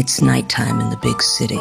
It's 0.00 0.22
nighttime 0.22 0.78
in 0.78 0.90
the 0.90 0.96
big 0.96 1.20
city. 1.20 1.58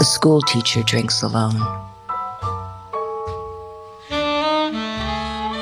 A 0.00 0.04
school 0.04 0.42
teacher 0.42 0.82
drinks 0.82 1.22
alone. 1.22 1.60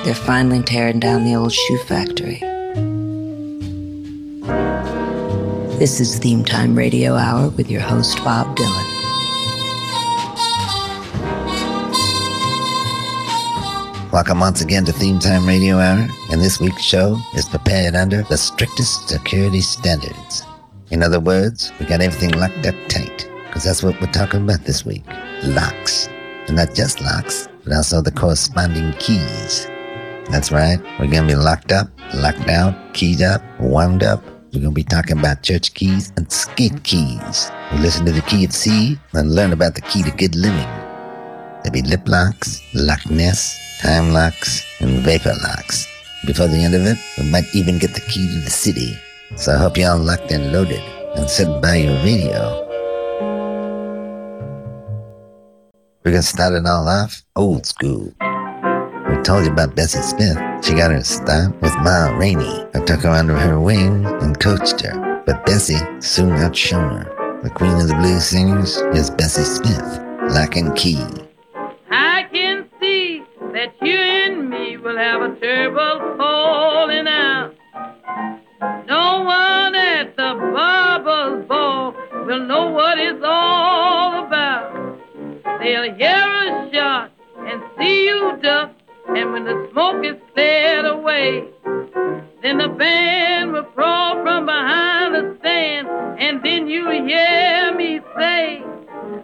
They're 0.02 0.14
finally 0.14 0.62
tearing 0.62 0.98
down 0.98 1.26
the 1.26 1.34
old 1.34 1.52
shoe 1.52 1.76
factory. 1.76 2.38
This 5.78 6.00
is 6.00 6.18
Theme 6.18 6.46
Time 6.46 6.74
Radio 6.74 7.16
Hour 7.16 7.50
with 7.50 7.70
your 7.70 7.82
host, 7.82 8.16
Bob 8.24 8.56
Dylan. 8.56 8.85
Welcome 14.16 14.40
once 14.40 14.62
again 14.62 14.86
to 14.86 14.92
Theme 14.92 15.18
Time 15.18 15.46
Radio 15.46 15.76
Hour, 15.76 16.08
and 16.30 16.40
this 16.40 16.58
week's 16.58 16.80
show 16.80 17.18
is 17.34 17.44
prepared 17.44 17.94
under 17.94 18.22
the 18.22 18.38
strictest 18.38 19.10
security 19.10 19.60
standards. 19.60 20.42
In 20.88 21.02
other 21.02 21.20
words, 21.20 21.70
we 21.78 21.84
got 21.84 22.00
everything 22.00 22.30
locked 22.30 22.64
up 22.64 22.74
tight, 22.88 23.28
because 23.44 23.64
that's 23.64 23.82
what 23.82 24.00
we're 24.00 24.10
talking 24.12 24.40
about 24.40 24.64
this 24.64 24.86
week. 24.86 25.04
Locks. 25.44 26.08
And 26.46 26.56
not 26.56 26.74
just 26.74 27.02
locks, 27.02 27.46
but 27.62 27.74
also 27.74 28.00
the 28.00 28.10
corresponding 28.10 28.94
keys. 28.94 29.66
That's 30.30 30.50
right, 30.50 30.80
we're 30.98 31.08
gonna 31.08 31.28
be 31.28 31.34
locked 31.34 31.70
up, 31.70 31.90
locked 32.14 32.48
out, 32.48 32.94
keyed 32.94 33.20
up, 33.20 33.42
wound 33.60 34.02
up. 34.02 34.24
We're 34.54 34.62
gonna 34.62 34.72
be 34.72 34.82
talking 34.82 35.18
about 35.18 35.42
church 35.42 35.74
keys 35.74 36.10
and 36.16 36.32
skate 36.32 36.82
keys. 36.84 37.50
We'll 37.70 37.82
listen 37.82 38.06
to 38.06 38.12
the 38.12 38.22
key 38.22 38.46
of 38.46 38.54
C 38.54 38.98
and 39.12 39.34
learn 39.34 39.52
about 39.52 39.74
the 39.74 39.82
key 39.82 40.02
to 40.04 40.10
good 40.10 40.34
living. 40.34 40.70
There'll 41.62 41.70
be 41.70 41.82
lip 41.82 42.08
locks, 42.08 42.62
Loch 42.72 43.10
Ness, 43.10 43.65
time 43.80 44.12
locks, 44.12 44.64
and 44.80 45.00
vapor 45.00 45.34
locks. 45.42 45.86
Before 46.24 46.48
the 46.48 46.58
end 46.58 46.74
of 46.74 46.86
it, 46.86 46.98
we 47.18 47.30
might 47.30 47.54
even 47.54 47.78
get 47.78 47.94
the 47.94 48.00
key 48.00 48.26
to 48.26 48.40
the 48.40 48.50
city. 48.50 48.98
So 49.36 49.52
I 49.52 49.58
hope 49.58 49.76
you're 49.76 49.90
all 49.90 49.98
locked 49.98 50.30
and 50.32 50.52
loaded 50.52 50.82
and 51.16 51.28
sit 51.28 51.48
by 51.60 51.76
your 51.76 51.94
radio. 52.02 52.62
We're 56.04 56.12
gonna 56.12 56.22
start 56.22 56.52
it 56.54 56.66
all 56.66 56.88
off 56.88 57.22
old 57.34 57.66
school. 57.66 58.12
We 59.08 59.22
told 59.22 59.44
you 59.44 59.52
about 59.52 59.74
Bessie 59.74 60.02
Smith. 60.02 60.38
She 60.64 60.74
got 60.74 60.92
her 60.92 61.02
start 61.02 61.60
with 61.60 61.74
Ma 61.82 62.16
Rainey, 62.16 62.64
who 62.72 62.84
took 62.84 63.02
her 63.02 63.10
under 63.10 63.36
her 63.36 63.58
wing 63.58 64.06
and 64.06 64.38
coached 64.38 64.80
her. 64.82 65.22
But 65.26 65.44
Bessie 65.44 65.78
soon 66.00 66.32
outshone 66.32 67.02
her. 67.02 67.40
The 67.42 67.50
queen 67.50 67.72
of 67.72 67.88
the 67.88 67.94
blues 67.94 68.24
singers 68.24 68.76
is 68.94 69.10
Bessie 69.10 69.42
Smith, 69.42 70.00
lock 70.30 70.56
and 70.56 70.74
key. 70.76 71.25
That 73.56 73.72
you 73.80 73.98
and 73.98 74.50
me 74.50 74.76
will 74.76 74.98
have 74.98 75.22
a 75.22 75.34
terrible 75.40 76.18
falling 76.18 77.08
out. 77.08 77.54
No 78.86 79.22
one 79.22 79.74
at 79.74 80.14
the 80.14 80.34
barber's 80.52 81.48
ball 81.48 81.94
will 82.26 82.44
know 82.44 82.70
what 82.72 82.98
it's 82.98 83.24
all 83.24 84.26
about. 84.26 84.98
They'll 85.58 85.94
hear 85.94 86.28
a 86.44 86.70
shot 86.70 87.12
and 87.38 87.62
see 87.78 88.04
you 88.04 88.38
duck, 88.42 88.72
and 89.08 89.32
when 89.32 89.44
the 89.44 89.70
smoke 89.72 90.04
is 90.04 90.20
cleared 90.34 90.84
away, 90.84 91.48
then 92.42 92.58
the 92.58 92.68
band 92.68 93.54
will 93.54 93.64
crawl 93.64 94.22
from 94.22 94.44
behind 94.44 95.14
the 95.14 95.34
stand, 95.40 95.88
and 96.20 96.44
then 96.44 96.68
you 96.68 96.90
hear 96.90 97.74
me 97.74 98.00
say, 98.18 98.58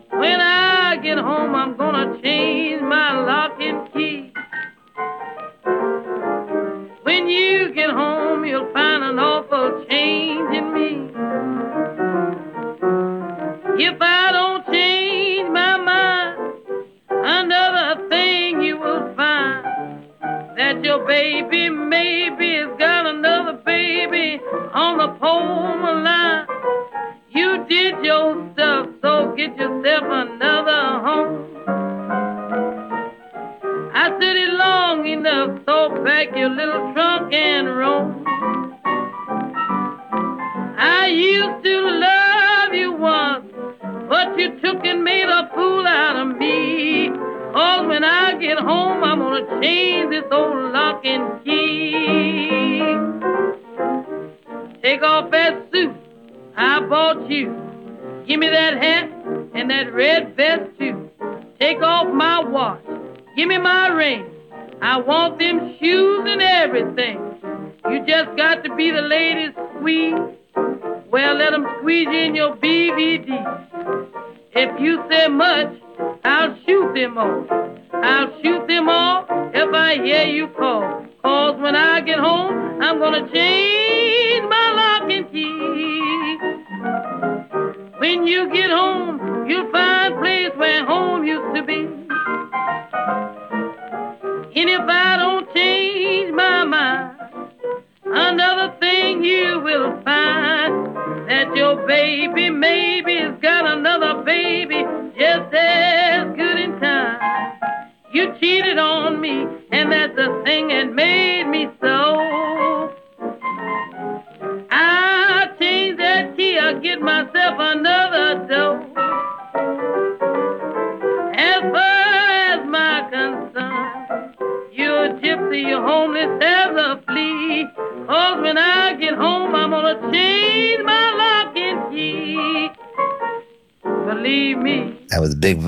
When 0.09 0.41
I 0.41 0.97
get 1.03 1.19
home, 1.19 1.55
I'm 1.55 1.77
gonna 1.77 2.19
change 2.23 2.52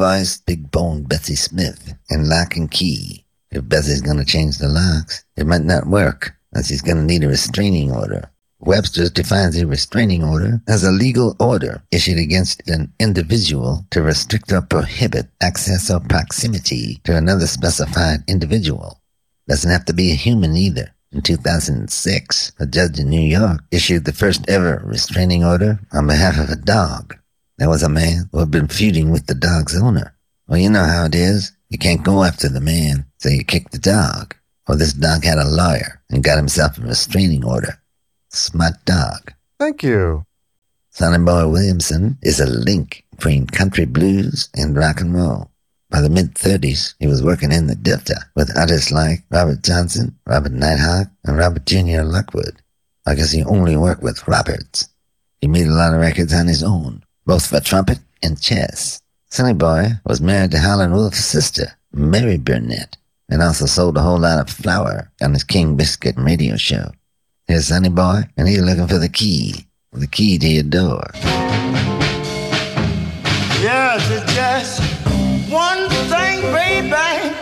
Big 0.05 0.11
Voice, 0.11 0.37
Big 0.37 0.71
Bone 0.71 1.05
Bessie 1.05 1.35
Smith, 1.35 1.95
and 2.11 2.29
Lock 2.29 2.57
and 2.57 2.71
Key. 2.71 3.25
If 3.51 3.67
Bessie's 3.71 4.03
gonna 4.03 4.27
change 4.27 4.59
the 4.59 4.69
locks, 4.69 5.25
it 5.35 5.47
might 5.47 5.65
not 5.65 5.87
work, 5.87 6.35
as 6.55 6.67
she's 6.67 6.83
gonna 6.83 7.05
need 7.05 7.25
a 7.25 7.29
restraining 7.29 7.91
order. 7.91 8.31
Webster's 8.61 9.11
defines 9.11 9.57
a 9.57 9.67
restraining 9.67 10.23
order 10.23 10.61
as 10.69 10.85
a 10.85 10.91
legal 10.91 11.35
order 11.41 11.85
issued 11.91 12.19
against 12.19 12.69
an 12.69 12.93
individual 13.01 13.87
to 13.93 14.03
restrict 14.03 14.53
or 14.53 14.61
prohibit 14.61 15.29
access 15.41 15.91
or 15.91 16.01
proximity 16.01 17.01
to 17.05 17.17
another 17.17 17.47
specified 17.47 18.25
individual. 18.29 19.01
Doesn't 19.49 19.71
have 19.71 19.87
to 19.87 19.95
be 19.95 20.13
a 20.13 20.17
human 20.17 20.55
either. 20.55 20.95
In 21.13 21.23
2006, 21.23 22.53
a 22.61 22.67
judge 22.67 22.99
in 22.99 23.09
New 23.09 23.23
York 23.23 23.63
issued 23.71 24.05
the 24.05 24.13
first 24.13 24.45
ever 24.51 24.83
restraining 24.85 25.43
order 25.43 25.81
on 25.95 26.09
behalf 26.09 26.39
of 26.39 26.51
a 26.51 26.57
dog. 26.57 27.17
There 27.59 27.69
was 27.69 27.83
a 27.83 27.89
man 27.89 28.29
who 28.33 28.41
had 28.41 28.51
been 28.51 28.69
feuding 28.69 29.11
with 29.11 29.27
the 29.27 29.35
dog's 29.35 29.81
owner. 29.81 30.17
Well, 30.49 30.59
you 30.59 30.71
know 30.71 30.85
how 30.85 31.05
it 31.05 31.15
is. 31.15 31.53
You 31.69 31.79
can't 31.79 32.03
go 32.03 32.25
after 32.25 32.49
the 32.49 32.61
man, 32.61 33.07
so 33.19 33.29
you 33.29 33.45
kick 33.45 33.71
the 33.71 33.79
dog. 33.79 34.35
Well, 34.67 34.77
this 34.77 34.93
dog 34.93 35.25
had 35.25 35.39
a 35.39 35.49
lawyer 35.49 36.03
and 36.11 36.25
got 36.25 36.37
himself 36.37 36.79
a 36.79 36.83
restraining 36.83 37.45
order. 37.45 37.81
Smart 38.31 38.85
dog. 38.85 39.33
Thank 39.59 39.83
you. 39.83 40.25
Sonny 40.91 41.25
Boy 41.25 41.49
Williamson 41.49 42.19
is 42.23 42.41
a 42.41 42.47
link 42.47 43.05
between 43.11 43.47
country 43.47 43.85
blues 43.85 44.49
and 44.55 44.77
rock 44.77 45.01
and 45.01 45.15
roll. 45.15 45.51
By 45.91 46.01
the 46.01 46.11
mid 46.11 46.35
30s, 46.35 46.95
he 46.99 47.07
was 47.07 47.23
working 47.23 47.53
in 47.53 47.69
the 47.69 47.77
Delta 47.77 48.17
with 48.35 48.57
artists 48.57 48.91
like 48.91 49.23
Robert 49.31 49.63
Johnson, 49.63 50.19
Robert 50.27 50.53
Nighthawk, 50.53 51.09
and 51.25 51.37
Robert 51.37 51.67
Jr. 51.67 52.03
Lockwood. 52.03 52.61
I 53.07 53.15
guess 53.15 53.31
he 53.31 53.45
only 53.45 53.77
worked 53.77 54.03
with 54.03 54.27
Roberts. 54.27 54.89
He 55.41 55.47
made 55.47 55.67
a 55.67 55.75
lot 55.75 55.95
of 55.95 56.01
records 56.01 56.33
on 56.33 56.49
his 56.49 56.63
own, 56.65 57.04
both 57.27 57.47
for 57.47 57.61
trumpet 57.61 57.99
and 58.23 58.41
chess. 58.41 59.01
Sonny 59.29 59.55
Boy 59.55 59.89
was 60.07 60.21
married 60.21 60.51
to 60.53 60.59
Howlin' 60.59 60.93
Wolf's 60.93 61.25
sister, 61.25 61.77
Mary 61.93 62.37
Burnett, 62.39 62.97
and 63.29 63.43
also 63.43 63.67
sold 63.67 63.97
a 63.97 64.03
whole 64.03 64.21
lot 64.21 64.41
of 64.41 64.49
flour 64.51 65.11
on 65.21 65.33
his 65.33 65.45
King 65.45 65.77
Biscuit 65.77 66.15
radio 66.19 66.57
show. 66.57 66.91
Here's 67.47 67.67
Sonny 67.69 67.89
Boy, 67.89 68.23
and 68.37 68.49
he's 68.49 68.63
looking 68.63 68.87
for 68.87 68.99
the 68.99 69.09
key, 69.09 69.67
the 69.93 70.07
key 70.07 70.39
to 70.39 70.47
your 70.47 70.63
door. 70.63 71.03
Yes, 73.61 74.09
it's 74.11 74.35
just 74.35 74.81
one 75.51 75.89
thing, 76.09 76.43
baby. 76.53 77.35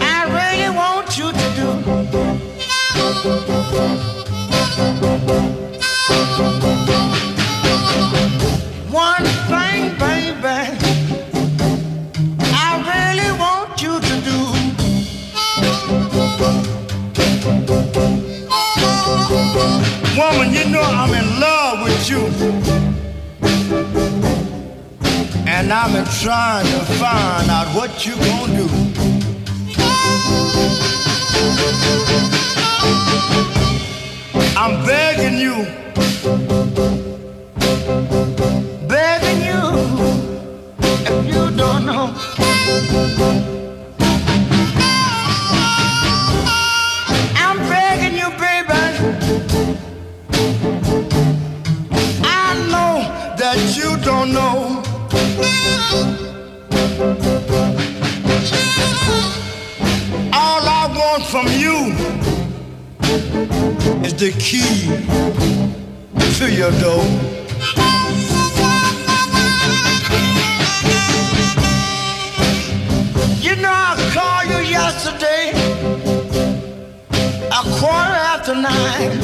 I 0.00 0.24
really 0.30 0.70
want 0.74 1.16
you 1.18 1.30
to 1.32 1.38
do. 1.54 1.54
And 25.86 25.96
I'm 25.98 26.04
trying 26.06 26.66
to 26.66 26.80
find 26.98 27.50
out 27.50 27.74
what 27.74 28.06
you 28.06 28.14
gonna 28.16 28.56
do. 28.56 28.68
I'm 34.56 34.84
begging 34.86 35.38
you, 35.38 35.66
begging 38.88 39.40
you, 39.50 39.60
if 40.80 41.26
you 41.26 41.50
don't 41.56 41.84
know. 41.86 43.63
All 60.32 60.62
I 60.66 60.86
want 60.98 61.24
from 61.26 61.46
you 61.46 61.94
is 64.04 64.14
the 64.14 64.32
key 64.38 64.88
to 66.38 66.46
your 66.52 66.72
door. 66.80 67.04
You 73.40 73.54
know 73.62 73.72
I 73.72 73.94
called 74.14 74.48
you 74.50 74.60
yesterday, 74.68 75.52
a 77.50 77.62
quarter 77.78 78.16
after 78.32 78.54
nine. 78.54 79.20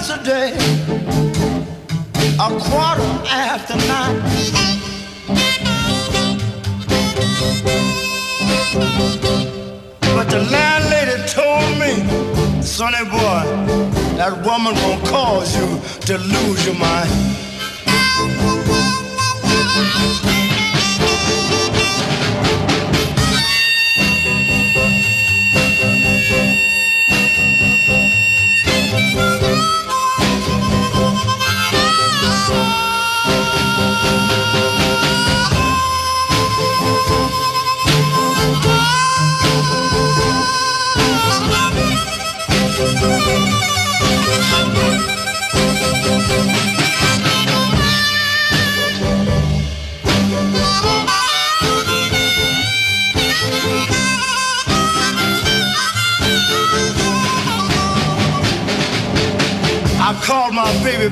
Yesterday, 0.00 0.52
a 2.40 2.48
quarter 2.58 3.10
after 3.28 3.76
nine. 3.86 4.16
But 10.14 10.30
the 10.30 10.40
landlady 10.50 11.22
told 11.28 11.78
me, 11.78 12.62
sonny 12.62 13.04
boy, 13.10 13.44
that 14.16 14.42
woman 14.42 14.74
gonna 14.74 15.10
cause 15.10 15.54
you 15.54 15.68
to 16.06 16.16
lose 16.16 16.64
your 16.64 16.76
mind. 16.76 17.40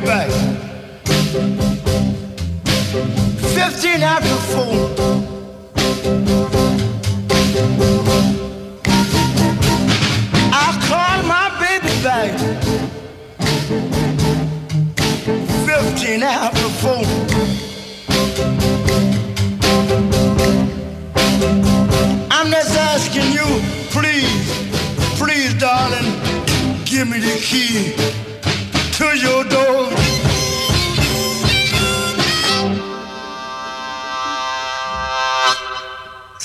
Back. 0.05 0.38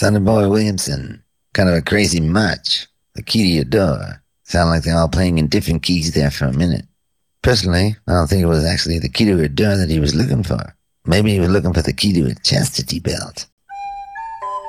Sonny 0.04 0.20
Boy 0.20 0.50
Williamson, 0.50 1.24
kind 1.54 1.70
of 1.70 1.76
a 1.76 1.82
crazy 1.82 2.20
march. 2.20 2.88
The 3.16 3.24
key 3.24 3.44
to 3.44 3.48
your 3.48 3.64
door. 3.64 4.22
Sound 4.44 4.70
like 4.70 4.84
they're 4.84 4.98
all 4.98 5.08
playing 5.08 5.38
in 5.38 5.48
different 5.48 5.82
keys 5.82 6.12
there 6.12 6.30
for 6.30 6.44
a 6.44 6.52
minute. 6.52 6.84
Personally, 7.42 7.96
I 8.06 8.12
don't 8.12 8.28
think 8.28 8.44
it 8.44 8.48
was 8.48 8.66
actually 8.66 9.00
the 9.00 9.08
key 9.08 9.24
to 9.24 9.38
her 9.38 9.48
door 9.48 9.78
that 9.78 9.90
he 9.90 10.02
was 10.02 10.14
looking 10.14 10.44
for. 10.44 10.76
Maybe 11.06 11.32
he 11.32 11.40
was 11.40 11.48
looking 11.48 11.74
for 11.74 11.82
the 11.82 11.94
key 11.94 12.12
to 12.16 12.30
a 12.30 12.36
chastity 12.44 13.00
belt. 13.00 13.46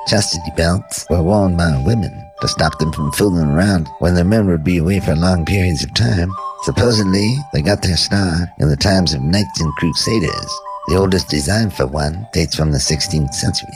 Chastity 0.07 0.53
belts 0.57 1.05
were 1.11 1.21
worn 1.21 1.57
by 1.57 1.83
women 1.85 2.13
to 2.41 2.47
stop 2.47 2.79
them 2.79 2.93
from 2.93 3.11
fooling 3.11 3.49
around 3.49 3.89
when 3.99 4.15
their 4.15 4.25
men 4.25 4.47
would 4.47 4.63
be 4.63 4.79
away 4.79 5.01
for 5.01 5.17
long 5.17 5.45
periods 5.45 5.83
of 5.83 5.93
time. 5.95 6.33
Supposedly, 6.63 7.39
they 7.53 7.61
got 7.61 7.83
their 7.83 7.97
start 7.97 8.51
in 8.61 8.69
the 8.69 8.77
times 8.77 9.15
of 9.15 9.21
knights 9.21 9.61
and 9.61 9.75
crusaders. 9.75 10.61
The 10.87 10.95
oldest 10.95 11.29
design 11.29 11.71
for 11.71 11.89
one 11.89 12.29
dates 12.33 12.55
from 12.55 12.71
the 12.71 12.79
16th 12.79 13.35
century. 13.35 13.75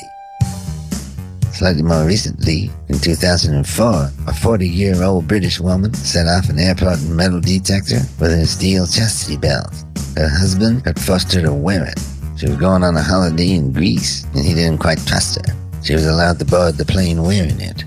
Slightly 1.58 1.82
more 1.82 2.06
recently, 2.06 2.70
in 2.88 3.00
2004, 3.00 3.84
a 3.92 4.30
40-year-old 4.30 5.26
British 5.26 5.58
woman 5.58 5.92
set 5.92 6.28
off 6.28 6.48
an 6.48 6.60
airport 6.60 7.02
metal 7.02 7.40
detector 7.40 7.98
with 8.20 8.30
a 8.30 8.46
steel 8.46 8.86
chastity 8.86 9.36
belt. 9.36 9.74
Her 10.16 10.28
husband 10.28 10.86
had 10.86 11.00
forced 11.00 11.32
her 11.32 11.42
to 11.42 11.52
wear 11.52 11.84
it. 11.84 11.98
She 12.36 12.46
was 12.46 12.58
going 12.58 12.84
on 12.84 12.94
a 12.94 13.02
holiday 13.02 13.56
in 13.56 13.72
Greece, 13.72 14.24
and 14.36 14.44
he 14.44 14.54
didn't 14.54 14.78
quite 14.78 15.04
trust 15.04 15.44
her. 15.44 15.56
She 15.82 15.94
was 15.94 16.06
allowed 16.06 16.38
to 16.38 16.44
board 16.44 16.76
the 16.76 16.84
plane 16.84 17.24
wearing 17.24 17.60
it. 17.60 17.84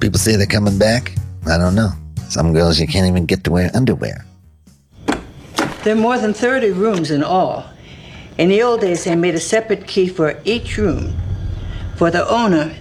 People 0.00 0.18
say 0.18 0.36
they're 0.36 0.44
coming 0.44 0.76
back. 0.76 1.14
I 1.46 1.56
don't 1.56 1.74
know. 1.74 1.92
Some 2.28 2.52
girls 2.52 2.78
you 2.78 2.86
can't 2.86 3.08
even 3.08 3.24
get 3.24 3.42
to 3.44 3.50
wear 3.50 3.70
underwear. 3.72 4.22
There 5.82 5.96
are 5.96 5.98
more 5.98 6.18
than 6.18 6.34
30 6.34 6.72
rooms 6.72 7.10
in 7.10 7.24
all. 7.24 7.64
In 8.36 8.50
the 8.50 8.62
old 8.62 8.82
days, 8.82 9.04
they 9.04 9.16
made 9.16 9.34
a 9.34 9.40
separate 9.40 9.86
key 9.86 10.08
for 10.08 10.38
each 10.44 10.76
room. 10.76 11.16
For 11.96 12.10
the 12.10 12.28
owner, 12.28 12.74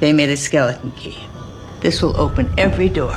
they 0.00 0.12
made 0.12 0.30
a 0.30 0.36
skeleton 0.36 0.90
key. 0.92 1.18
This 1.80 2.02
will 2.02 2.16
open 2.16 2.52
every 2.58 2.88
door. 2.88 3.16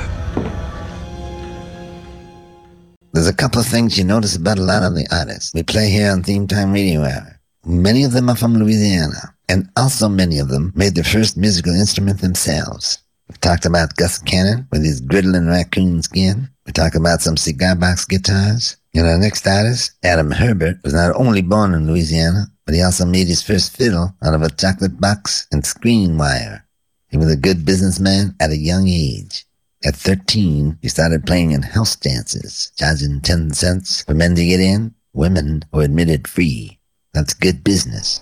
There's 3.12 3.26
a 3.26 3.34
couple 3.34 3.60
of 3.60 3.66
things 3.66 3.98
you 3.98 4.04
notice 4.04 4.36
about 4.36 4.58
a 4.58 4.62
lot 4.62 4.84
of 4.84 4.94
the 4.94 5.06
artists 5.10 5.52
we 5.52 5.62
play 5.62 5.90
here 5.90 6.12
on 6.12 6.22
Theme 6.22 6.46
Time 6.46 6.72
Radio 6.72 7.02
Hour. 7.02 7.40
Many 7.64 8.04
of 8.04 8.12
them 8.12 8.30
are 8.30 8.36
from 8.36 8.54
Louisiana, 8.54 9.34
and 9.48 9.68
also 9.76 10.08
many 10.08 10.38
of 10.38 10.48
them 10.48 10.72
made 10.76 10.94
their 10.94 11.04
first 11.04 11.36
musical 11.36 11.74
instrument 11.74 12.20
themselves. 12.20 12.98
We've 13.28 13.40
talked 13.40 13.66
about 13.66 13.96
Gus 13.96 14.18
Cannon 14.18 14.66
with 14.70 14.84
his 14.84 15.02
griddling 15.02 15.48
raccoon 15.48 16.02
skin. 16.02 16.48
We 16.66 16.72
talked 16.72 16.96
about 16.96 17.20
some 17.20 17.36
cigar 17.36 17.74
box 17.74 18.04
guitars. 18.04 18.76
And 18.94 19.06
our 19.06 19.18
next 19.18 19.46
artist, 19.46 19.92
Adam 20.02 20.30
Hebert, 20.32 20.78
was 20.82 20.94
not 20.94 21.14
only 21.14 21.42
born 21.42 21.74
in 21.74 21.86
Louisiana, 21.86 22.46
but 22.66 22.74
he 22.74 22.82
also 22.82 23.04
made 23.04 23.28
his 23.28 23.42
first 23.42 23.76
fiddle 23.76 24.14
out 24.24 24.34
of 24.34 24.42
a 24.42 24.50
chocolate 24.50 25.00
box 25.00 25.46
and 25.52 25.64
screen 25.64 26.18
wire. 26.18 26.64
He 27.10 27.16
was 27.16 27.30
a 27.30 27.36
good 27.36 27.64
businessman 27.64 28.36
at 28.38 28.50
a 28.50 28.56
young 28.56 28.86
age. 28.86 29.44
At 29.84 29.96
13, 29.96 30.78
he 30.80 30.88
started 30.88 31.26
playing 31.26 31.50
in 31.50 31.62
house 31.62 31.96
dances, 31.96 32.70
charging 32.76 33.20
10 33.20 33.52
cents 33.52 34.04
for 34.04 34.14
men 34.14 34.36
to 34.36 34.44
get 34.44 34.60
in. 34.60 34.94
Women 35.12 35.64
were 35.72 35.82
admitted 35.82 36.28
free. 36.28 36.78
That's 37.12 37.34
good 37.34 37.64
business. 37.64 38.20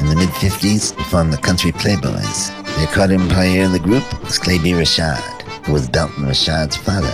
In 0.00 0.06
the 0.06 0.16
mid-50s, 0.16 0.96
he 0.96 1.04
formed 1.04 1.34
the 1.34 1.36
Country 1.36 1.72
Playboys. 1.72 2.48
The 2.76 2.84
accordion 2.84 3.28
player 3.28 3.64
in 3.64 3.72
the 3.72 3.78
group 3.78 4.04
was 4.24 4.38
Clay 4.38 4.58
B. 4.58 4.72
Richard, 4.72 5.18
who 5.66 5.74
was 5.74 5.90
Belton 5.90 6.26
Richard's 6.26 6.76
father. 6.76 7.12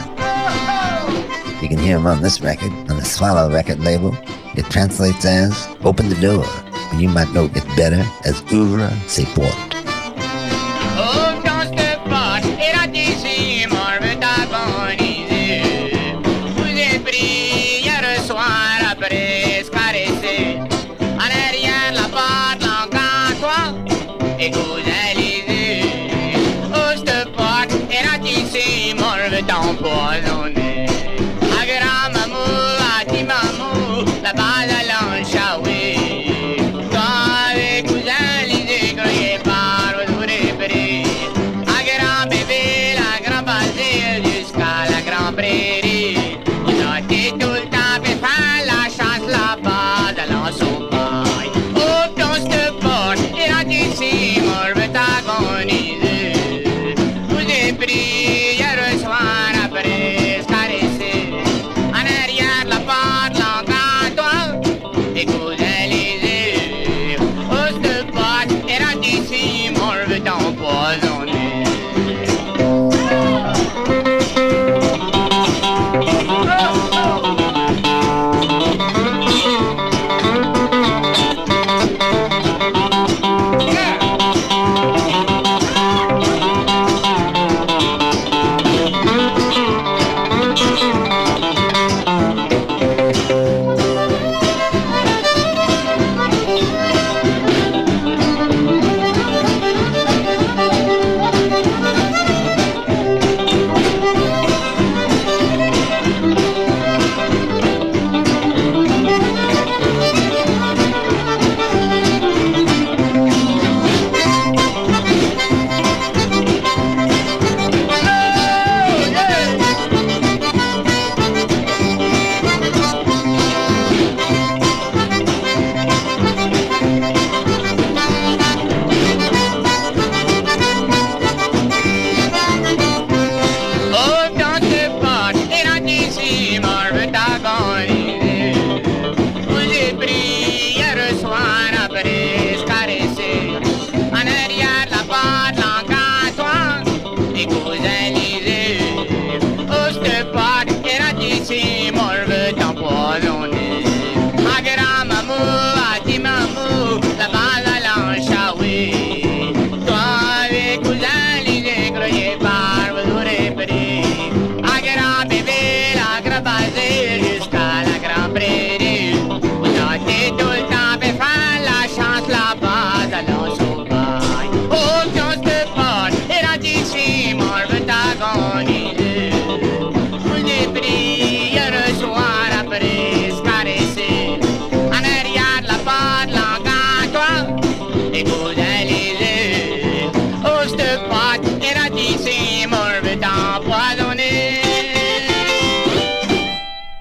You 1.61 1.69
can 1.69 1.79
hear 1.79 1.97
him 1.97 2.07
on 2.07 2.23
this 2.23 2.41
record, 2.41 2.71
on 2.71 2.99
the 2.99 3.05
Swallow 3.05 3.51
record 3.51 3.81
label. 3.81 4.17
It 4.57 4.67
translates 4.67 5.25
as 5.25 5.67
Open 5.83 6.09
the 6.09 6.21
Door, 6.21 6.45
but 6.71 7.01
you 7.01 7.09
might 7.09 7.33
know 7.33 7.47
it 7.47 7.77
better 7.77 8.05
as 8.25 8.43
Ouvre 8.53 8.91
ses 9.09 9.25
portes. 9.35 9.84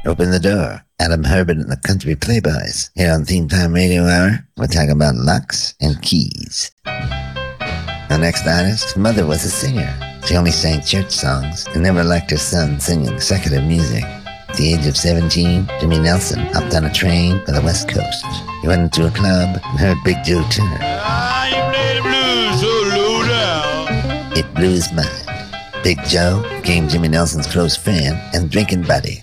Open 0.05 0.31
the 0.31 0.39
door. 0.39 0.83
Adam 0.99 1.23
Hebert 1.23 1.55
and 1.57 1.71
the 1.71 1.77
Country 1.77 2.13
Playboys. 2.15 2.89
Here 2.93 3.11
on 3.13 3.23
Theme 3.23 3.47
Time 3.47 3.73
Radio 3.73 4.03
Hour, 4.03 4.45
we're 4.57 4.67
talking 4.67 4.91
about 4.91 5.15
locks 5.15 5.75
and 5.79 6.01
keys. 6.01 6.71
Our 6.85 8.17
next 8.17 8.45
artist, 8.45 8.97
mother 8.97 9.25
was 9.25 9.45
a 9.45 9.49
singer. 9.49 9.89
She 10.25 10.35
only 10.35 10.51
sang 10.51 10.81
church 10.81 11.09
songs 11.09 11.65
and 11.67 11.83
never 11.83 12.03
liked 12.03 12.31
her 12.31 12.37
son 12.37 12.81
singing 12.81 13.17
secular 13.21 13.61
music. 13.61 14.03
At 14.03 14.57
the 14.57 14.73
age 14.73 14.85
of 14.87 14.97
17, 14.97 15.69
Jimmy 15.79 15.99
Nelson 15.99 16.39
hopped 16.47 16.75
on 16.75 16.83
a 16.83 16.93
train 16.93 17.41
for 17.45 17.53
the 17.53 17.61
West 17.61 17.87
Coast. 17.87 18.25
He 18.61 18.67
went 18.67 18.81
into 18.81 19.07
a 19.07 19.11
club 19.11 19.57
and 19.63 19.79
heard 19.79 19.97
Big 20.03 20.17
Joe 20.25 20.43
Turner. 20.49 20.79
Play 20.79 21.95
the 21.95 22.01
blues 22.01 22.59
so 22.59 22.67
low 22.91 23.25
down. 23.25 24.37
It 24.37 24.53
blew 24.53 24.69
his 24.69 24.91
mind. 24.91 25.81
Big 25.81 26.03
Joe 26.03 26.43
became 26.61 26.89
Jimmy 26.89 27.07
Nelson's 27.07 27.47
close 27.47 27.77
friend 27.77 28.19
and 28.33 28.51
drinking 28.51 28.83
buddy. 28.83 29.22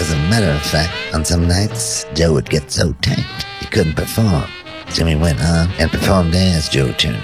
As 0.00 0.12
a 0.12 0.16
matter 0.30 0.50
of 0.50 0.62
fact, 0.62 0.92
on 1.12 1.24
some 1.24 1.48
nights, 1.48 2.06
Joe 2.14 2.32
would 2.34 2.48
get 2.48 2.70
so 2.70 2.92
tanked 3.00 3.46
he 3.58 3.66
couldn't 3.66 3.96
perform. 3.96 4.44
Jimmy 4.92 5.16
went 5.16 5.40
on 5.40 5.68
and 5.78 5.90
performed 5.90 6.34
as 6.34 6.68
Joe 6.68 6.92
Turner. 6.92 7.20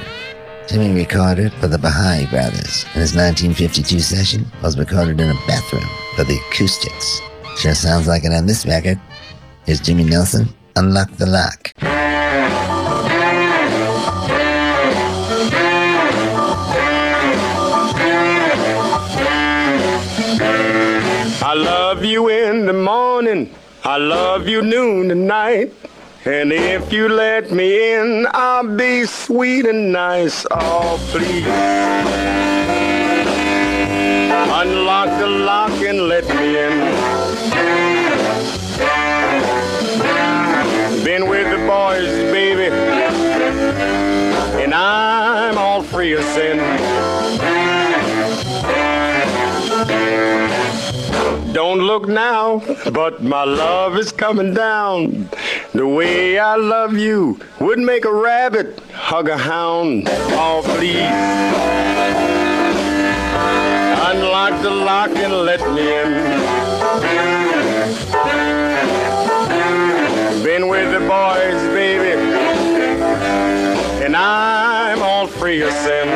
Jimmy 0.68 0.92
recorded 0.92 1.52
for 1.54 1.68
the 1.68 1.78
Bihari 1.78 2.26
Brothers, 2.26 2.84
and 2.94 3.00
his 3.00 3.14
1952 3.14 4.00
session 4.00 4.44
was 4.62 4.76
recorded 4.78 5.20
in 5.20 5.30
a 5.30 5.46
bathroom 5.46 5.88
for 6.16 6.24
the 6.24 6.36
acoustics. 6.48 7.20
Sure 7.56 7.74
sounds 7.74 8.08
like 8.08 8.24
it 8.24 8.32
on 8.32 8.46
this 8.46 8.66
record. 8.66 9.00
Here's 9.66 9.80
Jimmy 9.80 10.04
Nelson, 10.04 10.48
Unlock 10.76 11.12
the 11.12 11.26
Lock. 11.26 11.72
I 21.46 21.54
love 21.56 22.04
you. 22.04 22.28
I 23.86 23.98
love 23.98 24.48
you 24.48 24.62
noon 24.62 25.10
and 25.10 25.26
night. 25.26 25.74
And 26.24 26.50
if 26.54 26.90
you 26.90 27.06
let 27.06 27.52
me 27.52 27.92
in, 27.92 28.26
I'll 28.30 28.66
be 28.76 29.04
sweet 29.04 29.66
and 29.66 29.92
nice. 29.92 30.46
Oh, 30.50 30.96
please. 31.10 31.44
Unlock 34.62 35.18
the 35.20 35.26
lock 35.26 35.72
and 35.82 36.08
let 36.08 36.26
me 36.28 36.56
in. 36.56 36.72
Been 41.04 41.28
with 41.28 41.50
the 41.50 41.58
boys, 41.66 42.08
baby. 42.32 42.74
And 44.62 44.72
I'm 44.72 45.58
all 45.58 45.82
free 45.82 46.14
of 46.14 46.24
sin. 46.24 46.58
Don't 51.54 51.78
look 51.78 52.08
now, 52.08 52.60
but 52.90 53.22
my 53.22 53.44
love 53.44 53.96
is 53.96 54.10
coming 54.10 54.54
down. 54.54 55.30
The 55.72 55.86
way 55.86 56.36
I 56.36 56.56
love 56.56 56.98
you 56.98 57.38
would 57.60 57.78
make 57.78 58.04
a 58.04 58.12
rabbit 58.12 58.80
hug 58.92 59.28
a 59.28 59.38
hound. 59.38 60.08
Oh, 60.08 60.62
please. 60.64 60.98
Unlock 64.10 64.62
the 64.62 64.70
lock 64.70 65.10
and 65.10 65.32
let 65.32 65.60
me 65.72 65.94
in. 65.94 66.10
Been 70.42 70.66
with 70.66 70.90
the 70.90 71.06
boys, 71.06 71.62
baby, 71.72 72.20
and 74.04 74.16
I'm 74.16 75.00
all 75.02 75.28
free 75.28 75.62
of 75.62 75.70
sin. 75.70 76.13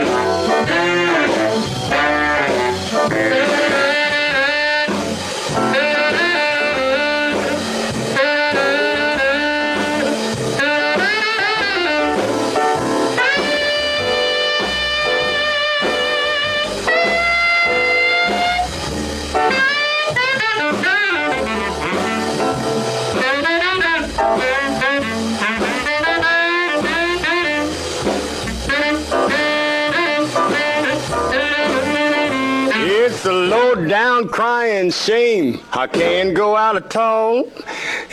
Crying 34.38 34.88
shame. 34.92 35.58
I 35.72 35.88
can't 35.88 36.32
go 36.32 36.54
out 36.54 36.76
at 36.76 36.94
all. 36.94 37.50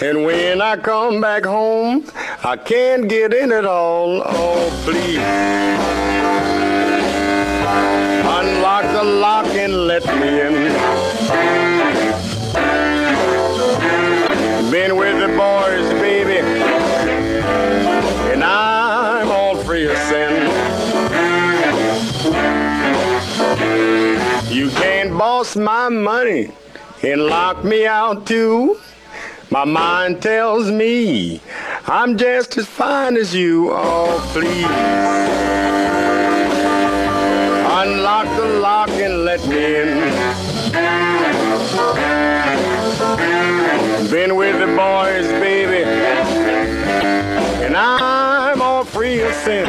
And 0.02 0.26
when 0.26 0.60
I 0.60 0.76
come 0.76 1.22
back 1.22 1.46
home, 1.46 2.04
I 2.44 2.58
can't 2.58 3.08
get 3.08 3.32
in 3.32 3.52
at 3.52 3.64
all. 3.64 4.24
Oh, 4.26 4.82
please. 4.86 5.20
Unlock 8.38 8.86
the 8.92 9.04
lock 9.04 9.46
and 9.46 9.86
let 9.86 10.04
me 10.20 10.30
in. 10.46 10.56
Been 14.72 14.98
with 14.98 15.20
the 15.20 15.28
boys, 15.38 15.85
can't 25.44 25.56
my 25.58 25.90
money 25.90 26.50
and 27.04 27.26
locked 27.26 27.66
me 27.66 27.86
out 27.86 28.26
too. 28.26 28.80
My 29.52 29.66
mind 29.66 30.22
tells 30.22 30.72
me 30.72 31.42
I'm 31.88 32.18
just 32.18 32.58
as 32.58 32.66
fine 32.66 33.18
as 33.18 33.36
you. 33.36 33.70
Oh, 33.72 34.18
please. 34.32 34.66
Unlock 37.82 38.28
the 38.38 38.60
lock 38.60 38.90
and 38.90 39.26
let 39.26 39.46
me 39.48 39.76
in. 39.82 39.88
Been 44.10 44.36
with 44.38 44.58
the 44.60 44.68
boys, 44.68 45.28
baby. 45.44 45.84
And 47.66 47.76
I'm 47.76 48.62
all 48.62 48.86
free 48.86 49.22
of 49.22 49.34
sin. 49.34 49.66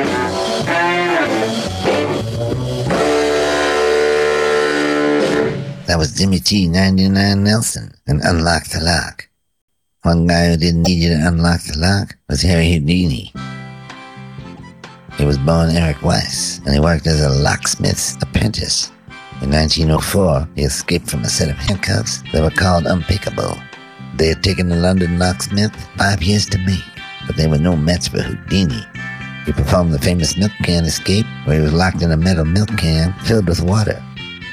Jimmy 6.17 6.39
T 6.39 6.67
99 6.67 7.45
Nelson 7.45 7.93
and 8.07 8.23
Unlock 8.23 8.65
the 8.69 8.81
Lock. 8.81 9.29
One 10.01 10.27
guy 10.27 10.49
who 10.49 10.57
didn't 10.57 10.85
need 10.85 11.03
you 11.03 11.11
to 11.11 11.29
unlock 11.29 11.61
the 11.65 11.77
lock 11.77 12.17
was 12.27 12.41
Harry 12.41 12.73
Houdini. 12.73 13.35
He 15.19 15.27
was 15.27 15.37
born 15.37 15.77
Eric 15.77 16.01
Weiss, 16.01 16.63
and 16.65 16.73
he 16.73 16.81
worked 16.81 17.07
as 17.07 17.21
a 17.21 17.29
locksmith's 17.29 18.17
apprentice. 18.23 18.91
In 19.43 19.51
1904, 19.51 20.49
he 20.57 20.63
escaped 20.63 21.11
from 21.11 21.21
a 21.21 21.29
set 21.29 21.51
of 21.51 21.57
handcuffs 21.57 22.23
that 22.33 22.41
were 22.41 22.49
called 22.49 22.85
unpickable. 22.85 23.63
They 24.17 24.29
had 24.29 24.43
taken 24.43 24.71
the 24.71 24.77
London 24.77 25.19
locksmith 25.19 25.77
five 25.99 26.23
years 26.23 26.47
to 26.47 26.59
make, 26.65 26.81
but 27.27 27.37
they 27.37 27.47
were 27.47 27.59
no 27.59 27.77
match 27.77 28.09
for 28.09 28.23
Houdini. 28.23 28.81
He 29.45 29.53
performed 29.53 29.93
the 29.93 29.99
famous 29.99 30.39
milk 30.39 30.53
can 30.63 30.87
escape, 30.87 31.27
where 31.45 31.59
he 31.59 31.63
was 31.63 31.75
locked 31.75 32.01
in 32.01 32.11
a 32.11 32.17
metal 32.17 32.47
milk 32.47 32.75
can 32.79 33.13
filled 33.25 33.49
with 33.49 33.61
water. 33.61 34.03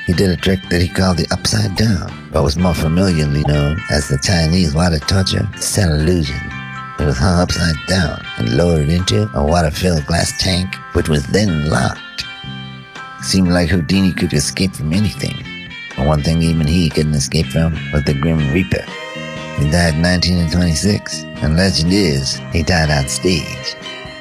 He 0.06 0.12
did 0.12 0.32
a 0.32 0.36
trick 0.36 0.60
that 0.70 0.82
he 0.82 0.90
called 0.90 1.18
the 1.18 1.28
upside 1.32 1.78
down, 1.78 2.30
but 2.32 2.44
was 2.44 2.58
more 2.58 2.74
familiarly 2.74 3.44
known 3.48 3.80
as 3.90 4.10
the 4.10 4.18
Chinese 4.18 4.76
water 4.76 5.00
torture 5.00 5.48
set 5.58 5.90
illusion. 5.90 6.40
It 7.00 7.06
was 7.06 7.18
hung 7.18 7.40
upside 7.40 7.76
down 7.88 8.22
and 8.38 8.58
lowered 8.58 8.90
into 8.90 9.30
a 9.34 9.46
water-filled 9.46 10.06
glass 10.06 10.34
tank, 10.40 10.76
which 10.94 11.08
was 11.08 11.26
then 11.28 11.70
locked. 11.70 12.26
It 13.20 13.24
seemed 13.24 13.50
like 13.50 13.70
Houdini 13.70 14.12
could 14.12 14.34
escape 14.34 14.76
from 14.76 14.92
anything, 14.92 15.42
but 15.96 16.06
one 16.06 16.22
thing 16.22 16.42
even 16.42 16.68
he 16.68 16.90
couldn't 16.90 17.14
escape 17.14 17.46
from 17.48 17.72
was 17.94 18.04
the 18.04 18.14
Grim 18.14 18.52
Reaper. 18.52 18.84
He 19.58 19.72
died 19.72 19.96
in 19.96 20.02
1926, 20.02 21.24
and 21.42 21.56
legend 21.56 21.94
is 21.94 22.36
he 22.52 22.62
died 22.62 22.92
on 22.92 23.08
stage. 23.08 23.76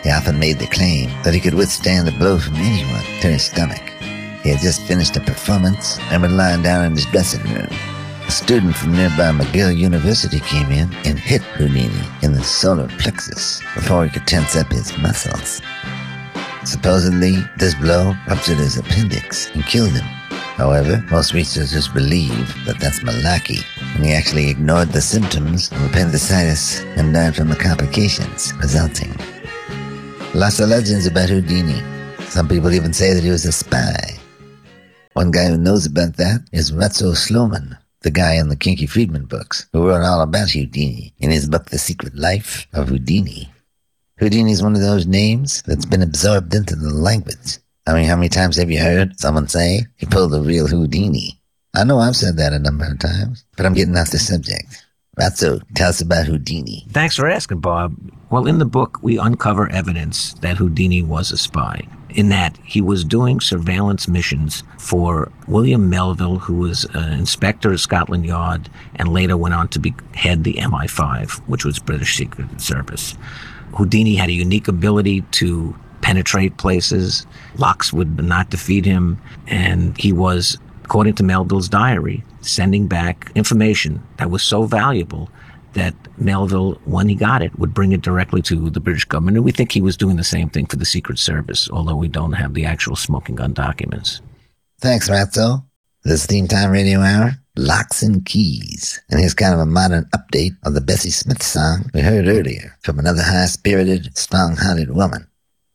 He 0.05 0.11
often 0.11 0.39
made 0.39 0.61
the 0.61 0.67
claim 0.67 1.11
that 1.25 1.35
he 1.35 1.41
could 1.41 1.55
withstand 1.55 2.09
a 2.09 2.13
blow 2.13 2.39
from 2.39 2.55
anyone 2.55 3.05
to 3.21 3.29
his 3.29 3.43
stomach. 3.43 3.92
He 4.43 4.51
had 4.51 4.61
just 4.61 4.83
finished 4.83 5.17
a 5.17 5.21
performance 5.21 5.99
and 6.11 6.23
was 6.23 6.33
lying 6.33 6.63
down 6.63 6.85
in 6.85 6.93
his 6.93 7.07
dressing 7.07 7.43
room. 7.53 7.69
A 8.27 8.31
student 8.31 8.75
from 8.75 8.93
nearby 8.93 9.31
McGill 9.31 9.77
University 9.77 10.41
came 10.41 10.71
in 10.71 10.93
and 11.05 11.19
hit 11.19 11.43
Houdini 11.43 12.07
in 12.23 12.33
the 12.33 12.43
solar 12.43 12.89
plexus 12.99 13.61
before 13.75 14.05
he 14.05 14.11
could 14.11 14.27
tense 14.27 14.57
up 14.57 14.71
his 14.73 14.97
muscles. 14.99 15.61
Supposedly, 16.65 17.37
this 17.57 17.75
blow 17.77 18.15
ruptured 18.29 18.59
his 18.59 18.79
appendix 18.79 19.51
and 19.51 19.65
killed 19.65 19.93
him. 19.93 20.05
However, 20.57 21.05
most 21.11 21.35
researchers 21.35 21.89
believe 21.89 22.65
that 22.65 22.79
that's 22.79 23.01
malarkey, 23.01 23.65
and 23.97 24.05
he 24.05 24.13
actually 24.13 24.49
ignored 24.49 24.89
the 24.89 25.01
symptoms 25.01 25.71
of 25.73 25.85
appendicitis 25.85 26.83
and 26.97 27.13
died 27.13 27.35
from 27.35 27.49
the 27.49 27.57
complications 27.57 28.53
resulting. 28.61 29.15
Lots 30.35 30.61
of 30.61 30.69
legends 30.69 31.07
about 31.07 31.29
Houdini. 31.29 31.83
Some 32.27 32.49
people 32.49 32.73
even 32.73 32.93
say 32.93 33.13
that 33.13 33.23
he 33.23 33.31
was 33.31 33.45
a 33.45 33.53
spy. 33.53 34.19
One 35.15 35.31
guy 35.31 35.49
who 35.49 35.59
knows 35.59 35.85
about 35.85 36.17
that 36.17 36.41
is 36.53 36.73
Ratso 36.73 37.15
Sloman, 37.15 37.77
the 38.01 38.11
guy 38.11 38.37
in 38.37 38.49
the 38.49 38.57
Kinky 38.57 38.87
Friedman 38.87 39.27
books, 39.27 39.69
who 39.73 39.87
wrote 39.87 40.03
all 40.03 40.23
about 40.23 40.51
Houdini 40.51 41.13
in 41.19 41.31
his 41.31 41.47
book 41.47 41.67
The 41.67 41.79
Secret 41.79 42.15
Life 42.15 42.67
of 42.73 42.89
Houdini. 42.89 43.53
Houdini 44.19 44.53
is 44.53 44.63
one 44.63 44.75
of 44.75 44.81
those 44.81 45.07
names 45.07 45.63
that's 45.67 45.85
been 45.85 46.01
absorbed 46.01 46.55
into 46.55 46.77
the 46.77 46.89
language. 46.89 47.59
I 47.87 47.93
mean, 47.93 48.07
how 48.07 48.17
many 48.17 48.31
times 48.31 48.57
have 48.57 48.71
you 48.71 48.79
heard 48.81 49.21
someone 49.21 49.49
say 49.49 49.83
he 49.97 50.07
pulled 50.07 50.35
a 50.35 50.41
real 50.41 50.67
Houdini? 50.67 51.39
I 51.75 51.85
know 51.85 51.99
I've 51.99 52.17
said 52.17 52.39
that 52.39 52.55
a 52.55 52.59
number 52.59 52.87
of 52.87 52.99
times, 52.99 53.45
but 53.57 53.67
I'm 53.67 53.75
getting 53.75 53.97
off 53.97 54.13
the 54.13 54.19
subject. 54.19 54.87
Ratso, 55.19 55.61
tell 55.75 55.91
us 55.91 56.01
about 56.01 56.27
Houdini. 56.27 56.87
Thanks 56.89 57.17
for 57.17 57.29
asking, 57.29 57.61
Bob. 57.61 57.95
Well, 58.31 58.47
in 58.47 58.59
the 58.59 58.65
book, 58.65 58.99
we 59.03 59.19
uncover 59.19 59.71
evidence 59.71 60.33
that 60.41 60.57
Houdini 60.57 61.03
was 61.03 61.33
a 61.33 61.37
spy. 61.37 61.87
In 62.15 62.29
that 62.29 62.59
he 62.63 62.81
was 62.81 63.05
doing 63.05 63.41
surveillance 63.41 64.07
missions 64.07 64.65
for 64.79 65.33
William 65.49 65.89
Melville, 65.89 66.39
who 66.39 66.55
was 66.55 66.85
an 66.93 67.13
inspector 67.13 67.73
at 67.73 67.81
Scotland 67.81 68.27
Yard 68.27 68.69
and 68.97 69.09
later 69.13 69.37
went 69.37 69.55
on 69.55 69.69
to 69.69 69.79
be 69.79 69.95
head 70.15 70.45
the 70.45 70.55
MI5, 70.55 71.39
which 71.49 71.65
was 71.65 71.79
British 71.79 72.17
Secret 72.17 72.61
Service. 72.61 73.17
Houdini 73.77 74.17
had 74.17 74.29
a 74.29 74.33
unique 74.33 74.69
ability 74.69 75.23
to 75.33 75.75
penetrate 76.03 76.59
places. 76.59 77.27
Locks 77.57 77.93
would 77.93 78.23
not 78.23 78.51
defeat 78.51 78.85
him, 78.85 79.19
and 79.47 79.97
he 79.97 80.13
was, 80.13 80.59
according 80.85 81.15
to 81.15 81.23
Melville's 81.23 81.69
diary, 81.69 82.25
sending 82.43 82.89
back 82.89 83.33
information 83.35 84.03
that 84.19 84.31
was 84.31 84.43
so 84.43 84.65
valuable 84.65 85.31
that 85.75 85.95
Melville, 86.19 86.81
when 86.85 87.09
he 87.09 87.15
got 87.15 87.43
it, 87.43 87.59
would 87.59 87.75
bring 87.75 87.93
it 87.93 88.03
directly 88.03 88.43
to 88.43 88.71
the 88.71 88.81
British 88.81 89.05
government. 89.05 89.37
And 89.37 89.45
we 89.45 89.53
think 89.53 89.73
he 89.73 89.81
was 89.81 89.97
doing 89.97 90.17
the 90.17 90.25
same 90.25 90.51
thing 90.51 90.67
for 90.67 90.77
the 90.77 90.85
Secret 90.85 91.19
Service, 91.19 91.71
although 91.71 91.97
we 91.97 92.09
don't 92.09 92.33
have 92.33 92.55
the 92.55 92.65
actual 92.65 92.97
smoking 92.97 93.37
gun 93.37 93.53
documents. 93.53 94.21
Thanks, 94.81 95.09
Ratso. 95.09 95.65
This 96.05 96.21
is 96.21 96.27
Theme 96.27 96.49
Time 96.49 96.71
Radio 96.71 97.01
Hour, 97.01 97.37
Locks 97.57 98.03
and 98.03 98.25
Keys. 98.25 99.01
And 99.09 99.21
here's 99.21 99.35
kind 99.35 99.55
of 99.55 99.61
a 99.61 99.67
modern 99.67 100.07
update 100.15 100.57
of 100.65 100.75
the 100.75 100.81
Bessie 100.81 101.11
Smith 101.11 101.43
song 101.43 101.91
we 101.95 102.01
heard 102.01 102.27
earlier 102.27 102.77
from 102.81 102.99
another 102.99 103.23
high-spirited, 103.23 104.17
strong-hearted 104.19 104.95
woman. 104.95 105.29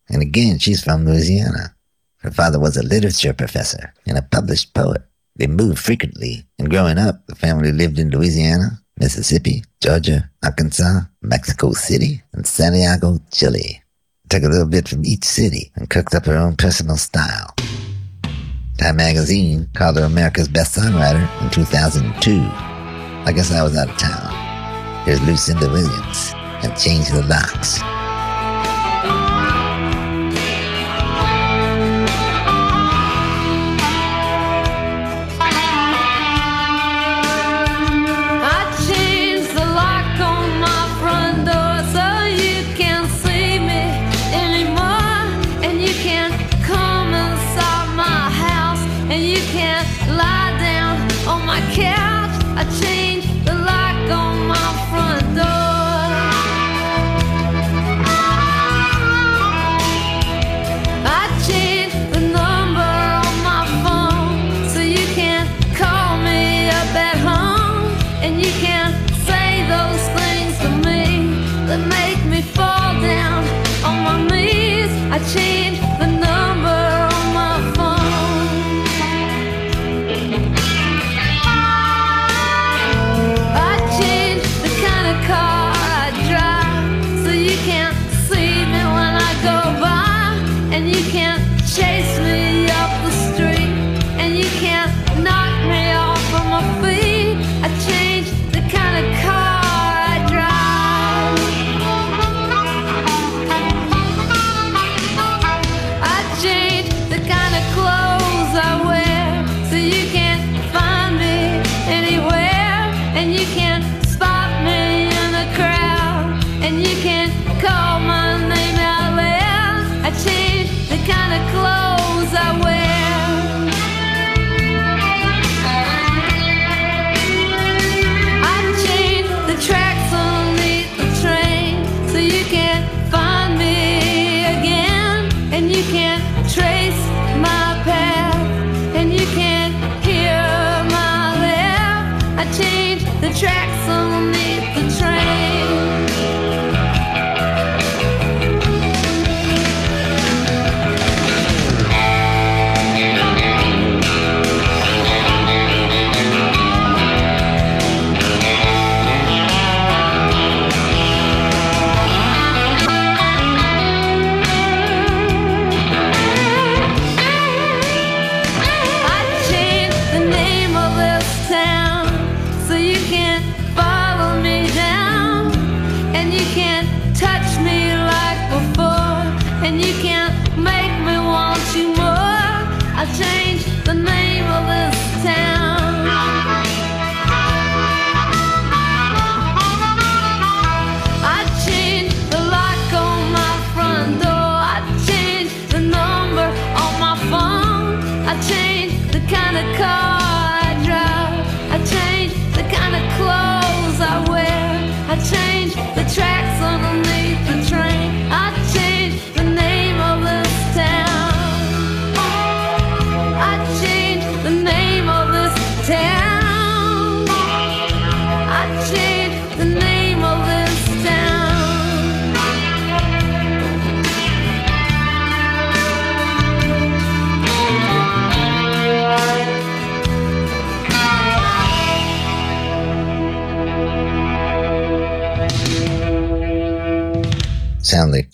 And 0.09 0.21
again, 0.21 0.59
she's 0.59 0.83
from 0.83 1.05
Louisiana. 1.05 1.75
Her 2.17 2.31
father 2.31 2.59
was 2.59 2.75
a 2.75 2.83
literature 2.83 3.33
professor 3.33 3.93
and 4.05 4.17
a 4.17 4.21
published 4.21 4.73
poet. 4.73 5.03
They 5.37 5.47
moved 5.47 5.79
frequently, 5.79 6.45
and 6.59 6.69
growing 6.69 6.97
up, 6.97 7.25
the 7.27 7.35
family 7.35 7.71
lived 7.71 7.99
in 7.99 8.09
Louisiana, 8.09 8.81
Mississippi, 8.97 9.63
Georgia, 9.81 10.29
Arkansas, 10.43 11.01
Mexico 11.21 11.71
City, 11.73 12.23
and 12.33 12.45
Santiago, 12.45 13.19
Chile. 13.31 13.81
took 14.29 14.43
a 14.43 14.47
little 14.47 14.67
bit 14.67 14.87
from 14.87 15.05
each 15.05 15.23
city 15.23 15.71
and 15.75 15.89
cooked 15.89 16.13
up 16.13 16.25
her 16.25 16.35
own 16.35 16.55
personal 16.55 16.97
style. 16.97 17.53
Time 18.77 18.97
magazine 18.97 19.69
called 19.73 19.97
her 19.97 20.03
America's 20.03 20.47
Best 20.47 20.75
Songwriter 20.75 21.27
in 21.41 21.49
2002. 21.49 22.41
I 23.25 23.31
guess 23.33 23.51
I 23.51 23.63
was 23.63 23.75
out 23.77 23.89
of 23.89 23.97
town. 23.97 25.05
Here's 25.05 25.21
Lucinda 25.21 25.67
Williams 25.69 26.33
and 26.63 26.77
Change 26.77 27.09
the 27.09 27.23
Locks. 27.23 27.79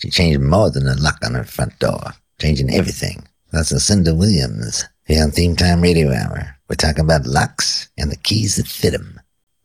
She 0.04 0.10
changed 0.10 0.38
more 0.38 0.70
than 0.70 0.86
a 0.86 0.94
lock 0.96 1.16
on 1.24 1.32
her 1.32 1.44
front 1.44 1.78
door. 1.78 2.12
Changing 2.38 2.70
everything. 2.74 3.26
That's 3.52 3.72
Lucinda 3.72 4.14
Williams 4.14 4.84
here 5.06 5.22
on 5.22 5.30
Theme 5.30 5.56
Time 5.56 5.80
Radio 5.80 6.12
Hour. 6.12 6.56
We're 6.68 6.76
talking 6.76 7.04
about 7.04 7.24
locks 7.24 7.88
and 7.96 8.12
the 8.12 8.16
keys 8.16 8.56
that 8.56 8.66
fit 8.66 8.92
'em. 8.92 9.18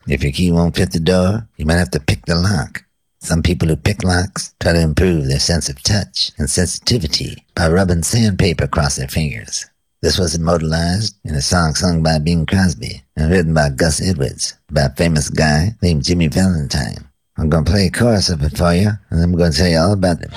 If 0.07 0.23
your 0.23 0.31
key 0.31 0.49
won't 0.49 0.77
fit 0.77 0.93
the 0.93 1.01
door, 1.01 1.45
you 1.57 1.65
might 1.65 1.75
have 1.79 1.91
to 1.91 1.99
pick 1.99 2.25
the 2.25 2.35
lock. 2.35 2.85
Some 3.19 3.43
people 3.43 3.67
who 3.67 3.75
pick 3.75 4.01
locks 4.01 4.53
try 4.61 4.71
to 4.71 4.79
improve 4.79 5.27
their 5.27 5.41
sense 5.41 5.67
of 5.67 5.83
touch 5.83 6.31
and 6.37 6.49
sensitivity 6.49 7.43
by 7.53 7.67
rubbing 7.67 8.03
sandpaper 8.03 8.63
across 8.63 8.95
their 8.95 9.09
fingers. 9.09 9.65
This 10.01 10.17
was 10.17 10.35
immortalized 10.35 11.15
in 11.25 11.35
a 11.35 11.41
song 11.41 11.75
sung 11.75 12.01
by 12.01 12.19
Bing 12.19 12.45
Crosby 12.45 13.03
and 13.17 13.29
written 13.29 13.53
by 13.53 13.71
Gus 13.71 14.01
Edwards 14.01 14.53
by 14.71 14.83
a 14.83 14.95
famous 14.95 15.27
guy 15.27 15.75
named 15.81 16.05
Jimmy 16.05 16.29
Valentine. 16.29 17.08
I'm 17.39 17.47
going 17.47 17.63
to 17.63 17.71
play 17.71 17.85
a 17.85 17.89
chorus 17.89 18.29
of 18.29 18.43
it 18.43 18.57
for 18.57 18.73
you, 18.73 18.89
and 19.09 19.23
I'm 19.23 19.31
going 19.31 19.53
to 19.53 19.57
tell 19.57 19.69
you 19.69 19.77
all 19.77 19.93
about 19.93 20.21
it. 20.21 20.29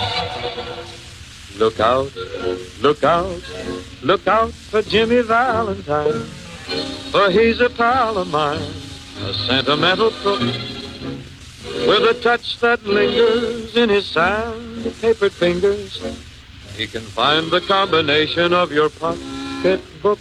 Look 1.58 1.80
out, 1.80 2.14
look 2.80 3.02
out, 3.02 3.42
look 4.02 4.26
out 4.28 4.52
for 4.52 4.82
Jimmy 4.82 5.20
Valentine. 5.22 6.22
For 7.10 7.28
he's 7.28 7.60
a 7.60 7.68
pal 7.70 8.18
of 8.18 8.30
mine, 8.30 8.62
a 9.18 9.34
sentimental 9.34 10.12
crook. 10.12 10.42
With 11.88 12.08
a 12.08 12.16
touch 12.22 12.60
that 12.60 12.86
lingers 12.86 13.76
in 13.76 13.88
his 13.88 14.06
sandpapered 14.06 15.32
fingers, 15.32 16.00
he 16.76 16.86
can 16.86 17.02
find 17.02 17.50
the 17.50 17.62
combination 17.62 18.52
of 18.52 18.70
your 18.70 18.90
pocketbook. 18.90 20.20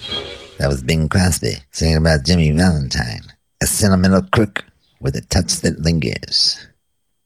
That 0.58 0.68
was 0.68 0.82
Bing 0.82 1.10
Crosby 1.10 1.58
singing 1.72 1.98
about 1.98 2.26
Jimmy 2.26 2.50
Valentine, 2.52 3.22
a 3.62 3.68
sentimental 3.68 4.24
crook 4.24 4.66
with 5.00 5.16
a 5.16 5.22
touch 5.22 5.62
that 5.62 5.80
lingers. 5.80 6.68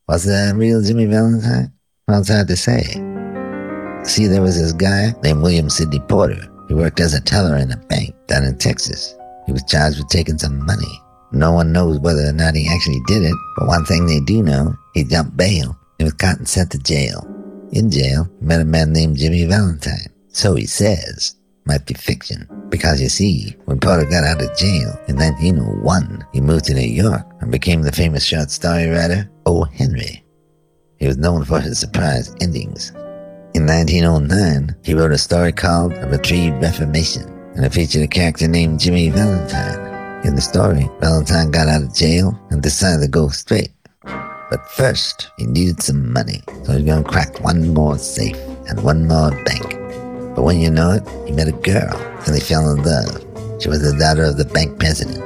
Was 0.07 0.23
that 0.25 0.53
real 0.55 0.83
Jimmy 0.83 1.05
Valentine? 1.05 1.73
Well, 2.07 2.23
hard 2.23 2.47
to 2.49 2.55
say. 2.55 2.83
See, 4.03 4.27
there 4.27 4.43
was 4.43 4.55
this 4.55 4.71
guy 4.71 5.15
named 5.23 5.41
William 5.41 5.67
Sidney 5.67 5.99
Porter. 5.99 6.47
He 6.67 6.75
worked 6.75 6.99
as 6.99 7.15
a 7.15 7.21
teller 7.21 7.57
in 7.57 7.71
a 7.71 7.77
bank 7.77 8.13
down 8.27 8.43
in 8.43 8.55
Texas. 8.59 9.15
He 9.47 9.51
was 9.51 9.63
charged 9.63 9.97
with 9.97 10.09
taking 10.09 10.37
some 10.37 10.63
money. 10.63 11.01
No 11.31 11.51
one 11.53 11.71
knows 11.71 11.97
whether 11.97 12.23
or 12.23 12.33
not 12.33 12.53
he 12.53 12.69
actually 12.69 13.01
did 13.07 13.23
it, 13.23 13.35
but 13.57 13.67
one 13.67 13.83
thing 13.85 14.05
they 14.05 14.19
do 14.19 14.43
know, 14.43 14.75
he 14.93 15.05
jumped 15.05 15.37
bail 15.37 15.75
and 15.97 16.05
was 16.05 16.13
caught 16.13 16.37
and 16.37 16.47
sent 16.47 16.71
to 16.73 16.77
jail. 16.77 17.25
In 17.71 17.89
jail, 17.89 18.29
he 18.39 18.45
met 18.45 18.61
a 18.61 18.65
man 18.65 18.93
named 18.93 19.17
Jimmy 19.17 19.45
Valentine. 19.45 20.13
So 20.27 20.53
he 20.53 20.67
says. 20.67 21.35
Might 21.65 21.86
be 21.86 21.95
fiction. 21.95 22.47
Because 22.69 23.01
you 23.01 23.10
see, 23.10 23.56
when 23.65 23.80
Porter 23.80 24.06
got 24.06 24.23
out 24.23 24.41
of 24.41 24.58
jail 24.58 24.97
in 25.08 25.15
1901, 25.15 26.25
he 26.32 26.41
moved 26.41 26.65
to 26.65 26.73
New 26.73 26.82
York 26.82 27.25
and 27.41 27.51
became 27.51 27.82
the 27.82 27.91
famous 27.91 28.23
short 28.23 28.51
story 28.51 28.88
writer 28.88 29.30
O. 29.45 29.63
Henry. 29.63 30.23
He 30.97 31.08
was 31.08 31.17
known 31.17 31.43
for 31.43 31.60
his 31.60 31.80
surprise 31.80 32.36
endings. 32.41 32.91
In 33.56 33.65
1909, 33.65 34.75
he 34.84 34.93
wrote 34.93 35.12
a 35.12 35.17
story 35.17 35.51
called 35.51 35.93
A 35.93 36.08
Retrieved 36.08 36.62
Reformation, 36.62 37.23
and 37.56 37.65
it 37.65 37.73
featured 37.73 38.04
a 38.04 38.08
character 38.08 38.47
named 38.47 38.80
Jimmy 38.80 39.10
Valentine. 39.10 40.25
In 40.25 40.36
the 40.36 40.41
story, 40.41 40.89
Valentine 40.99 41.51
got 41.51 41.67
out 41.67 41.84
of 41.84 41.95
jail 41.95 42.38
and 42.49 42.62
decided 42.62 43.01
to 43.01 43.08
go 43.08 43.30
straight. 43.30 43.71
But 44.04 44.67
first, 44.71 45.32
he 45.38 45.45
needed 45.45 45.82
some 45.82 46.12
money, 46.12 46.41
so 46.63 46.73
he 46.73 46.78
was 46.78 46.86
going 46.86 47.04
to 47.04 47.10
crack 47.10 47.39
one 47.41 47.73
more 47.73 47.97
safe 47.97 48.38
and 48.67 48.84
one 48.84 49.08
more 49.08 49.32
bank. 49.43 49.84
But 50.35 50.43
when 50.43 50.59
you 50.59 50.69
know 50.69 50.91
it, 50.91 51.03
he 51.25 51.31
met 51.31 51.47
a 51.47 51.53
girl, 51.53 51.95
and 52.25 52.35
they 52.35 52.39
fell 52.39 52.69
in 52.69 52.83
love. 52.83 53.23
She 53.61 53.69
was 53.69 53.81
the 53.81 53.97
daughter 53.97 54.25
of 54.25 54.37
the 54.37 54.45
bank 54.45 54.77
president. 54.79 55.23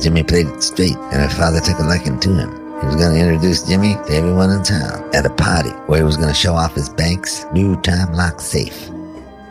Jimmy 0.00 0.22
played 0.22 0.46
it 0.46 0.62
straight, 0.62 0.96
and 0.96 1.22
her 1.22 1.28
father 1.28 1.60
took 1.60 1.78
a 1.78 1.82
liking 1.82 2.20
to 2.20 2.34
him. 2.34 2.50
He 2.80 2.86
was 2.86 2.96
going 2.96 3.14
to 3.14 3.20
introduce 3.20 3.66
Jimmy 3.66 3.94
to 3.94 4.12
everyone 4.12 4.50
in 4.50 4.62
town 4.62 5.08
at 5.14 5.24
a 5.24 5.30
party 5.30 5.70
where 5.88 6.00
he 6.00 6.04
was 6.04 6.16
going 6.16 6.28
to 6.28 6.34
show 6.34 6.54
off 6.54 6.74
his 6.74 6.90
bank's 6.90 7.46
new 7.52 7.80
time 7.80 8.12
lock 8.12 8.40
safe. 8.40 8.90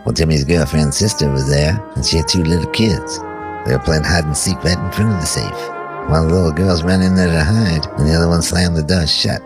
Well, 0.06 0.14
Jimmy's 0.14 0.44
girlfriend's 0.44 0.98
sister 0.98 1.32
was 1.32 1.50
there, 1.50 1.82
and 1.96 2.06
she 2.06 2.18
had 2.18 2.28
two 2.28 2.44
little 2.44 2.70
kids. 2.72 3.20
They 3.66 3.74
were 3.74 3.82
playing 3.84 4.04
hide 4.04 4.26
and 4.26 4.38
seek 4.38 4.64
right 4.64 4.78
in 4.78 4.92
front 4.92 5.16
of 5.16 5.22
the 5.22 5.26
safe. 5.26 5.70
One 6.10 6.26
of 6.26 6.30
the 6.30 6.36
little 6.36 6.52
girls 6.52 6.84
ran 6.84 7.02
in 7.02 7.16
there 7.16 7.28
to 7.28 7.44
hide, 7.44 7.88
and 7.98 8.08
the 8.08 8.14
other 8.14 8.28
one 8.28 8.44
slammed 8.44 8.76
the 8.76 8.84
door 8.84 9.08
shut. 9.08 9.42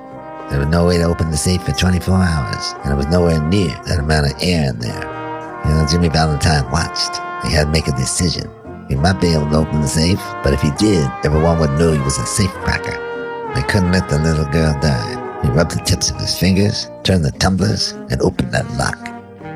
There 0.50 0.60
was 0.60 0.68
no 0.68 0.86
way 0.86 0.98
to 0.98 1.04
open 1.04 1.32
the 1.32 1.38
safe 1.38 1.64
for 1.64 1.72
24 1.72 2.14
hours, 2.14 2.76
and 2.84 2.92
it 2.92 2.98
was 2.98 3.08
nowhere 3.08 3.42
near 3.42 3.70
that 3.86 4.00
amount 4.00 4.32
of 4.32 4.38
air 4.42 4.72
in 4.72 4.80
there. 4.80 5.29
You 5.66 5.72
know, 5.72 5.86
Jimmy 5.90 6.10
Valentine 6.10 6.70
watched. 6.72 7.16
He 7.46 7.54
had 7.54 7.66
to 7.66 7.72
make 7.72 7.88
a 7.88 7.96
decision. 7.96 8.50
He 8.88 8.96
might 8.96 9.22
be 9.22 9.34
able 9.34 9.50
to 9.52 9.58
open 9.58 9.82
the 9.82 9.88
safe, 9.88 10.20
but 10.44 10.54
if 10.54 10.62
he 10.62 10.72
did, 10.72 11.10
everyone 11.24 11.60
would 11.60 11.72
know 11.80 11.92
he 11.92 12.00
was 12.00 12.18
a 12.18 12.26
safe 12.26 12.52
cracker. 12.66 12.98
They 13.54 13.62
couldn't 13.64 13.92
let 13.92 14.10
the 14.10 14.20
little 14.20 14.46
girl 14.46 14.74
die. 14.82 15.42
He 15.44 15.50
rubbed 15.50 15.72
the 15.72 15.84
tips 15.84 16.10
of 16.10 16.18
his 16.18 16.38
fingers, 16.38 16.90
turned 17.04 17.24
the 17.24 17.32
tumblers, 17.32 17.92
and 18.10 18.22
opened 18.22 18.52
that 18.52 18.70
lock. 18.78 18.98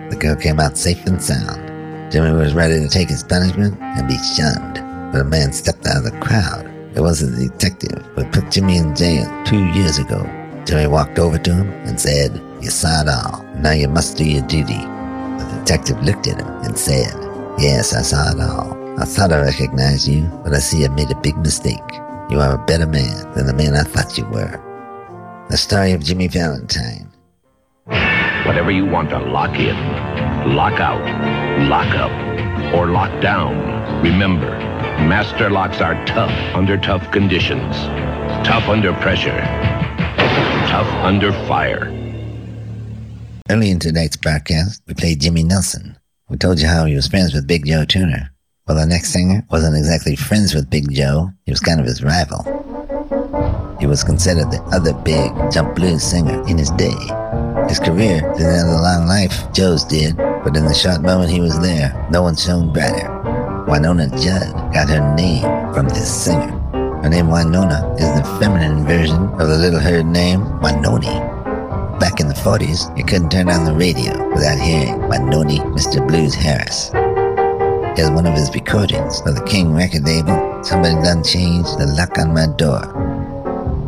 The 0.10 0.16
girl 0.16 0.36
came 0.36 0.60
out 0.60 0.78
safe 0.78 1.06
and 1.06 1.22
sound. 1.22 2.12
Jimmy 2.12 2.32
was 2.32 2.54
ready 2.54 2.80
to 2.80 2.88
take 2.88 3.10
his 3.10 3.24
punishment 3.24 3.76
and 3.82 4.08
be 4.08 4.18
shunned, 4.20 4.76
but 5.12 5.22
a 5.22 5.24
man 5.24 5.52
stepped 5.52 5.88
out 5.88 5.98
of 5.98 6.04
the 6.04 6.20
crowd. 6.20 6.70
It 6.96 7.02
was 7.02 7.24
a 7.24 7.50
detective 7.50 8.06
who 8.16 8.24
put 8.26 8.52
Jimmy 8.52 8.78
in 8.78 8.96
jail 8.96 9.26
two 9.46 9.66
years 9.74 9.98
ago. 9.98 10.22
Jimmy 10.66 10.86
walked 10.88 11.18
over 11.18 11.40
to 11.40 11.54
him 11.54 11.72
and 11.88 12.00
said, 12.00 12.40
You 12.62 12.70
saw 12.70 13.02
it 13.02 13.10
all. 13.10 13.44
Now 13.58 13.72
you 13.72 13.88
must 13.88 14.16
do 14.16 14.24
your 14.24 14.46
duty. 14.48 14.80
The 15.44 15.60
detective 15.60 16.02
looked 16.04 16.28
at 16.28 16.40
him 16.40 16.48
and 16.64 16.78
said, 16.78 17.14
Yes, 17.60 17.94
I 17.94 18.02
saw 18.02 18.32
it 18.32 18.40
all. 18.40 19.00
I 19.00 19.06
thought 19.06 19.34
I 19.34 19.42
recognized 19.42 20.08
you, 20.08 20.24
but 20.44 20.54
I 20.54 20.60
see 20.60 20.86
I 20.86 20.88
made 20.90 21.12
a 21.12 21.20
big 21.22 21.38
mistake. 21.38 21.82
You 22.30 22.40
are 22.40 22.56
a 22.56 22.66
better 22.66 22.88
man 22.88 23.32
than 23.34 23.48
the 23.48 23.54
man 23.54 23.76
I 23.76 23.84
thought 23.84 24.18
you 24.18 24.26
were. 24.26 24.60
The 25.50 25.58
story 25.58 25.92
of 25.92 26.04
Jimmy 26.04 26.28
Valentine. 26.28 27.12
Whatever 28.46 28.72
you 28.72 28.86
want 28.86 29.10
to 29.10 29.20
lock 29.20 29.60
in, 29.60 29.76
lock 30.56 30.80
out, 30.80 31.04
lock 31.68 31.94
up, 31.96 32.12
or 32.74 32.88
lock 32.88 33.22
down, 33.22 33.56
remember, 34.04 34.50
master 35.08 35.50
locks 35.50 35.82
are 35.82 36.04
tough 36.06 36.32
under 36.56 36.78
tough 36.78 37.12
conditions, 37.12 37.76
tough 38.46 38.68
under 38.70 38.94
pressure, 38.94 39.40
tough 40.68 40.88
under 41.04 41.32
fire. 41.48 42.03
Early 43.50 43.72
in 43.72 43.80
tonight's 43.80 44.16
broadcast, 44.16 44.82
we 44.88 44.94
played 44.94 45.20
Jimmy 45.20 45.44
Nelson. 45.44 45.98
We 46.30 46.38
told 46.38 46.62
you 46.62 46.68
how 46.68 46.86
he 46.86 46.96
was 46.96 47.08
friends 47.08 47.34
with 47.34 47.46
Big 47.46 47.66
Joe 47.66 47.84
Turner. 47.84 48.32
Well, 48.66 48.78
the 48.78 48.86
next 48.86 49.12
singer 49.12 49.46
wasn't 49.52 49.76
exactly 49.76 50.16
friends 50.16 50.56
with 50.56 50.70
Big 50.70 50.90
Joe. 50.90 51.30
He 51.46 51.52
was 51.52 51.60
kind 51.60 51.82
of 51.82 51.86
his 51.86 52.02
rival. 52.02 52.42
He 53.82 53.86
was 53.86 54.02
considered 54.02 54.50
the 54.50 54.64
other 54.72 54.94
big 54.94 55.30
jump 55.52 55.76
blues 55.76 56.04
singer 56.04 56.42
in 56.48 56.58
his 56.58 56.70
day. 56.72 56.96
His 57.68 57.80
career 57.80 58.22
didn't 58.38 58.56
have 58.56 58.70
a 58.70 58.82
long 58.82 59.08
life, 59.08 59.52
Joe's 59.52 59.84
did, 59.84 60.16
but 60.16 60.56
in 60.56 60.64
the 60.64 60.74
short 60.74 61.02
moment 61.02 61.30
he 61.30 61.42
was 61.42 61.60
there, 61.60 61.92
no 62.10 62.22
one 62.22 62.38
shone 62.38 62.72
brighter. 62.72 63.10
Wynonna 63.68 64.10
Judd 64.24 64.54
got 64.74 64.88
her 64.88 65.16
name 65.16 65.44
from 65.74 65.90
this 65.90 66.24
singer. 66.24 66.52
Her 67.04 67.10
name 67.10 67.28
Wynonna 67.28 67.94
is 68.00 68.08
the 68.08 68.40
feminine 68.40 68.86
version 68.86 69.28
of 69.34 69.50
the 69.50 69.58
little 69.58 69.82
herd 69.82 70.06
name 70.06 70.46
Wynonie. 70.62 71.33
Back 72.04 72.20
in 72.20 72.28
the 72.28 72.34
40s, 72.34 72.98
you 72.98 73.06
couldn't 73.06 73.30
turn 73.30 73.48
on 73.50 73.64
the 73.64 73.74
radio 73.74 74.12
without 74.34 74.60
hearing 74.60 75.00
Wynonie 75.08 75.62
Mr. 75.74 76.06
Blues 76.06 76.34
Harris. 76.36 76.92
Here's 77.96 78.12
one 78.12 78.26
of 78.26 78.34
his 78.34 78.54
recordings 78.54 79.22
for 79.22 79.32
the 79.32 79.42
King 79.44 79.74
record 79.74 80.04
label. 80.04 80.62
Somebody 80.66 80.96
done 80.96 81.24
changed 81.24 81.80
the 81.80 81.86
lock 81.98 82.18
on 82.18 82.34
my 82.34 82.48
door. 82.58 82.82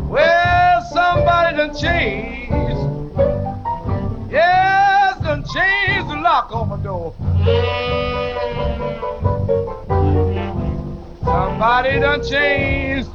Well, 0.08 0.82
somebody 0.94 1.58
done 1.58 1.76
changed. 1.76 2.52
Yes, 4.32 5.20
done 5.20 5.44
changed 5.52 6.08
the 6.08 6.16
lock 6.16 6.50
on 6.52 6.70
my 6.70 6.78
door. 6.78 7.12
Somebody 11.22 12.00
done 12.00 12.24
changed. 12.26 13.10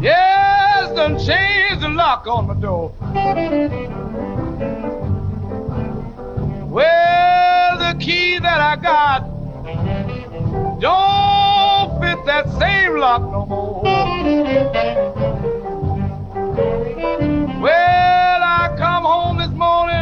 Yes, 0.00 0.55
done 0.96 1.18
changed 1.18 1.82
the 1.82 1.90
lock 1.90 2.26
on 2.26 2.46
my 2.46 2.54
door. 2.54 2.90
Well, 6.70 7.78
the 7.78 7.98
key 8.00 8.38
that 8.38 8.60
I 8.60 8.76
got 8.76 9.20
don't 10.80 12.00
fit 12.00 12.24
that 12.24 12.48
same 12.58 12.96
lock 12.96 13.20
no 13.20 13.44
more. 13.44 13.82
Well, 17.60 18.40
I 18.42 18.74
come 18.78 19.04
home 19.04 19.36
this 19.36 19.50
morning 19.50 19.95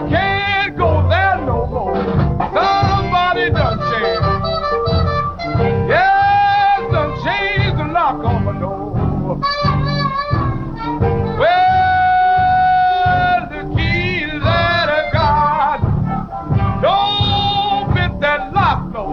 I 0.00 0.08
can't 0.08 0.78
go 0.78 1.06
there 1.10 1.36
no 1.44 1.66
more. 1.66 1.94
Somebody 2.56 3.50
done 3.50 3.78
changed. 3.90 4.24
Yes, 5.90 6.80
done 6.90 7.12
changed 7.22 7.76
the 7.78 7.84
lock 7.92 8.24
on 8.24 8.44
my 8.46 8.52
door. 8.58 8.96
Well, 11.38 11.80
the 13.50 13.62
key 13.76 14.24
that 14.40 14.88
I 14.88 15.10
got 15.12 15.80
don't 16.80 17.92
fit 17.92 18.12
that 18.20 18.54
lock 18.54 18.80
no 18.94 19.04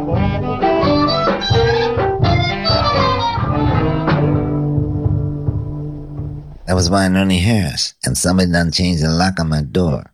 That 6.66 6.76
was 6.76 6.90
Wynonie 6.90 7.42
Harris, 7.42 7.94
and 8.06 8.18
somebody 8.18 8.50
done 8.54 8.72
changed 8.72 9.04
the 9.04 9.10
lock 9.10 9.38
on 9.42 9.50
my 9.50 9.64
door. 9.64 10.14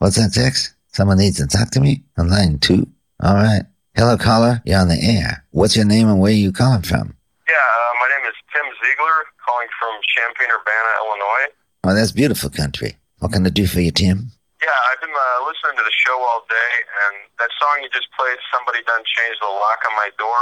What's 0.00 0.16
that, 0.16 0.32
Tex? 0.32 0.72
Someone 0.96 1.20
needs 1.20 1.36
to 1.36 1.46
talk 1.46 1.76
to 1.76 1.80
me? 1.80 2.00
On 2.16 2.32
line 2.32 2.56
two? 2.56 2.88
All 3.20 3.36
right. 3.36 3.68
Hello, 3.92 4.16
caller. 4.16 4.64
You're 4.64 4.80
on 4.80 4.88
the 4.88 4.96
air. 4.96 5.44
What's 5.52 5.76
your 5.76 5.84
name 5.84 6.08
and 6.08 6.16
where 6.16 6.32
are 6.32 6.40
you 6.40 6.56
calling 6.56 6.80
from? 6.80 7.12
Yeah, 7.44 7.60
uh, 7.60 7.92
my 8.00 8.08
name 8.16 8.24
is 8.24 8.32
Tim 8.48 8.64
Ziegler, 8.80 9.28
calling 9.44 9.68
from 9.76 9.92
Champaign-Urbana, 10.08 10.90
Illinois. 11.04 11.46
Oh, 11.84 11.92
that's 11.92 12.16
beautiful 12.16 12.48
country. 12.48 12.96
What 13.20 13.36
can 13.36 13.44
I 13.44 13.52
do 13.52 13.68
for 13.68 13.84
you, 13.84 13.92
Tim? 13.92 14.32
Yeah, 14.64 14.72
I've 14.88 15.04
been 15.04 15.12
uh, 15.12 15.44
listening 15.44 15.76
to 15.76 15.84
the 15.84 15.92
show 15.92 16.16
all 16.16 16.48
day, 16.48 16.72
and 17.04 17.28
that 17.36 17.52
song 17.60 17.84
you 17.84 17.92
just 17.92 18.08
played, 18.16 18.40
Somebody 18.56 18.80
Done 18.88 19.04
Changed 19.04 19.44
the 19.44 19.52
Lock 19.52 19.84
on 19.84 19.92
My 20.00 20.08
Door, 20.16 20.40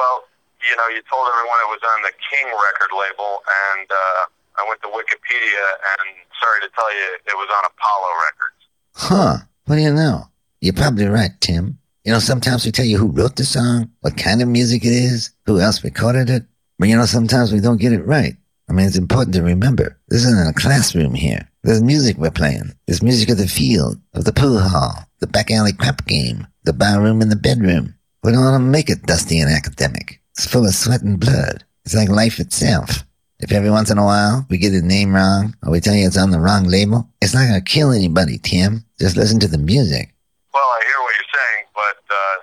well, 0.00 0.24
you 0.64 0.72
know, 0.80 0.88
you 0.96 1.04
told 1.12 1.28
everyone 1.28 1.60
it 1.60 1.76
was 1.76 1.84
on 1.84 2.08
the 2.08 2.14
King 2.24 2.48
record 2.56 2.92
label, 2.96 3.44
and 3.68 3.84
uh, 3.84 4.32
I 4.56 4.64
went 4.64 4.80
to 4.80 4.88
Wikipedia, 4.88 5.64
and 5.92 6.24
sorry 6.40 6.64
to 6.64 6.72
tell 6.72 6.88
you, 6.88 7.20
it 7.28 7.36
was 7.36 7.52
on 7.52 7.68
Apollo 7.68 8.10
Records. 8.32 8.57
Huh. 8.98 9.38
What 9.66 9.76
do 9.76 9.82
you 9.82 9.92
know? 9.92 10.24
You're 10.60 10.72
probably 10.72 11.06
right, 11.06 11.30
Tim. 11.40 11.78
You 12.04 12.12
know, 12.12 12.18
sometimes 12.18 12.66
we 12.66 12.72
tell 12.72 12.84
you 12.84 12.98
who 12.98 13.12
wrote 13.12 13.36
the 13.36 13.44
song, 13.44 13.90
what 14.00 14.16
kind 14.16 14.42
of 14.42 14.48
music 14.48 14.84
it 14.84 14.92
is, 14.92 15.30
who 15.46 15.60
else 15.60 15.84
recorded 15.84 16.28
it. 16.28 16.42
But 16.80 16.88
you 16.88 16.96
know, 16.96 17.06
sometimes 17.06 17.52
we 17.52 17.60
don't 17.60 17.80
get 17.80 17.92
it 17.92 18.04
right. 18.04 18.34
I 18.68 18.72
mean, 18.72 18.86
it's 18.86 18.98
important 18.98 19.34
to 19.36 19.42
remember. 19.42 19.96
This 20.08 20.24
isn't 20.24 20.48
a 20.48 20.52
classroom 20.52 21.14
here. 21.14 21.48
There's 21.62 21.82
music 21.82 22.18
we're 22.18 22.32
playing. 22.32 22.72
There's 22.86 23.02
music 23.02 23.30
of 23.30 23.38
the 23.38 23.46
field, 23.46 24.00
of 24.14 24.24
the 24.24 24.32
pool 24.32 24.58
hall, 24.58 25.06
the 25.20 25.28
back 25.28 25.52
alley 25.52 25.72
crap 25.72 26.04
game, 26.06 26.48
the 26.64 26.72
bar 26.72 27.00
room 27.00 27.22
and 27.22 27.30
the 27.30 27.36
bedroom. 27.36 27.94
We 28.24 28.32
don't 28.32 28.42
want 28.42 28.60
to 28.60 28.68
make 28.68 28.90
it 28.90 29.04
dusty 29.04 29.38
and 29.38 29.50
academic. 29.50 30.20
It's 30.32 30.46
full 30.46 30.66
of 30.66 30.74
sweat 30.74 31.02
and 31.02 31.20
blood. 31.20 31.64
It's 31.84 31.94
like 31.94 32.08
life 32.08 32.40
itself. 32.40 33.04
If 33.40 33.52
every 33.52 33.70
once 33.70 33.90
in 33.90 33.98
a 33.98 34.04
while 34.04 34.46
we 34.50 34.58
get 34.58 34.70
the 34.70 34.82
name 34.82 35.14
wrong 35.14 35.54
or 35.62 35.70
we 35.70 35.80
tell 35.80 35.94
you 35.94 36.06
it's 36.06 36.18
on 36.18 36.30
the 36.32 36.40
wrong 36.40 36.64
label, 36.64 37.08
it's 37.22 37.34
not 37.34 37.46
going 37.46 37.62
to 37.62 37.72
kill 37.72 37.92
anybody, 37.92 38.38
Tim. 38.38 38.84
Just 38.98 39.16
listen 39.16 39.38
to 39.40 39.48
the 39.48 39.58
music. 39.58 40.12
Well, 40.52 40.62
I 40.62 40.82
hear 40.84 41.00
what 41.00 41.14
you're 41.14 41.34
saying, 41.38 41.64
but, 41.72 42.14
uh, 42.14 42.36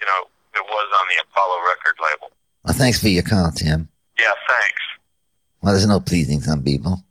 you 0.00 0.06
know, 0.06 0.28
it 0.54 0.64
was 0.68 0.88
on 1.00 1.06
the 1.08 1.22
Apollo 1.22 1.56
record 1.64 1.96
label. 2.02 2.36
Well, 2.64 2.74
thanks 2.74 3.00
for 3.00 3.08
your 3.08 3.22
call, 3.22 3.50
Tim. 3.50 3.88
Yeah, 4.18 4.32
thanks. 4.46 4.82
Well, 5.62 5.72
there's 5.72 5.86
no 5.86 6.00
pleasing 6.00 6.42
some 6.42 6.62
people. 6.62 7.02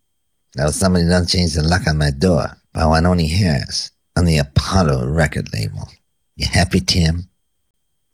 Now 0.56 0.68
somebody 0.68 1.08
done 1.08 1.26
changed 1.26 1.56
the 1.56 1.64
lock 1.64 1.88
on 1.88 1.98
my 1.98 2.12
door 2.12 2.46
by 2.74 2.82
Wynonie 2.82 3.30
Harris 3.32 3.92
on 4.16 4.26
the 4.26 4.38
Apollo 4.38 5.08
record 5.08 5.52
label. 5.54 5.88
You 6.36 6.48
happy, 6.48 6.80
Tim? 6.80 7.30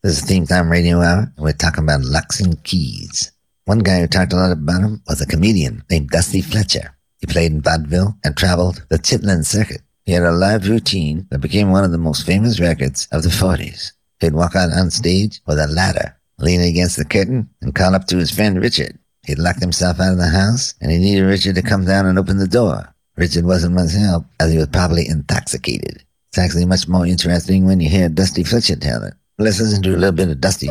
This 0.02 0.18
is 0.18 0.24
Theme 0.24 0.46
Time 0.46 0.70
Radio 0.70 1.00
Hour, 1.00 1.32
and 1.36 1.44
we're 1.44 1.52
talking 1.52 1.84
about 1.84 2.02
locks 2.02 2.40
and 2.40 2.62
keys. 2.64 3.32
One 3.68 3.80
guy 3.80 4.00
who 4.00 4.06
talked 4.06 4.32
a 4.32 4.36
lot 4.36 4.50
about 4.50 4.80
him 4.80 5.02
was 5.06 5.20
a 5.20 5.26
comedian 5.26 5.84
named 5.90 6.08
Dusty 6.08 6.40
Fletcher. 6.40 6.96
He 7.18 7.26
played 7.26 7.52
in 7.52 7.60
vaudeville 7.60 8.16
and 8.24 8.34
traveled 8.34 8.82
the 8.88 8.98
Chitlin 8.98 9.44
circuit. 9.44 9.82
He 10.06 10.12
had 10.12 10.22
a 10.22 10.32
live 10.32 10.66
routine 10.66 11.26
that 11.30 11.40
became 11.40 11.70
one 11.70 11.84
of 11.84 11.90
the 11.90 11.98
most 11.98 12.24
famous 12.24 12.58
records 12.60 13.06
of 13.12 13.24
the 13.24 13.28
40s. 13.28 13.92
He'd 14.20 14.32
walk 14.32 14.56
out 14.56 14.72
on 14.72 14.90
stage 14.90 15.42
with 15.46 15.58
a 15.58 15.66
ladder, 15.66 16.16
lean 16.38 16.62
against 16.62 16.96
the 16.96 17.04
curtain, 17.04 17.50
and 17.60 17.74
call 17.74 17.94
up 17.94 18.06
to 18.06 18.16
his 18.16 18.30
friend 18.30 18.58
Richard. 18.58 18.98
He'd 19.26 19.38
locked 19.38 19.60
himself 19.60 20.00
out 20.00 20.12
of 20.12 20.18
the 20.18 20.28
house, 20.28 20.72
and 20.80 20.90
he 20.90 20.96
needed 20.96 21.24
Richard 21.24 21.56
to 21.56 21.62
come 21.62 21.84
down 21.84 22.06
and 22.06 22.18
open 22.18 22.38
the 22.38 22.48
door. 22.48 22.94
Richard 23.18 23.44
wasn't 23.44 23.74
much 23.74 23.92
help, 23.92 24.24
as 24.40 24.50
he 24.50 24.56
was 24.56 24.68
probably 24.68 25.06
intoxicated. 25.06 26.02
It's 26.30 26.38
actually 26.38 26.64
much 26.64 26.88
more 26.88 27.04
interesting 27.04 27.66
when 27.66 27.80
you 27.80 27.90
hear 27.90 28.08
Dusty 28.08 28.44
Fletcher 28.44 28.76
tell 28.76 29.02
it. 29.02 29.12
Let's 29.38 29.60
listen 29.60 29.82
to 29.82 29.94
a 29.94 29.98
little 29.98 30.12
bit 30.12 30.30
of 30.30 30.40
Dusty. 30.40 30.70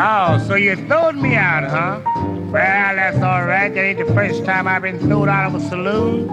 Oh, 0.00 0.38
so 0.46 0.54
you 0.54 0.76
throwed 0.86 1.16
me 1.16 1.34
out, 1.34 1.64
huh? 1.64 2.00
Well, 2.04 2.52
that's 2.52 3.16
all 3.16 3.44
right. 3.44 3.74
That 3.74 3.84
ain't 3.84 3.98
the 3.98 4.14
first 4.14 4.44
time 4.44 4.68
I've 4.68 4.82
been 4.82 5.00
thrown 5.00 5.28
out 5.28 5.52
of 5.52 5.60
a 5.60 5.68
saloon. 5.68 6.30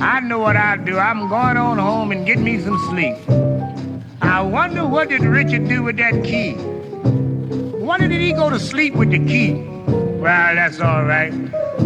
I 0.00 0.20
know 0.20 0.38
what 0.38 0.56
I'll 0.56 0.78
do. 0.78 0.96
I'm 0.96 1.28
going 1.28 1.56
on 1.56 1.78
home 1.78 2.12
and 2.12 2.24
get 2.24 2.38
me 2.38 2.60
some 2.60 2.78
sleep. 2.88 3.16
I 4.22 4.42
wonder 4.42 4.86
what 4.86 5.08
did 5.08 5.22
Richard 5.22 5.66
do 5.66 5.82
with 5.82 5.96
that 5.96 6.22
key? 6.22 6.54
Wonder 7.84 8.06
did 8.06 8.20
he 8.20 8.32
go 8.32 8.48
to 8.48 8.60
sleep 8.60 8.94
with 8.94 9.10
the 9.10 9.18
key? 9.18 9.54
Well, 9.54 10.54
that's 10.54 10.78
all 10.78 11.02
right. 11.02 11.34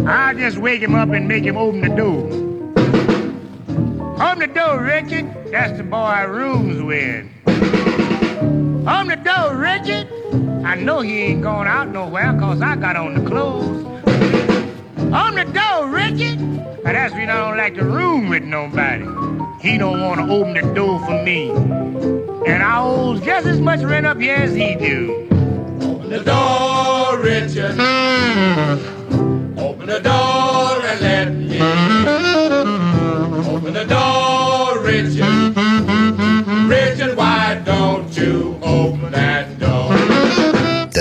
I'll 0.05 0.35
just 0.35 0.59
wake 0.59 0.83
him 0.83 0.93
up 0.93 1.09
and 1.09 1.27
make 1.27 1.43
him 1.43 1.57
open 1.57 1.81
the 1.81 1.89
door. 1.89 2.27
Open 4.21 4.39
the 4.41 4.51
door, 4.53 4.83
Richard. 4.83 5.25
That's 5.51 5.75
the 5.75 5.83
boy 5.83 5.97
I 5.97 6.21
rooms 6.21 6.83
with. 6.83 7.25
Open 8.87 9.07
the 9.07 9.21
door, 9.25 9.55
Richard. 9.55 10.07
I 10.65 10.75
know 10.75 11.01
he 11.01 11.19
ain't 11.19 11.41
going 11.41 11.67
out 11.67 11.89
nowhere 11.89 12.37
cause 12.39 12.61
I 12.61 12.75
got 12.75 12.95
on 12.95 13.15
the 13.15 13.29
clothes. 13.29 13.85
Open 15.13 15.35
the 15.35 15.45
door, 15.53 15.87
Richard. 15.87 16.39
Now 16.83 16.91
that's 16.91 17.13
when 17.13 17.29
I 17.29 17.37
don't 17.47 17.57
like 17.57 17.75
to 17.75 17.85
room 17.85 18.29
with 18.29 18.43
nobody. 18.43 19.05
He 19.61 19.77
don't 19.77 20.01
want 20.01 20.19
to 20.19 20.29
open 20.29 20.53
the 20.53 20.73
door 20.73 20.99
for 21.05 21.23
me. 21.23 21.51
And 21.51 22.61
I 22.61 22.81
owes 22.81 23.21
just 23.21 23.47
as 23.47 23.59
much 23.59 23.81
rent 23.81 24.05
up 24.05 24.19
here 24.19 24.35
as 24.35 24.53
he 24.53 24.75
do. 24.75 25.27
Open 25.81 26.09
the 26.09 26.23
door, 26.23 27.19
Richard. 27.19 27.75
Hmm. 27.77 29.59
Open 29.59 29.87
the 29.87 29.99
door 29.99 30.81
and 30.85 31.01
let 31.01 31.36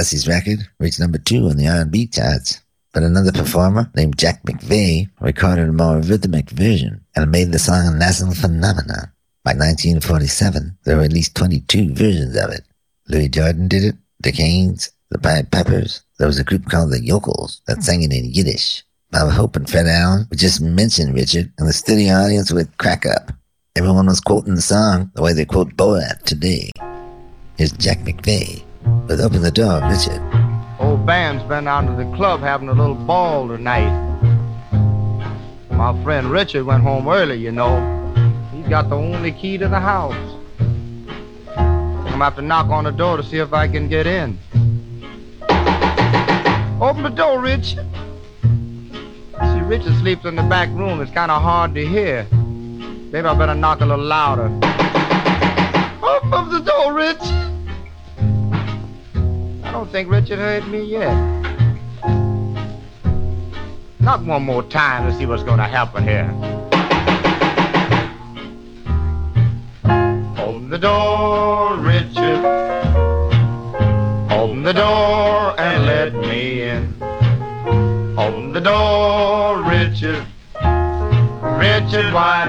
Dusty's 0.06 0.28
record 0.28 0.60
reached 0.78 1.00
number 1.00 1.18
two 1.18 1.48
on 1.48 1.56
the 1.56 1.66
R&B 1.66 2.06
charts, 2.06 2.60
but 2.94 3.02
another 3.02 3.32
performer 3.32 3.90
named 3.96 4.16
Jack 4.16 4.40
McVea 4.44 5.10
recorded 5.20 5.68
a 5.68 5.72
more 5.72 5.98
rhythmic 5.98 6.48
version 6.50 7.04
and 7.16 7.28
made 7.28 7.50
the 7.50 7.58
song 7.58 7.88
a 7.88 7.90
national 7.90 8.32
phenomenon. 8.32 9.10
By 9.42 9.54
1947, 9.54 10.78
there 10.84 10.98
were 10.98 11.02
at 11.02 11.12
least 11.12 11.34
22 11.34 11.94
versions 11.94 12.36
of 12.36 12.50
it. 12.50 12.60
Louis 13.08 13.28
Jordan 13.28 13.66
did 13.66 13.82
it, 13.82 13.96
the 14.20 14.30
Canes, 14.30 14.92
the 15.10 15.18
Pied 15.18 15.50
Pipers. 15.50 16.02
There 16.20 16.28
was 16.28 16.38
a 16.38 16.44
group 16.44 16.66
called 16.66 16.92
the 16.92 17.04
Yokels 17.04 17.62
that 17.66 17.82
sang 17.82 18.04
it 18.04 18.12
in 18.12 18.32
Yiddish. 18.32 18.84
Bob 19.10 19.32
Hope 19.32 19.56
and 19.56 19.68
Fred 19.68 19.88
Allen 19.88 20.28
would 20.30 20.38
just 20.38 20.60
mention 20.60 21.14
Richard, 21.14 21.52
and 21.58 21.66
the 21.66 21.72
studio 21.72 22.14
audience 22.14 22.52
would 22.52 22.78
crack 22.78 23.04
up. 23.06 23.32
Everyone 23.74 24.06
was 24.06 24.20
quoting 24.20 24.54
the 24.54 24.62
song 24.62 25.10
the 25.16 25.22
way 25.22 25.32
they 25.32 25.44
quote 25.44 25.76
Borat 25.76 26.22
today. 26.22 26.70
Here's 27.56 27.72
Jack 27.72 27.98
McVea 28.04 28.65
with 29.09 29.20
Open 29.20 29.42
the 29.42 29.51
Door, 29.51 29.83
Richard. 29.88 30.20
Old 30.79 31.07
band's 31.07 31.42
been 31.44 31.68
out 31.68 31.87
to 31.87 31.92
the 31.92 32.16
club 32.16 32.40
having 32.40 32.68
a 32.68 32.72
little 32.72 32.94
ball 32.94 33.49
tonight. 33.49 33.90
My 35.70 36.03
friend 36.03 36.31
Richard 36.31 36.64
went 36.64 36.83
home 36.83 37.09
early, 37.09 37.37
you 37.37 37.53
know. 37.53 37.81
He's 38.53 38.66
got 38.68 38.88
the 38.88 38.96
only 38.96 39.33
key 39.33 39.59
to 39.59 39.68
the 39.68 39.81
house. 39.81 40.14
I'm 42.16 42.20
have 42.20 42.37
to 42.37 42.42
knock 42.42 42.70
on 42.70 42.85
the 42.85 42.92
door 42.92 43.18
to 43.18 43.22
see 43.22 43.38
if 43.38 43.53
I 43.53 43.68
can 43.68 43.88
get 43.88 44.07
in. 44.07 44.38
Open 46.81 47.03
the 47.03 47.12
door, 47.14 47.40
Richard. 47.40 47.87
See, 48.42 49.61
Richard 49.61 49.96
sleeps 49.99 50.25
in 50.25 50.37
the 50.37 50.42
back 50.42 50.68
room. 50.70 51.01
It's 51.01 51.11
kind 51.12 51.31
of 51.31 51.42
hard 51.42 51.75
to 51.75 51.87
hear. 51.87 52.27
Maybe 52.33 53.27
I 53.27 53.35
better 53.35 53.55
knock 53.55 53.81
a 53.83 53.87
little 53.87 54.05
louder. 54.05 54.46
Open 56.03 56.51
the 56.51 56.61
door, 56.61 56.94
Richard. 56.94 57.55
I 59.76 59.78
don't 59.80 59.92
think 59.92 60.08
Richard 60.10 60.38
heard 60.38 60.66
me 60.68 60.84
yet. 60.84 61.12
Knock 64.00 64.24
one 64.24 64.42
more 64.42 64.62
time 64.62 65.06
to 65.06 65.14
see 65.18 65.26
what's 65.26 65.42
gonna 65.42 65.68
happen 65.68 66.02
here. 66.02 66.30
Open 70.38 70.70
the 70.70 70.78
door, 70.78 71.76
Richard. 71.76 72.42
Open 74.32 74.62
the 74.62 74.72
door 74.72 75.60
and 75.60 75.84
let 75.84 76.14
me 76.14 76.62
in. 76.62 76.96
Open 78.16 78.55
the 78.55 78.62
door, 78.62 79.62
Richard. 79.62 80.24
Richard, 81.59 82.14
why 82.14 82.48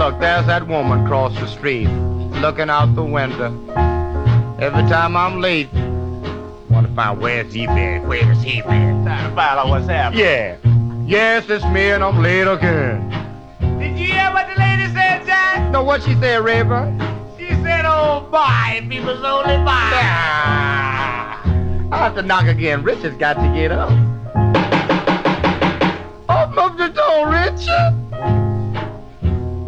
look, 0.00 0.18
there's 0.18 0.46
that 0.46 0.66
woman 0.66 1.04
across 1.04 1.38
the 1.38 1.46
street, 1.46 1.86
looking 2.40 2.70
out 2.70 2.94
the 2.94 3.04
window. 3.04 3.52
Every 4.58 4.88
time 4.88 5.14
I'm 5.14 5.42
late, 5.42 5.70
want 6.70 6.88
to 6.88 6.94
find 6.94 7.20
where's 7.20 7.52
he 7.52 7.66
been? 7.66 8.08
Where 8.08 8.24
has 8.24 8.42
he 8.42 8.62
been? 8.62 9.04
Trying 9.04 9.28
to 9.28 9.36
find 9.36 9.58
out 9.58 9.68
what's 9.68 9.86
happening. 9.86 10.24
Yeah. 10.24 10.56
Yes, 11.04 11.50
it's 11.50 11.62
me 11.66 11.90
and 11.90 12.02
I'm 12.02 12.22
late 12.22 12.48
again. 12.48 13.10
Did 13.78 13.98
you 13.98 14.06
hear 14.06 14.30
what 14.32 14.48
the 14.48 14.58
lady 14.58 14.86
said, 14.94 15.26
Jack? 15.26 15.70
No, 15.70 15.84
what 15.84 16.02
she 16.02 16.14
said, 16.14 16.44
Rayburn? 16.44 16.98
She 17.36 17.48
said, 17.62 17.84
oh 17.84 18.26
boy, 18.30 18.78
if 18.82 18.90
he 18.90 19.00
was 19.00 19.22
only 19.22 19.58
by. 19.66 19.90
I 21.92 21.96
have 21.98 22.14
to 22.14 22.22
knock 22.22 22.46
again. 22.46 22.82
Richard's 22.82 23.18
got 23.18 23.34
to 23.34 23.54
get 23.54 23.70
up. 23.70 23.90
Open 26.30 26.58
up 26.58 26.78
the 26.78 26.88
door, 26.88 27.28
Richard. 27.28 27.99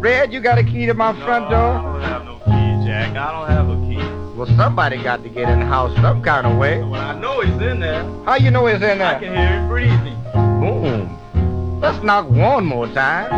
Red, 0.03 0.33
you 0.33 0.41
got 0.41 0.57
a 0.57 0.65
key 0.65 0.85
to 0.85 0.93
my 0.93 1.13
front 1.23 1.49
door? 1.49 1.77
I 1.77 1.81
don't 1.81 2.01
have 2.01 2.25
no 2.25 2.35
key, 2.39 2.85
Jack. 2.85 3.15
I 3.15 3.31
don't 3.31 3.47
have 3.47 3.69
a 3.69 3.75
key. 3.87 4.35
Well, 4.37 4.47
somebody 4.57 5.01
got 5.01 5.23
to 5.23 5.29
get 5.29 5.47
in 5.47 5.61
the 5.61 5.65
house 5.65 5.95
some 6.01 6.21
kind 6.21 6.45
of 6.45 6.57
way. 6.57 6.83
Well, 6.83 6.95
I 6.95 7.17
know 7.17 7.39
he's 7.39 7.53
in 7.61 7.79
there. 7.79 8.03
How 8.25 8.35
you 8.35 8.51
know 8.51 8.65
he's 8.65 8.81
in 8.81 8.97
there? 8.97 9.15
I 9.15 9.19
can 9.21 9.33
hear 9.33 9.47
him 9.47 9.69
breathing. 9.69 10.21
Boom. 10.33 11.79
Let's 11.79 12.03
knock 12.03 12.29
one 12.29 12.65
more 12.65 12.87
time. 12.87 13.31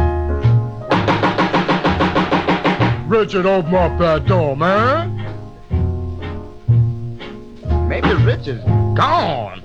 Richard, 3.09 3.45
open 3.45 3.75
up 3.75 3.99
that 3.99 4.25
door, 4.25 4.57
man. 4.57 5.17
Maybe 7.87 8.11
Richard's 8.23 8.63
gone. 8.97 9.61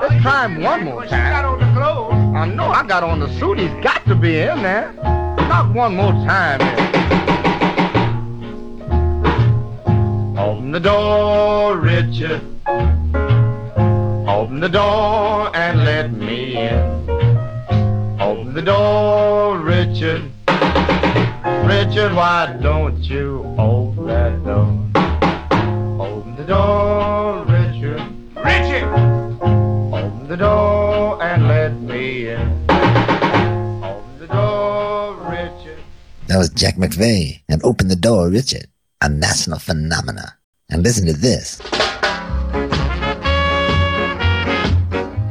Let's 0.00 0.22
try 0.22 0.46
him 0.46 0.62
one 0.62 0.84
more 0.84 1.06
time. 1.06 1.32
got 1.32 1.44
on 1.44 1.58
the 1.58 1.80
clothes. 1.80 2.36
I 2.36 2.46
know 2.46 2.66
I 2.66 2.86
got 2.86 3.02
on 3.02 3.18
the 3.18 3.36
suit. 3.40 3.58
He's 3.58 3.82
got 3.82 4.06
to 4.06 4.14
be 4.14 4.38
in 4.38 4.62
there. 4.62 4.94
One 5.54 5.94
more 5.94 6.12
time. 6.12 6.60
Eh? 6.60 6.74
Open 10.36 10.72
the 10.72 10.80
door, 10.80 11.76
Richard. 11.78 12.42
Open 14.28 14.58
the 14.58 14.68
door 14.68 15.56
and 15.56 15.84
let 15.84 16.12
me 16.12 16.56
in. 16.56 17.08
Open 18.20 18.52
the 18.52 18.62
door, 18.62 19.58
Richard. 19.58 20.28
Richard, 21.66 22.14
why 22.14 22.58
don't 22.60 22.98
you 23.04 23.44
open 23.56 24.08
that 24.08 24.44
door? 24.44 24.83
Was 36.44 36.50
Jack 36.50 36.76
McVea 36.76 37.40
and 37.48 37.64
Open 37.64 37.88
the 37.88 37.96
Door, 37.96 38.28
Richard, 38.28 38.66
a 39.00 39.08
national 39.08 39.58
phenomena. 39.58 40.36
And 40.68 40.82
listen 40.82 41.06
to 41.06 41.14
this. 41.14 41.58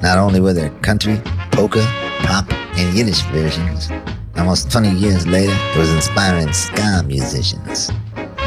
Not 0.02 0.18
only 0.18 0.40
were 0.40 0.54
there 0.54 0.72
country, 0.82 1.22
polka, 1.52 1.86
pop, 2.22 2.52
and 2.52 2.98
Yiddish 2.98 3.22
versions, 3.26 3.92
almost 4.38 4.72
20 4.72 4.90
years 4.90 5.28
later, 5.28 5.54
it 5.56 5.78
was 5.78 5.94
inspiring 5.94 6.52
ska 6.52 7.04
musicians. 7.06 7.92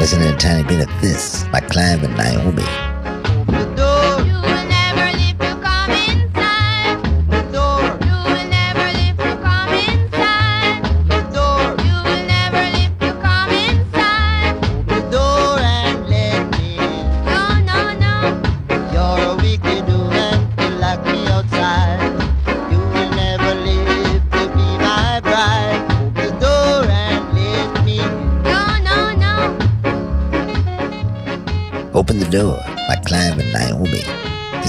Listen 0.01 0.19
to 0.23 0.35
a 0.35 0.37
tiny 0.37 0.67
bit 0.67 0.89
of 0.89 1.01
this 1.01 1.45
by 1.53 1.61
Clive 1.61 2.03
and 2.03 2.17
Naomi. 2.17 2.96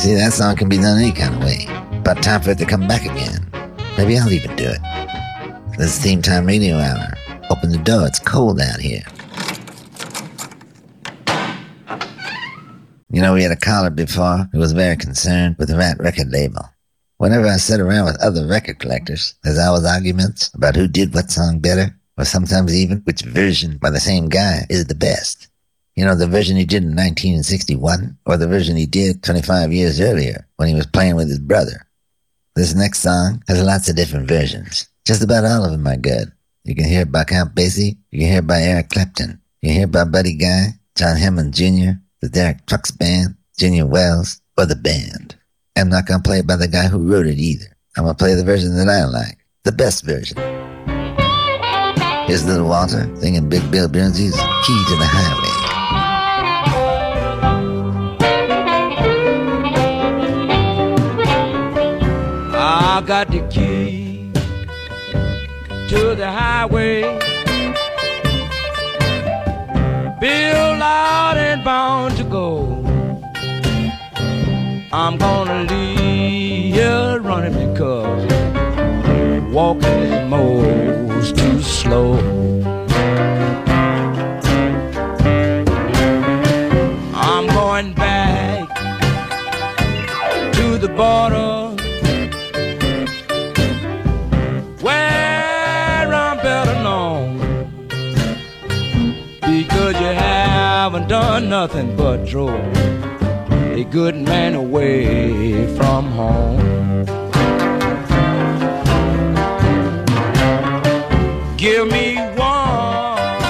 See, 0.08 0.16
that 0.16 0.32
song 0.32 0.56
can 0.56 0.70
be 0.70 0.78
done 0.78 1.02
any 1.02 1.12
kind 1.12 1.36
of 1.36 1.44
way. 1.44 1.66
About 1.98 2.24
time 2.24 2.42
for 2.42 2.52
it 2.52 2.58
to 2.60 2.66
come 2.66 2.88
back 2.88 3.02
again. 3.02 3.46
Maybe 3.98 4.18
I'll 4.18 4.32
even 4.32 4.56
do 4.56 4.70
it. 4.70 4.80
This 5.78 5.98
is 5.98 6.00
Theme 6.00 6.22
Time 6.22 6.46
Radio 6.46 6.78
Hour. 6.78 7.14
Open 7.50 7.72
the 7.72 7.78
door, 7.78 8.08
it's 8.08 8.20
cold 8.20 8.62
out 8.62 8.80
here. 8.80 9.04
You 13.10 13.22
know, 13.22 13.34
we 13.34 13.44
had 13.44 13.52
a 13.52 13.58
caller 13.58 13.90
before 13.90 14.48
who 14.54 14.60
was 14.60 14.72
very 14.72 14.96
concerned 14.96 15.58
with 15.60 15.68
the 15.68 15.78
Rat 15.78 15.98
record 16.00 16.30
label. 16.30 16.64
Whenever 17.18 17.48
I 17.48 17.58
sit 17.58 17.82
around 17.82 18.06
with 18.06 18.24
other 18.24 18.48
record 18.48 18.80
collectors, 18.80 19.36
there's 19.44 19.60
always 19.60 19.86
arguments 19.86 20.54
about 20.54 20.78
who 20.78 20.88
did 20.88 21.14
what 21.14 21.32
song 21.32 21.60
better, 21.60 21.98
or 22.18 22.24
sometimes 22.24 22.74
even 22.74 23.00
which 23.00 23.24
version 23.24 23.78
by 23.78 23.90
the 23.90 24.00
same 24.00 24.30
guy 24.30 24.68
is 24.70 24.86
the 24.86 24.96
best. 24.96 25.50
You 25.98 26.06
know, 26.06 26.14
the 26.14 26.28
version 26.28 26.58
he 26.58 26.64
did 26.64 26.84
in 26.84 26.90
1961, 26.90 28.20
or 28.28 28.38
the 28.38 28.48
version 28.48 28.78
he 28.78 28.86
did 28.86 29.24
25 29.24 29.74
years 29.74 30.00
earlier 30.00 30.48
when 30.58 30.70
he 30.70 30.76
was 30.76 30.86
playing 30.86 31.16
with 31.16 31.28
his 31.28 31.40
brother. 31.40 31.88
This 32.56 32.76
next 32.76 33.00
song 33.00 33.44
has 33.48 33.64
lots 33.64 33.90
of 33.90 33.96
different 33.96 34.28
versions. 34.28 34.88
Just 35.06 35.24
about 35.24 35.44
all 35.44 35.66
of 35.66 35.72
them 35.72 35.88
are 35.88 35.98
good. 35.98 36.32
You 36.66 36.76
can 36.76 36.86
hear 36.86 37.02
it 37.02 37.12
by 37.12 37.24
Count 37.24 37.56
Basie, 37.56 37.98
you 38.12 38.20
can 38.20 38.28
hear 38.28 38.40
it 38.40 38.48
by 38.48 38.62
Eric 38.62 38.90
Clapton, 38.90 39.42
you 39.62 39.70
can 39.70 39.76
hear 39.76 39.86
it 39.86 39.92
by 39.92 40.04
Buddy 40.04 40.36
Guy, 40.36 40.68
John 40.96 41.18
Hammond 41.18 41.56
Jr., 41.56 41.98
the 42.22 42.30
Derek 42.30 42.68
Trucks 42.68 42.92
Band, 42.92 43.36
Junior 43.58 43.88
Wells, 43.88 44.40
or 44.56 44.68
the 44.68 44.76
band. 44.76 45.36
I'm 45.76 45.90
not 45.90 46.06
gonna 46.06 46.22
play 46.22 46.40
it 46.40 46.48
by 46.48 46.58
the 46.58 46.68
guy 46.68 46.88
who 46.90 47.12
wrote 47.12 47.26
it 47.26 47.40
either. 47.40 47.76
I'm 47.98 48.04
gonna 48.04 48.14
play 48.14 48.36
the 48.36 48.44
version 48.44 48.76
that 48.76 48.88
I 48.88 49.06
like, 49.06 49.40
the 49.64 49.72
best 49.72 50.06
version. 50.06 50.38
Here's 52.28 52.46
Little 52.46 52.68
Walter 52.68 53.10
singing 53.16 53.50
Big 53.50 53.72
Bill 53.72 53.88
Broonzy's 53.90 54.36
Key 54.68 54.86
to 54.90 54.96
the 54.96 55.10
Highway. 55.10 55.57
Got 63.08 63.32
the 63.32 63.40
key 63.48 64.30
to 65.88 66.14
the 66.14 66.30
highway. 66.30 67.04
Built 70.20 70.82
out 70.82 71.38
and 71.38 71.64
bound 71.64 72.18
to 72.18 72.26
go. 72.26 72.84
I'm 74.92 75.18
gonna 75.18 75.64
leave 75.72 76.74
here 76.74 77.22
running 77.22 77.72
because 77.72 78.26
walking 79.54 80.04
is 80.12 80.30
most 80.30 81.38
too 81.38 81.62
slow. 81.62 82.18
I'm 87.14 87.48
going 87.48 87.94
back 87.94 88.68
to 90.56 90.78
the 90.78 90.90
border 90.90 91.47
nothing 101.62 101.96
but 101.96 102.24
drove 102.24 102.78
a 103.82 103.84
good 103.86 104.16
man 104.16 104.54
away 104.54 105.66
from 105.76 106.06
home. 106.20 106.60
Give 111.58 111.88
me 111.88 112.08
one 112.36 113.42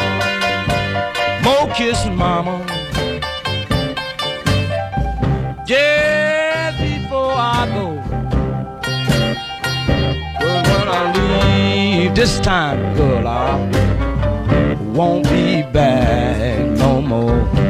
more 1.44 1.68
kiss, 1.76 2.00
mama. 2.24 2.56
Just 5.66 6.78
before 6.80 7.34
I 7.56 7.62
go. 7.76 7.88
But 10.40 10.62
when 10.72 10.88
I 11.00 11.02
leave 11.18 12.16
this 12.16 12.40
time, 12.40 12.80
girl, 12.96 13.28
I 13.28 13.52
won't 14.96 15.26
be 15.26 15.64
back 15.64 16.58
no 16.84 17.02
more. 17.02 17.67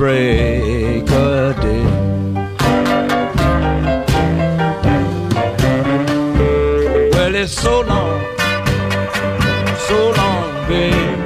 break 0.00 1.10
a 1.10 1.54
day. 1.60 1.84
Well, 7.12 7.34
it's 7.34 7.52
so 7.52 7.82
long, 7.82 8.18
so 9.88 9.98
long, 10.20 10.48
babe. 10.68 11.20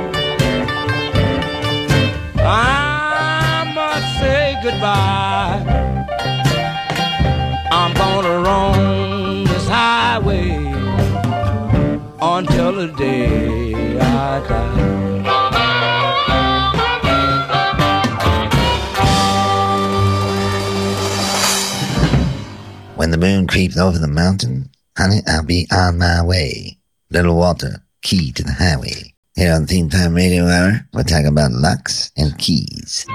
I 2.41 3.73
must 3.79 4.09
say 4.19 4.59
goodbye. 4.65 5.63
I'm 7.71 7.95
gonna 7.95 8.37
roam 8.49 9.45
this 9.45 9.69
highway 9.69 10.51
until 12.21 12.73
the 12.73 12.89
day 12.99 14.01
I 14.01 14.41
die. 14.49 15.04
Moon 23.25 23.47
creeps 23.47 23.79
over 23.79 23.99
the 23.99 24.07
mountain, 24.07 24.71
honey, 24.99 25.21
I'll 25.27 25.43
be 25.43 25.67
on 25.73 25.97
my 25.97 26.23
way. 26.23 26.77
Little 27.09 27.37
Walter, 27.37 27.83
key 28.03 28.33
to 28.33 28.43
the 28.43 28.53
highway. 28.53 29.15
Here 29.35 29.55
on 29.55 29.65
Theme 29.65 29.89
Time 29.89 30.15
Radio 30.15 30.45
Hour, 30.47 30.87
we're 30.93 31.05
talking 31.05 31.29
about 31.29 31.53
locks 31.53 32.13
and 32.19 32.37
keys. 32.37 33.07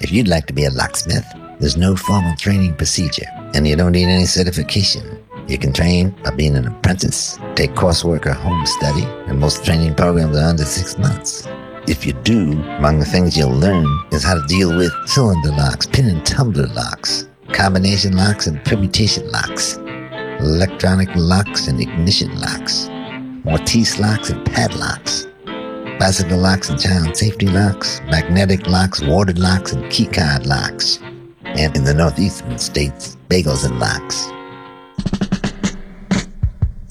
If 0.00 0.12
you'd 0.12 0.28
like 0.28 0.46
to 0.46 0.52
be 0.52 0.66
a 0.66 0.70
locksmith, 0.70 1.26
there's 1.58 1.76
no 1.76 1.96
formal 1.96 2.36
training 2.36 2.76
procedure, 2.76 3.26
and 3.52 3.66
you 3.66 3.74
don't 3.74 3.90
need 3.90 4.06
any 4.06 4.24
certification. 4.24 5.18
You 5.48 5.58
can 5.58 5.72
train 5.72 6.14
by 6.22 6.30
being 6.30 6.54
an 6.54 6.68
apprentice, 6.68 7.36
take 7.56 7.72
coursework 7.72 8.26
or 8.26 8.34
home 8.34 8.64
study, 8.66 9.02
and 9.26 9.40
most 9.40 9.64
training 9.64 9.96
programs 9.96 10.36
are 10.36 10.48
under 10.48 10.64
six 10.64 10.96
months. 10.96 11.48
If 11.88 12.06
you 12.06 12.12
do, 12.12 12.52
among 12.78 13.00
the 13.00 13.04
things 13.04 13.36
you'll 13.36 13.50
learn 13.50 13.88
is 14.12 14.22
how 14.22 14.34
to 14.34 14.46
deal 14.46 14.76
with 14.76 14.92
cylinder 15.06 15.50
locks, 15.50 15.86
pin 15.86 16.06
and 16.06 16.24
tumbler 16.24 16.68
locks, 16.68 17.26
combination 17.52 18.16
locks 18.16 18.46
and 18.46 18.62
permutation 18.64 19.30
locks, 19.30 19.76
electronic 20.40 21.08
locks 21.14 21.68
and 21.68 21.80
ignition 21.80 22.40
locks, 22.40 22.88
Mortise 23.44 23.98
locks 23.98 24.30
and 24.30 24.44
padlocks, 24.46 25.26
bicycle 25.98 26.38
locks 26.38 26.70
and 26.70 26.80
child 26.80 27.16
safety 27.16 27.46
locks, 27.46 28.00
magnetic 28.06 28.66
locks, 28.66 29.02
warded 29.02 29.38
locks, 29.38 29.72
and 29.72 29.84
keycard 29.84 30.46
locks. 30.46 30.98
And 31.44 31.76
in 31.76 31.84
the 31.84 31.94
northeastern 31.94 32.58
states, 32.58 33.16
bagels 33.28 33.64
and 33.64 33.78
locks. 33.78 34.26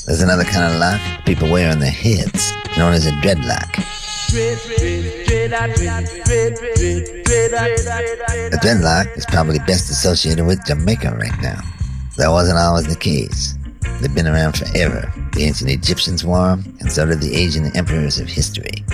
There's 0.06 0.22
another 0.22 0.44
kind 0.44 0.74
of 0.74 0.80
lock 0.80 1.26
people 1.26 1.52
wear 1.52 1.72
on 1.72 1.80
their 1.80 1.92
heads, 1.92 2.52
known 2.78 2.94
as 2.94 3.06
a 3.06 3.12
dreadlock. 3.12 3.76
The 5.50 5.58
dreadlock 8.62 9.18
is 9.18 9.26
probably 9.26 9.58
best 9.66 9.90
associated 9.90 10.46
with 10.46 10.64
Jamaica 10.66 11.18
right 11.20 11.42
now. 11.42 11.60
That 12.18 12.30
wasn't 12.30 12.60
always 12.60 12.86
the 12.86 12.96
case. 12.96 13.56
They've 14.00 14.14
been 14.14 14.28
around 14.28 14.60
forever. 14.60 15.12
The 15.34 15.46
ancient 15.46 15.72
Egyptians 15.72 16.24
wore 16.24 16.56
them, 16.56 16.78
and 16.80 16.92
so 16.92 17.08
did 17.08 17.22
the 17.22 17.34
Asian 17.36 17.76
emperors 17.76 18.20
of 18.20 18.28
history. 18.28 18.86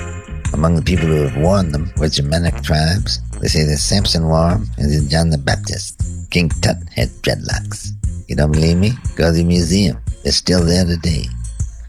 Among 0.54 0.78
the 0.78 0.82
people 0.82 1.08
who 1.08 1.28
have 1.28 1.36
worn 1.36 1.74
them 1.74 1.92
were 1.98 2.08
Germanic 2.08 2.64
tribes. 2.64 3.20
They 3.42 3.50
say 3.50 3.64
that 3.66 3.76
Samson 3.78 4.26
wore 4.26 4.52
them, 4.52 4.70
and 4.78 4.90
then 4.90 5.10
John 5.10 5.32
the 5.32 5.38
Baptist. 5.38 6.02
King 6.32 6.48
Tut 6.62 6.78
had 6.96 7.10
dreadlocks. 7.20 7.90
You 8.30 8.38
don't 8.38 8.54
believe 8.54 8.78
me? 8.78 8.92
Go 9.18 9.26
to 9.26 9.32
the 9.34 9.44
museum. 9.44 9.98
They're 10.24 10.32
still 10.32 10.64
there 10.64 10.86
today. 10.86 11.26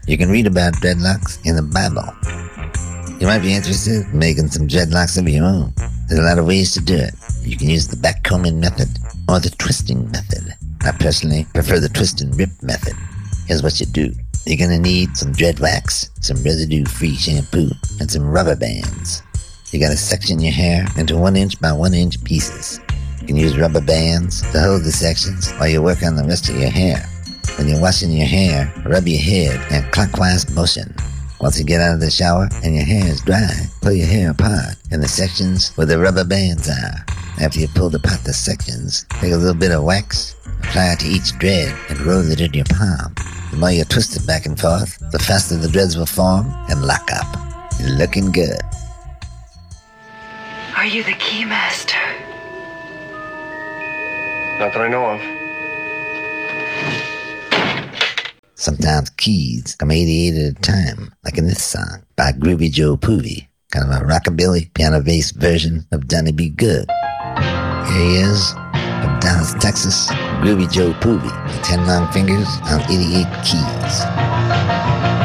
You 0.07 0.17
can 0.17 0.29
read 0.29 0.45
about 0.45 0.73
dreadlocks 0.73 1.39
in 1.45 1.55
the 1.55 1.63
Bible. 1.63 2.11
You 3.19 3.25
might 3.25 3.41
be 3.41 3.55
interested 3.55 4.05
in 4.05 4.19
making 4.19 4.49
some 4.49 4.67
dreadlocks 4.67 5.17
of 5.17 5.27
your 5.27 5.43
own. 5.43 5.73
There's 6.07 6.19
a 6.19 6.23
lot 6.23 6.37
of 6.37 6.45
ways 6.45 6.73
to 6.73 6.81
do 6.81 6.95
it. 6.95 7.15
You 7.41 7.57
can 7.57 7.67
use 7.67 7.87
the 7.87 7.95
backcombing 7.95 8.59
method 8.59 8.89
or 9.27 9.39
the 9.39 9.49
twisting 9.57 10.11
method. 10.11 10.53
I 10.85 10.91
personally 10.91 11.47
prefer 11.51 11.79
the 11.79 11.89
twist 11.89 12.21
and 12.21 12.37
rip 12.37 12.51
method. 12.61 12.93
Here's 13.47 13.63
what 13.63 13.79
you 13.79 13.87
do. 13.87 14.13
You're 14.45 14.59
gonna 14.59 14.79
need 14.79 15.17
some 15.17 15.31
dread 15.31 15.59
wax, 15.59 16.11
some 16.21 16.43
residue-free 16.43 17.15
shampoo, 17.15 17.71
and 17.99 18.09
some 18.09 18.29
rubber 18.29 18.55
bands. 18.55 19.23
You 19.71 19.79
gotta 19.79 19.97
section 19.97 20.39
your 20.39 20.53
hair 20.53 20.85
into 20.95 21.17
one 21.17 21.35
inch 21.35 21.59
by 21.59 21.71
one 21.71 21.95
inch 21.95 22.23
pieces. 22.23 22.79
You 23.21 23.25
can 23.25 23.35
use 23.35 23.57
rubber 23.57 23.81
bands 23.81 24.43
to 24.51 24.61
hold 24.61 24.83
the 24.83 24.91
sections 24.91 25.51
while 25.53 25.67
you 25.67 25.81
work 25.81 26.03
on 26.03 26.15
the 26.15 26.23
rest 26.23 26.49
of 26.49 26.55
your 26.55 26.69
hair. 26.69 27.03
When 27.57 27.67
you're 27.67 27.81
washing 27.81 28.11
your 28.11 28.27
hair, 28.27 28.71
rub 28.85 29.07
your 29.07 29.19
head 29.19 29.59
in 29.71 29.89
clockwise 29.89 30.53
motion. 30.53 30.93
Once 31.39 31.59
you 31.59 31.65
get 31.65 31.79
out 31.79 31.93
of 31.93 31.99
the 31.99 32.09
shower 32.09 32.49
and 32.63 32.73
your 32.73 32.83
hair 32.83 33.05
is 33.05 33.21
dry, 33.21 33.47
pull 33.81 33.91
your 33.91 34.07
hair 34.07 34.31
apart 34.31 34.75
in 34.91 35.01
the 35.01 35.07
sections 35.07 35.71
where 35.77 35.85
the 35.85 35.99
rubber 35.99 36.23
bands 36.23 36.67
are. 36.67 37.05
After 37.39 37.59
you've 37.59 37.75
pulled 37.75 37.93
apart 37.93 38.23
the 38.23 38.33
sections, 38.33 39.05
take 39.21 39.31
a 39.31 39.37
little 39.37 39.53
bit 39.53 39.71
of 39.71 39.83
wax, 39.83 40.35
apply 40.63 40.93
it 40.93 40.99
to 41.01 41.07
each 41.07 41.37
dread, 41.37 41.77
and 41.89 42.01
roll 42.01 42.27
it 42.31 42.41
in 42.41 42.53
your 42.55 42.65
palm. 42.65 43.13
The 43.51 43.57
more 43.57 43.69
you 43.69 43.83
twist 43.85 44.15
it 44.15 44.25
back 44.25 44.47
and 44.47 44.59
forth, 44.59 44.97
the 45.11 45.19
faster 45.19 45.55
the 45.55 45.69
dreads 45.69 45.95
will 45.95 46.07
form 46.07 46.51
and 46.69 46.81
lock 46.81 47.07
up. 47.13 47.27
You're 47.79 47.91
looking 47.91 48.31
good. 48.31 48.59
Are 50.75 50.87
you 50.87 51.03
the 51.03 51.13
key 51.13 51.45
master? 51.45 51.97
Not 54.57 54.73
that 54.73 54.81
I 54.81 54.87
know 54.89 55.05
of. 55.05 55.36
Sometimes 58.59 59.11
keys 59.11 59.75
come 59.75 59.91
88 59.91 60.33
at 60.33 60.51
a 60.51 60.53
time, 60.61 61.13
like 61.23 61.37
in 61.37 61.45
this 61.45 61.63
song 61.63 62.01
by 62.15 62.31
Groovey 62.31 62.71
Joe 62.71 62.97
Poovey, 62.97 63.47
kind 63.71 63.85
of 63.85 64.01
a 64.01 64.03
rockabilly 64.03 64.73
piano 64.73 64.99
bass 64.99 65.29
version 65.29 65.85
of 65.91 66.07
Johnny 66.07 66.31
B. 66.31 66.49
Goode. 66.49 66.89
Here 66.89 68.01
he 68.01 68.15
is 68.15 68.53
from 68.53 69.19
Dallas, 69.19 69.53
Texas, 69.59 70.07
Groovey 70.41 70.71
Joe 70.71 70.91
Poovey, 70.93 71.53
the 71.53 71.61
10 71.61 71.85
long 71.85 72.11
fingers 72.11 72.47
on 72.63 72.81
88 72.81 73.27
keys. 73.45 75.16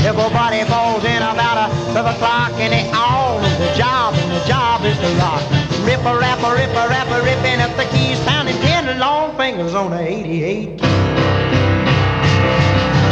Everybody 0.00 0.64
falls 0.64 1.04
in 1.04 1.20
about 1.20 1.68
a 1.68 1.92
12 1.92 2.16
o'clock 2.16 2.52
and 2.56 2.72
they 2.72 2.88
all 2.96 3.36
know 3.40 3.54
the 3.60 3.72
job 3.76 4.14
and 4.14 4.32
the 4.32 4.42
job 4.48 4.82
is 4.84 4.96
to 4.96 5.10
rock. 5.20 5.44
Ripper, 5.84 6.16
rapper, 6.16 6.56
ripper, 6.56 6.86
rapper, 6.88 7.20
ripping 7.20 7.60
up 7.60 7.76
the 7.76 7.84
keys, 7.92 8.18
pounding 8.24 8.56
ten 8.64 8.98
long 8.98 9.36
fingers 9.36 9.74
on 9.74 9.90
the 9.90 10.00
88. 10.00 10.78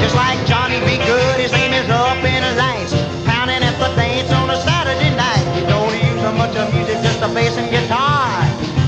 Just 0.00 0.16
like 0.16 0.40
Johnny 0.46 0.80
B. 0.80 0.96
Goode, 1.04 1.40
his 1.40 1.52
name 1.52 1.72
is 1.72 1.88
up 1.90 2.24
in 2.24 2.40
the 2.40 2.54
lights, 2.56 2.96
pounding 3.28 3.62
at 3.62 3.76
the 3.76 3.92
dance 3.94 4.32
on 4.32 4.48
a 4.48 4.56
Saturday 4.56 5.14
night. 5.14 5.44
You 5.60 5.66
don't 5.68 5.92
use 5.92 6.24
a 6.24 6.32
much 6.32 6.56
of 6.56 6.72
music, 6.72 6.96
just 7.04 7.20
a 7.20 7.28
bass 7.28 7.56
and 7.58 7.70
guitar. 7.70 8.32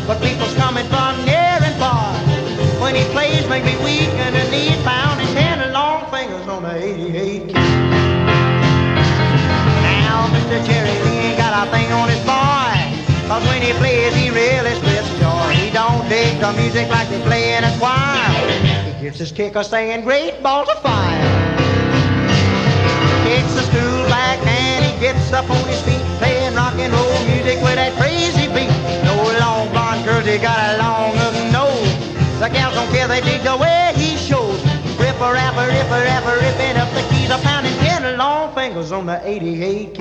But 0.06 0.20
people's 0.24 0.54
coming 0.54 0.88
from 0.88 1.24
near 1.24 1.56
and 1.60 1.76
far. 1.76 2.16
When 2.80 2.94
he 2.94 3.04
plays, 3.12 3.46
make 3.48 3.64
me 3.64 3.76
weak 3.84 4.08
and 4.24 4.34
the 4.34 4.50
knees 4.50 4.80
pounding 4.84 5.19
the 16.40 16.52
music 16.54 16.88
like 16.88 17.08
they 17.10 17.20
play 17.22 17.54
in 17.56 17.64
a 17.64 17.78
choir. 17.78 18.32
He 18.84 19.02
gives 19.02 19.18
his 19.18 19.30
kicker 19.30 19.62
saying 19.62 20.04
great 20.04 20.42
balls 20.42 20.68
of 20.70 20.80
fire. 20.80 21.20
Kicks 23.24 23.52
the 23.52 23.62
stool 23.68 24.04
back 24.08 24.38
and 24.46 24.84
he 24.84 24.98
gets 25.00 25.32
up 25.32 25.48
on 25.50 25.68
his 25.68 25.82
feet, 25.82 26.00
playing 26.18 26.54
rock 26.54 26.74
and 26.78 26.92
roll 26.92 27.24
music 27.28 27.60
with 27.60 27.76
that 27.76 27.92
crazy 28.00 28.48
beat. 28.56 28.72
No 29.04 29.14
long 29.38 29.68
blonde 29.70 30.04
girls, 30.04 30.24
he 30.24 30.38
got 30.38 30.56
a 30.56 30.78
long 30.78 31.12
hook 31.20 31.36
nose. 31.52 31.92
The 32.40 32.48
gals 32.48 32.74
don't 32.74 32.90
care, 32.90 33.06
they 33.06 33.20
dig 33.20 33.42
the 33.42 33.56
way 33.56 33.92
he 33.94 34.16
shows. 34.16 34.64
Ripper, 34.96 35.32
rapper, 35.36 35.68
ripper, 35.68 36.00
rapper, 36.08 36.36
ripping 36.40 36.76
up 36.80 36.88
the 36.96 37.04
keys, 37.12 37.28
a 37.28 37.38
pounding 37.38 37.76
ten 37.84 38.16
long 38.16 38.54
fingers 38.54 38.92
on 38.92 39.04
the 39.04 39.20
88 39.28 39.94
key. 39.94 40.00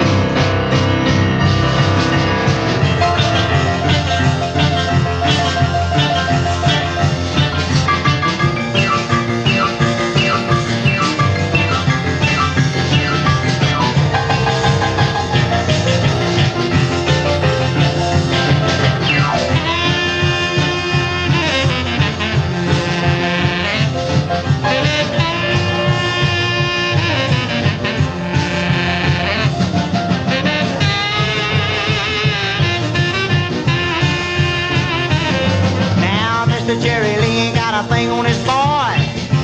A 37.79 37.83
thing 37.87 38.09
on 38.09 38.25
his 38.25 38.37
boy. 38.43 38.91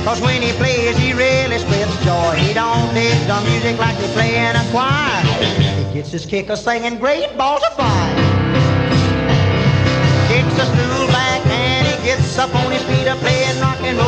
Cause 0.03 0.19
when 0.19 0.41
he 0.41 0.51
plays, 0.53 0.97
he 0.97 1.13
really 1.13 1.57
spreads 1.57 1.95
joy. 2.03 2.35
He 2.35 2.53
don't 2.53 2.93
dig 2.93 3.17
the 3.27 3.39
music 3.49 3.77
like 3.79 3.97
they 3.97 4.11
play 4.13 4.35
in 4.35 4.55
a 4.55 4.63
choir. 4.71 5.23
He 5.79 5.93
gets 5.93 6.11
his 6.11 6.25
kicker 6.25 6.57
singing 6.57 6.99
great 6.99 7.31
balls 7.37 7.63
of 7.63 7.73
fire. 7.77 8.15
Kicks 10.27 10.55
the 10.59 10.65
stool 10.65 11.07
back 11.07 11.45
and 11.47 11.87
he 11.87 11.95
gets 12.03 12.37
up 12.37 12.53
on 12.55 12.71
his 12.71 12.83
feet 12.83 13.07
a 13.07 13.15
playing 13.15 13.59
rock 13.61 13.79
and 13.81 13.97
roll 13.97 14.04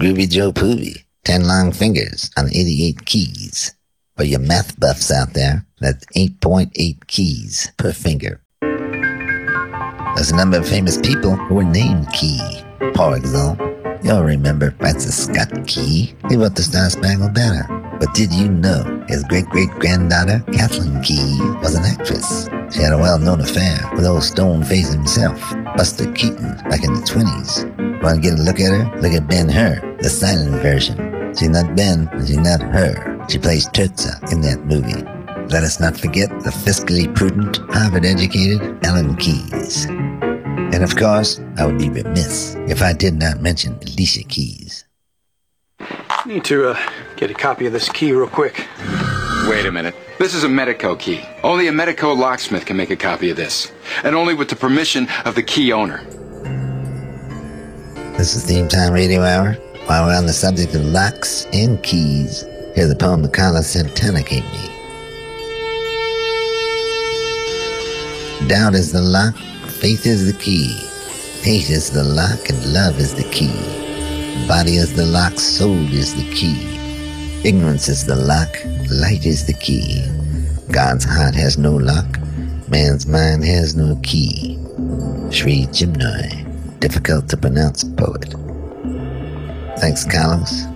Groovey 0.00 0.30
Joe 0.30 0.50
Poovey. 0.50 1.04
Ten 1.26 1.46
long 1.46 1.72
fingers 1.72 2.30
on 2.38 2.46
88 2.46 3.04
keys. 3.04 3.74
For 4.16 4.24
your 4.24 4.40
math 4.40 4.80
buffs 4.80 5.10
out 5.12 5.34
there, 5.34 5.66
that's 5.78 6.06
8.8 6.16 7.06
keys 7.06 7.70
per 7.76 7.92
finger. 7.92 8.40
There's 10.14 10.30
a 10.30 10.36
number 10.36 10.56
of 10.56 10.66
famous 10.66 10.96
people 10.96 11.36
who 11.36 11.56
were 11.56 11.64
named 11.64 12.10
Key. 12.14 12.40
For 12.96 13.14
example, 13.14 13.76
you'll 14.02 14.24
remember 14.24 14.70
Francis 14.80 15.26
Scott 15.26 15.66
Key. 15.66 16.14
He 16.30 16.36
wrote 16.36 16.54
the 16.54 16.62
Star 16.62 16.88
Spangled 16.88 17.34
Banner. 17.34 17.79
But 18.00 18.14
did 18.14 18.32
you 18.32 18.48
know 18.48 19.04
his 19.08 19.22
great-great-granddaughter, 19.24 20.42
Kathleen 20.54 21.02
Key, 21.02 21.36
was 21.60 21.74
an 21.74 21.84
actress? 21.84 22.48
She 22.74 22.80
had 22.80 22.94
a 22.94 22.98
well-known 22.98 23.42
affair 23.42 23.78
with 23.94 24.06
old 24.06 24.24
Stone-Face 24.24 24.90
himself, 24.90 25.38
Buster 25.76 26.10
Keaton, 26.12 26.56
back 26.70 26.82
in 26.82 26.94
the 26.94 27.02
20s. 27.02 28.02
Want 28.02 28.16
to 28.16 28.20
get 28.22 28.38
a 28.38 28.42
look 28.42 28.58
at 28.58 28.72
her? 28.72 29.00
Look 29.02 29.12
at 29.12 29.28
Ben-Hur, 29.28 29.98
the 30.00 30.08
silent 30.08 30.62
version. 30.62 30.96
She's 31.36 31.50
not 31.50 31.76
Ben, 31.76 32.08
she's 32.26 32.38
not 32.38 32.62
her. 32.62 33.26
She 33.28 33.36
plays 33.36 33.68
Tirzah 33.68 34.32
in 34.32 34.40
that 34.40 34.64
movie. 34.64 35.04
Let 35.52 35.62
us 35.62 35.78
not 35.78 35.94
forget 35.94 36.30
the 36.40 36.50
fiscally 36.50 37.14
prudent, 37.14 37.58
Harvard-educated 37.68 38.82
Alan 38.82 39.14
Keyes. 39.16 39.84
And 39.84 40.82
of 40.82 40.96
course, 40.96 41.38
I 41.58 41.66
would 41.66 41.78
be 41.78 41.90
remiss 41.90 42.54
if 42.66 42.80
I 42.80 42.94
did 42.94 43.18
not 43.18 43.42
mention 43.42 43.74
Alicia 43.82 44.22
Keys. 44.22 44.86
Need 46.24 46.44
to 46.44 46.70
uh, 46.70 46.78
get 47.20 47.30
a 47.30 47.34
copy 47.34 47.66
of 47.66 47.72
this 47.74 47.86
key 47.90 48.12
real 48.12 48.26
quick. 48.26 48.66
Wait 49.46 49.66
a 49.66 49.70
minute. 49.70 49.94
This 50.18 50.34
is 50.34 50.42
a 50.42 50.48
Medeco 50.48 50.98
key. 50.98 51.20
Only 51.44 51.68
a 51.68 51.70
Medeco 51.70 52.16
locksmith 52.16 52.64
can 52.64 52.78
make 52.78 52.88
a 52.88 52.96
copy 52.96 53.28
of 53.28 53.36
this. 53.36 53.70
And 54.02 54.16
only 54.16 54.32
with 54.32 54.48
the 54.48 54.56
permission 54.56 55.06
of 55.26 55.34
the 55.34 55.42
key 55.42 55.70
owner. 55.70 56.02
This 58.16 58.34
is 58.34 58.44
Theme 58.46 58.68
Time 58.68 58.94
Radio 58.94 59.20
Hour. 59.20 59.52
While 59.84 60.06
we're 60.06 60.16
on 60.16 60.24
the 60.24 60.32
subject 60.32 60.74
of 60.74 60.82
locks 60.82 61.46
and 61.52 61.82
keys, 61.82 62.42
here's 62.74 62.90
a 62.90 62.96
poem 62.96 63.20
that 63.20 63.34
Carlos 63.34 63.66
Santana 63.66 64.22
gave 64.22 64.44
me. 64.44 64.66
Doubt 68.48 68.74
is 68.74 68.92
the 68.92 69.02
lock, 69.02 69.34
faith 69.68 70.06
is 70.06 70.32
the 70.32 70.38
key. 70.38 70.72
Hate 71.42 71.68
is 71.68 71.90
the 71.90 72.02
lock, 72.02 72.48
and 72.48 72.72
love 72.72 72.98
is 72.98 73.14
the 73.14 73.24
key. 73.24 73.52
Body 74.48 74.76
is 74.76 74.94
the 74.94 75.04
lock, 75.04 75.38
soul 75.38 75.76
is 75.92 76.14
the 76.14 76.34
key. 76.34 76.79
Ignorance 77.42 77.88
is 77.88 78.04
the 78.04 78.16
lock, 78.16 78.54
light 78.90 79.24
is 79.24 79.46
the 79.46 79.54
key. 79.54 80.04
God's 80.70 81.06
heart 81.06 81.34
has 81.34 81.56
no 81.56 81.74
lock, 81.74 82.20
man's 82.68 83.06
mind 83.06 83.44
has 83.44 83.74
no 83.74 83.98
key. 84.02 84.58
Sri 85.30 85.66
Chinmoy, 85.72 86.80
difficult 86.80 87.30
to 87.30 87.38
pronounce 87.38 87.82
poet. 87.82 88.34
Thanks, 89.78 90.04
Carlos. 90.04 90.66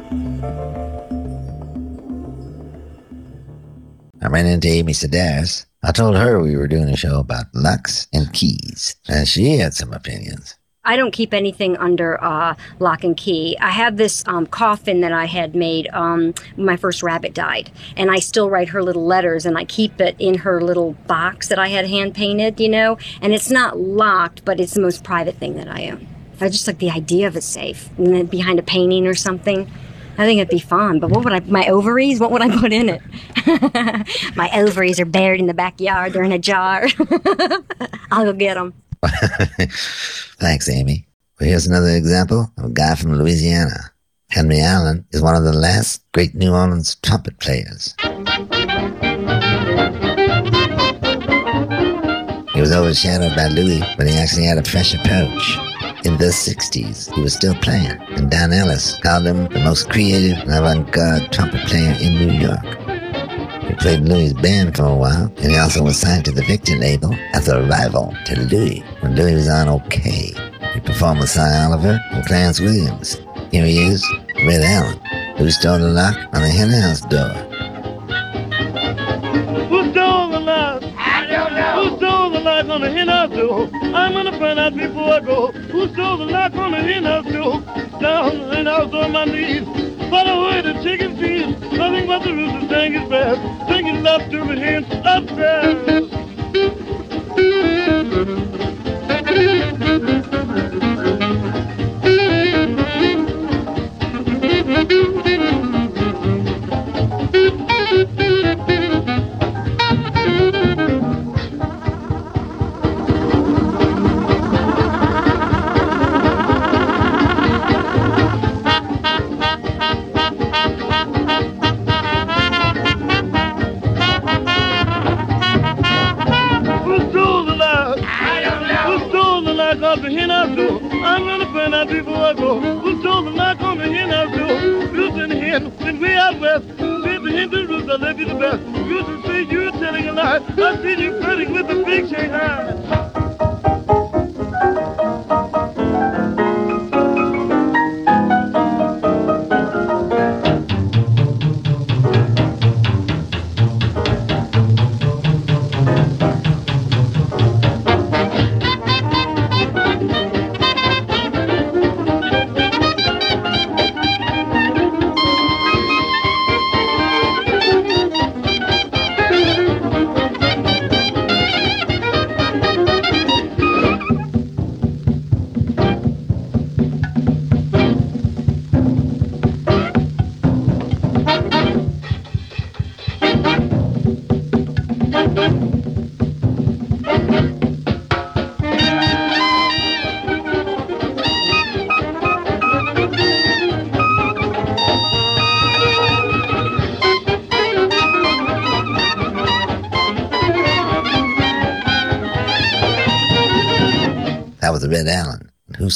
I 4.22 4.28
ran 4.28 4.46
into 4.46 4.68
Amy 4.68 4.94
Sedaris. 4.94 5.66
I 5.82 5.92
told 5.92 6.16
her 6.16 6.40
we 6.40 6.56
were 6.56 6.66
doing 6.66 6.88
a 6.88 6.96
show 6.96 7.18
about 7.20 7.44
locks 7.52 8.08
and 8.14 8.32
keys, 8.32 8.96
and 9.06 9.28
she 9.28 9.58
had 9.58 9.74
some 9.74 9.92
opinions. 9.92 10.56
I 10.84 10.96
don't 10.96 11.12
keep 11.12 11.32
anything 11.32 11.76
under 11.78 12.22
uh, 12.22 12.54
lock 12.78 13.04
and 13.04 13.16
key. 13.16 13.56
I 13.60 13.70
have 13.70 13.96
this 13.96 14.22
um, 14.26 14.46
coffin 14.46 15.00
that 15.00 15.12
I 15.12 15.24
had 15.24 15.54
made 15.54 15.88
um, 15.92 16.34
my 16.56 16.76
first 16.76 17.02
rabbit 17.02 17.32
died, 17.32 17.70
and 17.96 18.10
I 18.10 18.18
still 18.18 18.50
write 18.50 18.68
her 18.68 18.82
little 18.82 19.06
letters, 19.06 19.46
and 19.46 19.56
I 19.56 19.64
keep 19.64 20.00
it 20.00 20.14
in 20.18 20.38
her 20.38 20.60
little 20.60 20.92
box 21.06 21.48
that 21.48 21.58
I 21.58 21.68
had 21.68 21.86
hand 21.88 22.14
painted, 22.14 22.60
you 22.60 22.68
know. 22.68 22.98
And 23.22 23.32
it's 23.32 23.50
not 23.50 23.78
locked, 23.78 24.44
but 24.44 24.60
it's 24.60 24.74
the 24.74 24.80
most 24.80 25.04
private 25.04 25.36
thing 25.36 25.56
that 25.56 25.68
I 25.68 25.88
own. 25.88 26.06
I 26.40 26.48
just 26.48 26.66
like 26.66 26.78
the 26.78 26.90
idea 26.90 27.28
of 27.28 27.36
a 27.36 27.40
safe 27.40 27.88
behind 27.96 28.58
a 28.58 28.62
painting 28.62 29.06
or 29.06 29.14
something. 29.14 29.70
I 30.16 30.26
think 30.26 30.38
it'd 30.38 30.48
be 30.48 30.60
fun, 30.60 31.00
but 31.00 31.10
what 31.10 31.24
would 31.24 31.32
I? 31.32 31.40
My 31.40 31.66
ovaries? 31.66 32.20
What 32.20 32.30
would 32.30 32.42
I 32.42 32.56
put 32.60 32.72
in 32.72 32.88
it? 32.88 33.02
my 34.36 34.48
ovaries 34.54 35.00
are 35.00 35.04
buried 35.04 35.40
in 35.40 35.46
the 35.46 35.54
backyard. 35.54 36.12
They're 36.12 36.22
in 36.22 36.30
a 36.30 36.38
jar. 36.38 36.86
I'll 38.12 38.24
go 38.24 38.32
get 38.32 38.54
them. 38.54 38.74
Thanks, 40.38 40.68
Amy. 40.68 41.06
Well, 41.38 41.48
here's 41.48 41.66
another 41.66 41.88
example 41.88 42.52
of 42.58 42.64
a 42.64 42.70
guy 42.70 42.94
from 42.94 43.16
Louisiana. 43.16 43.92
Henry 44.30 44.60
Allen 44.60 45.06
is 45.12 45.22
one 45.22 45.36
of 45.36 45.44
the 45.44 45.52
last 45.52 46.02
great 46.12 46.34
New 46.34 46.52
Orleans 46.52 46.96
trumpet 47.02 47.38
players. 47.38 47.94
He 52.54 52.60
was 52.60 52.72
overshadowed 52.72 53.36
by 53.36 53.48
Louis, 53.48 53.82
but 53.96 54.06
he 54.06 54.14
actually 54.14 54.44
had 54.44 54.58
a 54.58 54.64
fresh 54.64 54.94
approach. 54.94 55.58
In 56.04 56.18
the 56.18 56.26
60s, 56.26 57.12
he 57.14 57.20
was 57.20 57.34
still 57.34 57.54
playing, 57.56 57.98
and 58.16 58.30
Don 58.30 58.52
Ellis 58.52 58.98
called 59.00 59.26
him 59.26 59.48
the 59.48 59.60
most 59.60 59.90
creative 59.90 60.38
and 60.38 60.52
avant-garde 60.52 61.32
trumpet 61.32 61.66
player 61.66 61.96
in 62.00 62.14
New 62.14 62.32
York. 62.32 62.83
He 63.66 63.74
played 63.74 64.00
in 64.00 64.08
Louis' 64.08 64.32
band 64.34 64.76
for 64.76 64.84
a 64.84 64.94
while, 64.94 65.32
and 65.38 65.50
he 65.50 65.56
also 65.56 65.82
was 65.82 65.98
signed 65.98 66.24
to 66.26 66.32
the 66.32 66.42
Victor 66.42 66.76
label 66.76 67.14
as 67.32 67.48
a 67.48 67.62
rival 67.62 68.14
to 68.26 68.40
Louis 68.40 68.84
when 69.00 69.16
Louis 69.16 69.34
was 69.34 69.48
on 69.48 69.68
Okeh. 69.68 70.72
He 70.74 70.80
performed 70.80 71.20
with 71.20 71.30
Cy 71.30 71.64
Oliver 71.64 72.00
and 72.12 72.26
Clarence 72.26 72.60
Williams. 72.60 73.18
Here 73.50 73.64
he 73.64 73.84
is, 73.84 74.04
Red 74.46 74.62
Allen, 74.62 74.98
who 75.36 75.50
stole 75.50 75.78
the 75.78 75.88
lock 75.88 76.16
on 76.34 76.42
the 76.42 76.48
hen 76.48 76.70
house 76.70 77.00
door. 77.02 77.28
Who 79.68 79.90
stole 79.92 80.30
the 80.30 80.40
lock? 80.40 80.82
I 80.98 81.26
don't 81.26 81.54
know. 81.54 81.88
Who 81.88 81.96
stole 81.96 82.30
the 82.30 82.40
lock 82.40 82.68
on 82.68 82.80
the 82.80 82.90
hen 82.90 83.08
house 83.08 83.30
door? 83.30 83.70
I'm 83.94 84.12
gonna 84.12 84.38
find 84.38 84.58
out 84.58 84.74
before 84.74 85.14
I 85.14 85.20
go. 85.20 85.52
Who 85.52 85.88
stole 85.92 86.18
the 86.18 86.26
lock 86.26 86.54
on 86.54 86.72
the 86.72 86.78
hen 86.78 87.04
house 87.04 87.26
door? 87.26 87.60
Down 88.00 88.38
the 88.38 88.56
hen 88.56 88.66
house 88.66 88.92
on 88.92 89.12
my 89.12 89.24
knees. 89.24 89.93
Follow 90.14 90.44
away 90.44 90.60
the 90.62 90.74
chicken 90.84 91.16
feed. 91.16 91.60
Nothing 91.72 92.06
but 92.06 92.22
the 92.22 92.32
rooster 92.32 92.68
sang 92.68 92.92
his 92.92 93.08
best. 93.08 93.40
Singing 93.68 94.04
love 94.04 94.22
to 94.30 94.44
the 94.44 94.54
hens 94.54 94.86
upstairs. 95.04 96.08
Who 97.34 97.50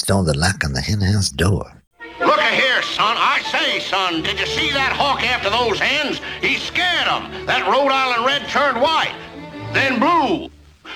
Stole 0.09 0.25
the 0.25 0.39
lock 0.39 0.65
on 0.65 0.73
the 0.73 0.81
henhouse 0.81 1.29
door? 1.29 1.83
Look 2.19 2.39
a 2.39 2.51
here, 2.51 2.81
son. 2.81 3.15
I 3.19 3.43
say, 3.53 3.79
son, 3.79 4.23
did 4.23 4.41
you 4.41 4.47
see 4.47 4.73
that 4.73 4.97
hawk 4.97 5.23
after 5.23 5.51
those 5.51 5.79
hens? 5.79 6.23
He 6.41 6.57
scared 6.57 7.07
'em. 7.07 7.45
That 7.45 7.69
Rhode 7.69 7.93
Island 7.93 8.25
red 8.25 8.49
turned 8.49 8.81
white, 8.81 9.13
then 9.75 10.01
blue. 10.01 10.49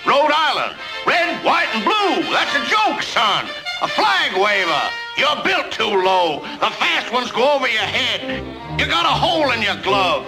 Rhode 0.08 0.32
Island, 0.32 0.80
red, 1.04 1.44
white, 1.44 1.68
and 1.76 1.84
blue. 1.84 2.24
That's 2.32 2.56
a 2.56 2.64
joke, 2.64 3.02
son. 3.02 3.44
A 3.82 3.88
flag 3.88 4.32
waver. 4.32 4.84
You're 5.20 5.44
built 5.44 5.70
too 5.70 5.92
low. 5.92 6.40
The 6.64 6.72
fast 6.80 7.12
ones 7.12 7.30
go 7.30 7.52
over 7.52 7.68
your 7.68 7.84
head. 7.84 8.40
You 8.80 8.86
got 8.86 9.04
a 9.04 9.12
hole 9.12 9.50
in 9.52 9.60
your 9.60 9.76
glove. 9.84 10.24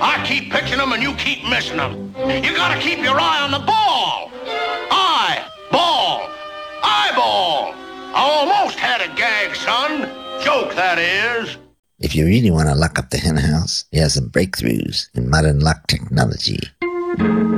I 0.00 0.22
keep 0.24 0.52
pitching 0.52 0.78
'em 0.78 0.92
and 0.92 1.02
you 1.02 1.14
keep 1.14 1.42
missing 1.48 1.80
'em. 1.80 2.14
You 2.44 2.54
gotta 2.54 2.78
keep 2.78 3.00
your 3.00 3.18
eye 3.18 3.40
on 3.42 3.50
the 3.50 3.64
ball. 3.74 4.30
Eye, 4.92 5.42
ball, 5.72 6.30
eyeball. 6.80 7.74
I 8.14 8.22
almost 8.22 8.78
had 8.78 9.00
a 9.00 9.12
gag, 9.16 9.56
son. 9.56 10.02
Joke, 10.40 10.72
that 10.76 10.98
is. 10.98 11.56
If 11.98 12.14
you 12.14 12.26
really 12.26 12.52
want 12.52 12.68
to 12.68 12.74
lock 12.76 12.96
up 12.96 13.10
the 13.10 13.18
hen 13.18 13.36
house, 13.36 13.86
you 13.90 14.02
have 14.02 14.12
some 14.12 14.30
breakthroughs 14.30 15.08
in 15.14 15.28
modern 15.28 15.58
lock 15.58 15.88
technology. 15.88 16.60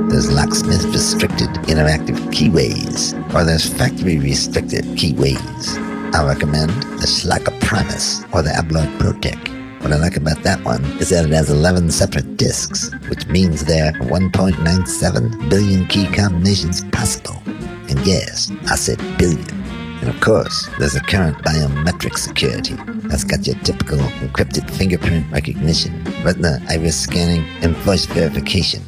There's 0.09 0.31
locksmith 0.31 0.83
restricted 0.85 1.49
interactive 1.69 2.17
keyways, 2.33 3.13
or 3.35 3.43
there's 3.43 3.71
factory 3.71 4.17
restricted 4.17 4.85
keyways. 4.97 5.77
I 6.15 6.25
recommend 6.25 6.71
the 6.71 7.05
Schlage 7.05 7.59
Primus 7.61 8.23
or 8.33 8.41
the 8.41 8.49
Abloy 8.49 8.87
Protec. 8.97 9.37
What 9.83 9.93
I 9.93 9.97
like 9.97 10.17
about 10.17 10.41
that 10.41 10.63
one 10.63 10.83
is 10.99 11.09
that 11.09 11.25
it 11.25 11.31
has 11.33 11.51
11 11.51 11.91
separate 11.91 12.37
disks, 12.37 12.91
which 13.09 13.27
means 13.27 13.65
there 13.65 13.91
are 13.91 14.05
1.97 14.05 15.49
billion 15.51 15.85
key 15.85 16.07
combinations 16.07 16.83
possible. 16.85 17.43
And 17.45 17.99
yes, 18.07 18.51
I 18.65 18.75
said 18.75 18.97
billion. 19.19 19.56
And 20.01 20.09
of 20.09 20.21
course, 20.21 20.69
there's 20.77 20.95
a 20.95 21.01
current 21.01 21.37
biometric 21.39 22.17
security. 22.17 22.75
That's 23.07 23.23
got 23.23 23.47
your 23.47 23.55
typical 23.63 23.97
encrypted 23.97 24.69
fingerprint 24.71 25.31
recognition, 25.31 26.03
retina 26.23 26.61
iris 26.69 26.99
scanning, 26.99 27.43
and 27.61 27.75
voice 27.77 28.05
verification. 28.05 28.83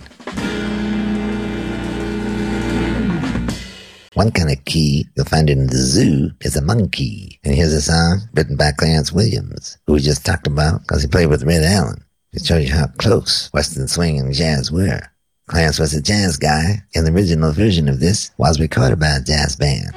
One 4.14 4.32
kind 4.32 4.52
of 4.52 4.64
key 4.66 5.08
you'll 5.16 5.26
find 5.26 5.50
in 5.50 5.68
the 5.68 5.78
zoo 5.78 6.32
is 6.42 6.58
a 6.58 6.62
monkey. 6.62 7.40
And 7.44 7.56
here's 7.56 7.74
a 7.74 7.82
song 7.82 8.22
written 8.34 8.58
by 8.58 8.72
Clarence 8.78 9.14
Williams, 9.14 9.78
who 9.88 9.94
we 9.94 10.00
just 10.02 10.26
talked 10.26 10.46
about 10.46 10.82
because 10.82 11.02
he 11.02 11.08
played 11.08 11.28
with 11.28 11.44
Red 11.44 11.64
Allen. 11.64 12.04
It 12.34 12.46
shows 12.46 12.68
you 12.68 12.74
how 12.74 12.88
close 12.98 13.50
Western 13.54 13.88
swing 13.88 14.20
and 14.20 14.34
jazz 14.34 14.72
were. 14.72 15.02
Clarence 15.48 15.80
was 15.80 15.94
a 15.94 16.02
jazz 16.02 16.38
guy, 16.38 16.84
and 16.94 17.08
the 17.08 17.14
original 17.14 17.52
version 17.52 17.90
of 17.90 18.00
this 18.00 18.32
was 18.38 18.60
recorded 18.60 19.00
by 19.00 19.16
a 19.16 19.22
jazz 19.22 19.56
band. 19.56 19.90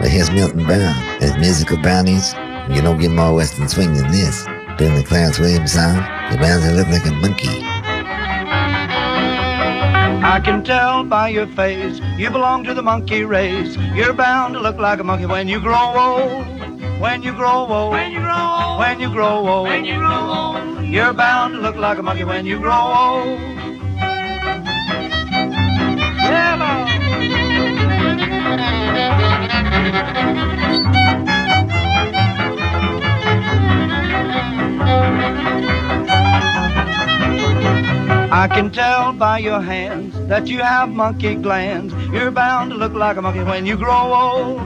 But 0.00 0.08
here's 0.08 0.30
Milton 0.30 0.64
Brown 0.64 0.96
and 0.96 1.22
his 1.22 1.36
musical 1.36 1.76
brownies. 1.76 2.32
You 2.70 2.80
don't 2.80 2.98
get 2.98 3.10
more 3.10 3.34
Western 3.34 3.68
swing 3.68 3.92
than 3.92 4.10
this. 4.10 4.46
Doing 4.78 4.94
the 4.94 5.04
Clarence 5.04 5.38
Williams 5.38 5.72
song, 5.72 5.96
the 6.30 6.38
bound 6.40 6.64
to 6.64 6.72
look 6.72 6.88
like 6.88 7.04
a 7.04 7.12
monkey. 7.12 7.60
I 10.24 10.40
can 10.42 10.64
tell 10.64 11.04
by 11.04 11.28
your 11.28 11.46
face 11.48 12.00
you 12.16 12.30
belong 12.30 12.64
to 12.64 12.72
the 12.72 12.80
monkey 12.80 13.24
race. 13.24 13.76
You're 13.94 14.14
bound 14.14 14.54
to 14.54 14.60
look 14.60 14.78
like 14.78 15.00
a 15.00 15.04
monkey 15.04 15.26
when 15.26 15.48
you 15.48 15.60
grow 15.60 15.92
old. 15.94 16.46
When 16.98 17.22
you 17.22 17.34
grow 17.34 17.66
old. 17.66 17.92
When 17.92 18.10
you 18.10 18.20
grow 18.20 18.36
old. 18.36 18.78
When 18.80 19.00
you 19.00 19.10
grow 19.10 19.46
old. 19.46 19.68
When 19.68 19.84
you 19.84 19.96
grow 19.96 20.30
old. 20.30 20.86
You're 20.86 21.12
bound 21.12 21.54
to 21.54 21.60
look 21.60 21.76
like 21.76 21.98
a 21.98 22.02
monkey 22.02 22.24
when 22.24 22.46
you 22.46 22.58
grow 22.58 22.72
old. 22.72 23.38
Yeah, 26.24 26.56
I 38.32 38.48
can 38.48 38.72
tell 38.72 39.12
by 39.12 39.38
your 39.38 39.60
hands 39.60 40.18
that 40.28 40.48
you 40.48 40.58
have 40.58 40.88
monkey 40.88 41.36
glands. 41.36 41.94
You're 42.12 42.32
bound 42.32 42.70
to 42.70 42.76
look 42.76 42.92
like 42.92 43.16
a 43.16 43.22
monkey 43.22 43.44
when 43.44 43.66
you 43.66 43.76
grow 43.76 44.14
old. 44.14 44.60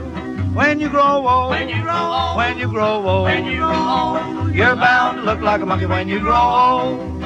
When 0.55 0.79
you 0.79 0.89
grow 0.89 1.27
old. 1.27 1.51
When 1.51 1.69
you 1.69 1.81
grow 1.83 1.93
old. 1.93 2.37
When 2.37 2.57
you 2.57 2.67
grow 2.67 3.05
old. 3.05 3.25
When 3.25 3.45
you 3.45 3.57
grow 3.57 3.75
old. 3.75 4.55
You're 4.55 4.75
bound 4.75 5.17
to 5.17 5.23
look 5.23 5.41
like 5.41 5.61
a 5.61 5.65
monkey 5.65 5.85
when 5.85 6.07
you 6.07 6.19
grow 6.19 6.41
old. 6.41 7.24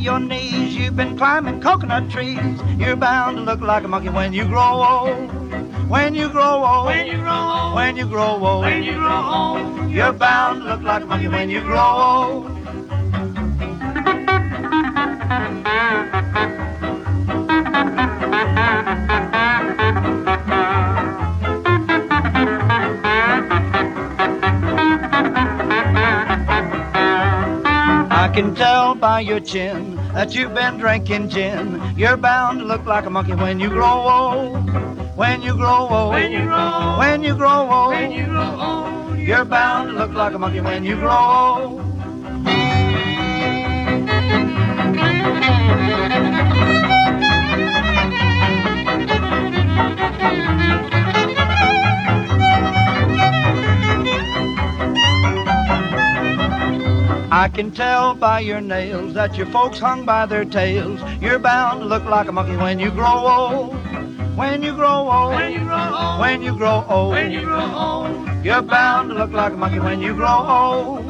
Your 0.00 0.18
knees 0.18 0.76
you've 0.76 0.96
been 0.96 1.16
climbing 1.16 1.60
coconut 1.60 2.10
trees. 2.10 2.60
You're 2.78 2.96
bound 2.96 3.36
to 3.36 3.42
look 3.42 3.60
like 3.60 3.84
a 3.84 3.88
monkey 3.88 4.08
when 4.08 4.32
you 4.32 4.44
grow 4.44 4.82
old. 4.82 5.30
When 5.88 6.14
you 6.14 6.28
grow 6.28 6.64
old. 6.64 6.86
When 6.86 7.06
you 7.06 7.16
grow 7.18 7.32
old. 7.32 7.74
When 7.74 7.96
you 7.96 8.06
grow 8.06 8.44
old. 8.44 8.64
When 8.64 8.82
you 8.82 8.94
grow 8.94 9.22
old. 9.22 9.90
You're 9.90 10.12
bound 10.12 10.62
to 10.62 10.68
look 10.68 10.82
like 10.82 11.02
a 11.02 11.06
monkey 11.06 11.28
when 11.28 11.50
you 11.50 11.60
grow 11.60 11.78
old. 11.78 12.53
Can 28.34 28.52
tell 28.56 28.96
by 28.96 29.20
your 29.20 29.38
chin 29.38 29.94
that 30.12 30.34
you've 30.34 30.54
been 30.54 30.76
drinking 30.76 31.28
gin. 31.28 31.80
You're 31.96 32.16
bound 32.16 32.58
to 32.58 32.64
look 32.64 32.84
like 32.84 33.06
a 33.06 33.10
monkey 33.10 33.34
when 33.34 33.60
you 33.60 33.68
grow 33.68 34.08
old. 34.08 34.68
When 35.16 35.40
you 35.40 35.54
grow 35.54 35.86
old. 35.88 36.14
When 36.14 36.32
you 36.32 36.42
grow 36.42 36.72
old. 36.72 36.98
When 36.98 37.22
you 37.22 37.36
grow 37.36 37.70
old. 37.70 37.90
When 37.90 38.10
you 38.10 38.26
grow 38.26 38.60
old. 38.60 39.18
You're 39.20 39.44
bound 39.44 39.90
to 39.90 39.94
look 39.94 40.12
like 40.14 40.34
a 40.34 40.38
monkey 40.38 40.60
when 40.60 40.82
you 40.82 40.96
grow 40.96 41.14
old. 41.16 41.84
I 57.34 57.48
can 57.48 57.72
tell 57.72 58.14
by 58.14 58.38
your 58.38 58.60
nails 58.60 59.14
that 59.14 59.36
your 59.36 59.46
folks 59.46 59.80
hung 59.80 60.04
by 60.04 60.24
their 60.24 60.44
tails. 60.44 61.00
You're 61.20 61.40
bound 61.40 61.80
to 61.80 61.86
look 61.86 62.04
like 62.04 62.28
a 62.28 62.32
monkey 62.32 62.56
when 62.56 62.78
you 62.78 62.92
grow 62.92 63.26
old. 63.26 63.74
When 64.36 64.62
you 64.62 64.72
grow 64.72 65.10
old. 65.10 65.34
When 65.34 65.52
you 65.52 65.58
grow 65.58 65.90
old. 65.98 66.20
When 66.20 66.42
you 66.44 66.56
grow 66.56 66.84
old. 66.88 67.10
When 67.10 67.32
you 67.32 67.40
grow 67.40 67.74
old. 67.74 68.44
You're 68.44 68.62
bound 68.62 69.10
to 69.10 69.16
look 69.16 69.32
like 69.32 69.52
a 69.52 69.56
monkey 69.56 69.80
when 69.80 70.00
you 70.00 70.14
grow 70.14 70.46
old. 70.46 71.04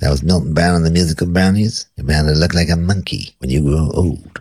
That 0.00 0.08
was 0.08 0.22
Milton 0.22 0.54
Brown 0.54 0.76
and 0.76 0.86
the 0.86 0.90
Musical 0.90 1.26
Brownies. 1.26 1.86
You're 1.98 2.06
bound 2.06 2.28
to 2.28 2.34
look 2.34 2.54
like 2.54 2.70
a 2.70 2.76
monkey 2.76 3.34
when 3.40 3.50
you 3.50 3.60
grow 3.60 3.90
old. 3.92 4.40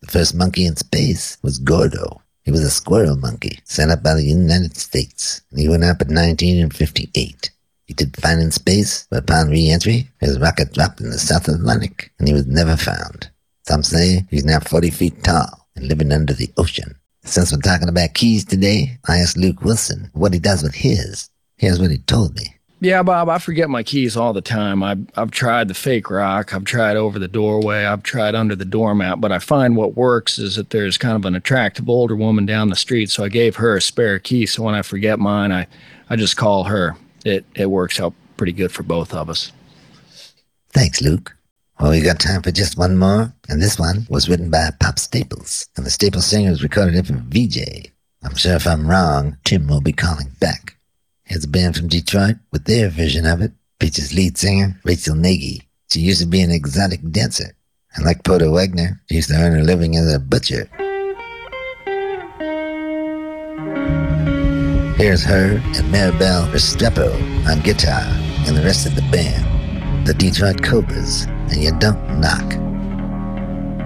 The 0.00 0.06
first 0.06 0.34
monkey 0.34 0.64
in 0.64 0.76
space 0.76 1.36
was 1.42 1.58
Gordo. 1.58 2.22
He 2.44 2.50
was 2.50 2.64
a 2.64 2.70
squirrel 2.70 3.16
monkey 3.16 3.58
sent 3.64 3.90
up 3.90 4.02
by 4.02 4.14
the 4.14 4.24
United 4.24 4.78
States, 4.78 5.42
and 5.50 5.60
he 5.60 5.68
went 5.68 5.84
up 5.84 6.00
in 6.00 6.08
1958. 6.14 7.50
He 7.90 7.94
did 7.94 8.16
fine 8.18 8.38
in 8.38 8.52
space, 8.52 9.08
but 9.10 9.24
upon 9.24 9.50
re-entry, 9.50 10.08
his 10.20 10.38
rocket 10.38 10.72
dropped 10.72 11.00
in 11.00 11.10
the 11.10 11.18
South 11.18 11.48
Atlantic, 11.48 12.12
and 12.20 12.28
he 12.28 12.32
was 12.32 12.46
never 12.46 12.76
found. 12.76 13.28
Some 13.66 13.82
say 13.82 14.24
he's 14.30 14.44
now 14.44 14.60
40 14.60 14.90
feet 14.90 15.24
tall 15.24 15.66
and 15.74 15.88
living 15.88 16.12
under 16.12 16.32
the 16.32 16.52
ocean. 16.56 16.94
Since 17.24 17.50
we're 17.50 17.58
talking 17.58 17.88
about 17.88 18.14
keys 18.14 18.44
today, 18.44 18.96
I 19.08 19.16
asked 19.18 19.36
Luke 19.36 19.64
Wilson 19.64 20.08
what 20.12 20.32
he 20.32 20.38
does 20.38 20.62
with 20.62 20.76
his. 20.76 21.30
Here's 21.56 21.80
what 21.80 21.90
he 21.90 21.98
told 21.98 22.36
me. 22.36 22.54
Yeah, 22.78 23.02
Bob, 23.02 23.28
I 23.28 23.38
forget 23.38 23.68
my 23.68 23.82
keys 23.82 24.16
all 24.16 24.32
the 24.32 24.40
time. 24.40 24.84
I've, 24.84 25.04
I've 25.16 25.32
tried 25.32 25.66
the 25.66 25.74
fake 25.74 26.10
rock. 26.10 26.54
I've 26.54 26.64
tried 26.64 26.96
over 26.96 27.18
the 27.18 27.26
doorway. 27.26 27.86
I've 27.86 28.04
tried 28.04 28.36
under 28.36 28.54
the 28.54 28.64
doormat. 28.64 29.20
But 29.20 29.32
I 29.32 29.40
find 29.40 29.74
what 29.74 29.96
works 29.96 30.38
is 30.38 30.54
that 30.54 30.70
there's 30.70 30.96
kind 30.96 31.16
of 31.16 31.24
an 31.24 31.34
attractive 31.34 31.88
older 31.88 32.14
woman 32.14 32.46
down 32.46 32.70
the 32.70 32.76
street. 32.76 33.10
So 33.10 33.24
I 33.24 33.28
gave 33.28 33.56
her 33.56 33.76
a 33.76 33.82
spare 33.82 34.20
key. 34.20 34.46
So 34.46 34.62
when 34.62 34.76
I 34.76 34.82
forget 34.82 35.18
mine, 35.18 35.50
I, 35.50 35.66
I 36.08 36.14
just 36.14 36.36
call 36.36 36.64
her. 36.64 36.96
It, 37.24 37.44
it 37.54 37.66
works 37.66 38.00
out 38.00 38.14
pretty 38.36 38.52
good 38.52 38.72
for 38.72 38.82
both 38.82 39.12
of 39.12 39.28
us. 39.28 39.52
Thanks, 40.72 41.00
Luke. 41.02 41.36
Well, 41.78 41.90
we 41.90 42.00
got 42.00 42.20
time 42.20 42.42
for 42.42 42.50
just 42.50 42.76
one 42.76 42.96
more, 42.96 43.32
and 43.48 43.60
this 43.62 43.78
one 43.78 44.06
was 44.10 44.28
written 44.28 44.50
by 44.50 44.70
Pop 44.80 44.98
Staples, 44.98 45.66
and 45.76 45.86
the 45.86 45.90
Staples 45.90 46.26
singers 46.26 46.62
recorded 46.62 46.94
it 46.94 47.06
for 47.06 47.14
Vee-Jay. 47.14 47.92
I'm 48.22 48.36
sure 48.36 48.54
if 48.54 48.66
I'm 48.66 48.86
wrong, 48.86 49.38
Tim 49.44 49.66
will 49.66 49.80
be 49.80 49.92
calling 49.92 50.32
back. 50.40 50.76
Here's 51.24 51.44
a 51.44 51.48
band 51.48 51.76
from 51.76 51.88
Detroit 51.88 52.36
with 52.52 52.64
their 52.64 52.90
version 52.90 53.24
of 53.24 53.40
it. 53.40 53.52
Features 53.80 54.12
lead 54.12 54.36
singer 54.36 54.78
Rachel 54.84 55.14
Nagy. 55.14 55.62
She 55.90 56.00
used 56.00 56.20
to 56.20 56.26
be 56.26 56.42
an 56.42 56.50
exotic 56.50 57.00
dancer, 57.10 57.56
and 57.94 58.04
like 58.04 58.24
Porter 58.24 58.50
Wagoner, 58.50 59.00
she 59.08 59.16
used 59.16 59.30
to 59.30 59.36
earn 59.36 59.52
her 59.52 59.62
living 59.62 59.96
as 59.96 60.12
a 60.12 60.18
butcher. 60.18 60.68
Here's 65.00 65.24
her 65.24 65.56
and 65.64 65.88
Maribel 65.90 66.52
Restrepo 66.52 67.10
on 67.48 67.60
guitar, 67.60 68.02
and 68.46 68.54
the 68.54 68.62
rest 68.62 68.84
of 68.84 68.94
the 68.94 69.00
band, 69.10 70.06
the 70.06 70.12
Detroit 70.12 70.62
Cobras, 70.62 71.24
and 71.24 71.56
you 71.56 71.72
don't 71.78 72.20
knock. 72.20 72.52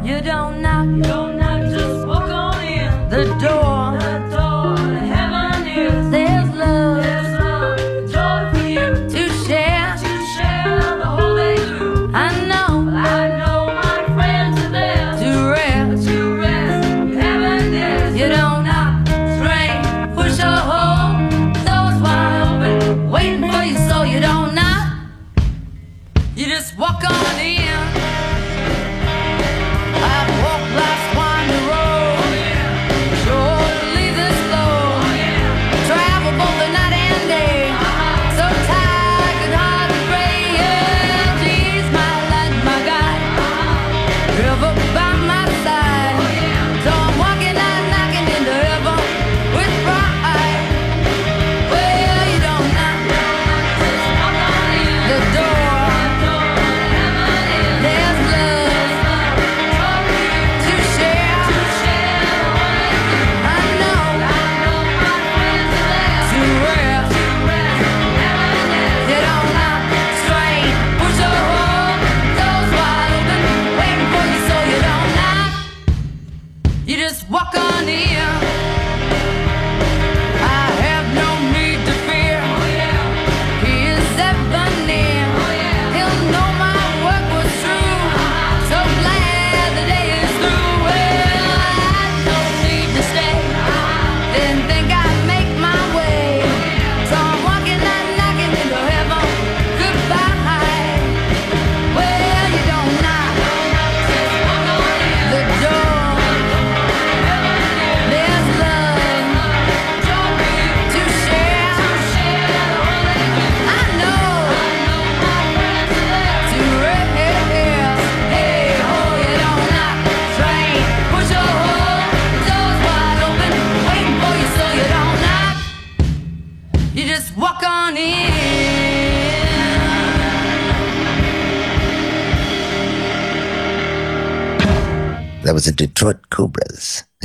You 0.04 0.20
don't 0.20 0.60
knock, 0.60 0.88
don't 1.06 1.38
knock, 1.38 1.70
just 1.70 2.08
walk 2.08 2.28
on 2.28 2.60
in. 2.64 3.08
The 3.10 3.26
door 3.38 3.93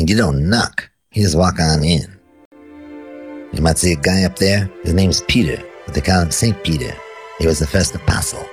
you 0.09 0.17
don't 0.17 0.49
knock, 0.49 0.89
you 1.13 1.21
just 1.21 1.37
walk 1.37 1.59
on 1.59 1.83
in. 1.83 2.01
You 3.53 3.61
might 3.61 3.77
see 3.77 3.93
a 3.93 3.95
guy 3.95 4.23
up 4.23 4.37
there. 4.37 4.65
His 4.81 4.95
name's 4.95 5.21
Peter, 5.21 5.63
but 5.85 5.93
they 5.93 6.01
call 6.01 6.23
him 6.23 6.31
St. 6.31 6.63
Peter. 6.63 6.91
He 7.37 7.45
was 7.45 7.59
the 7.59 7.67
first 7.67 7.93
apostle. 7.93 8.43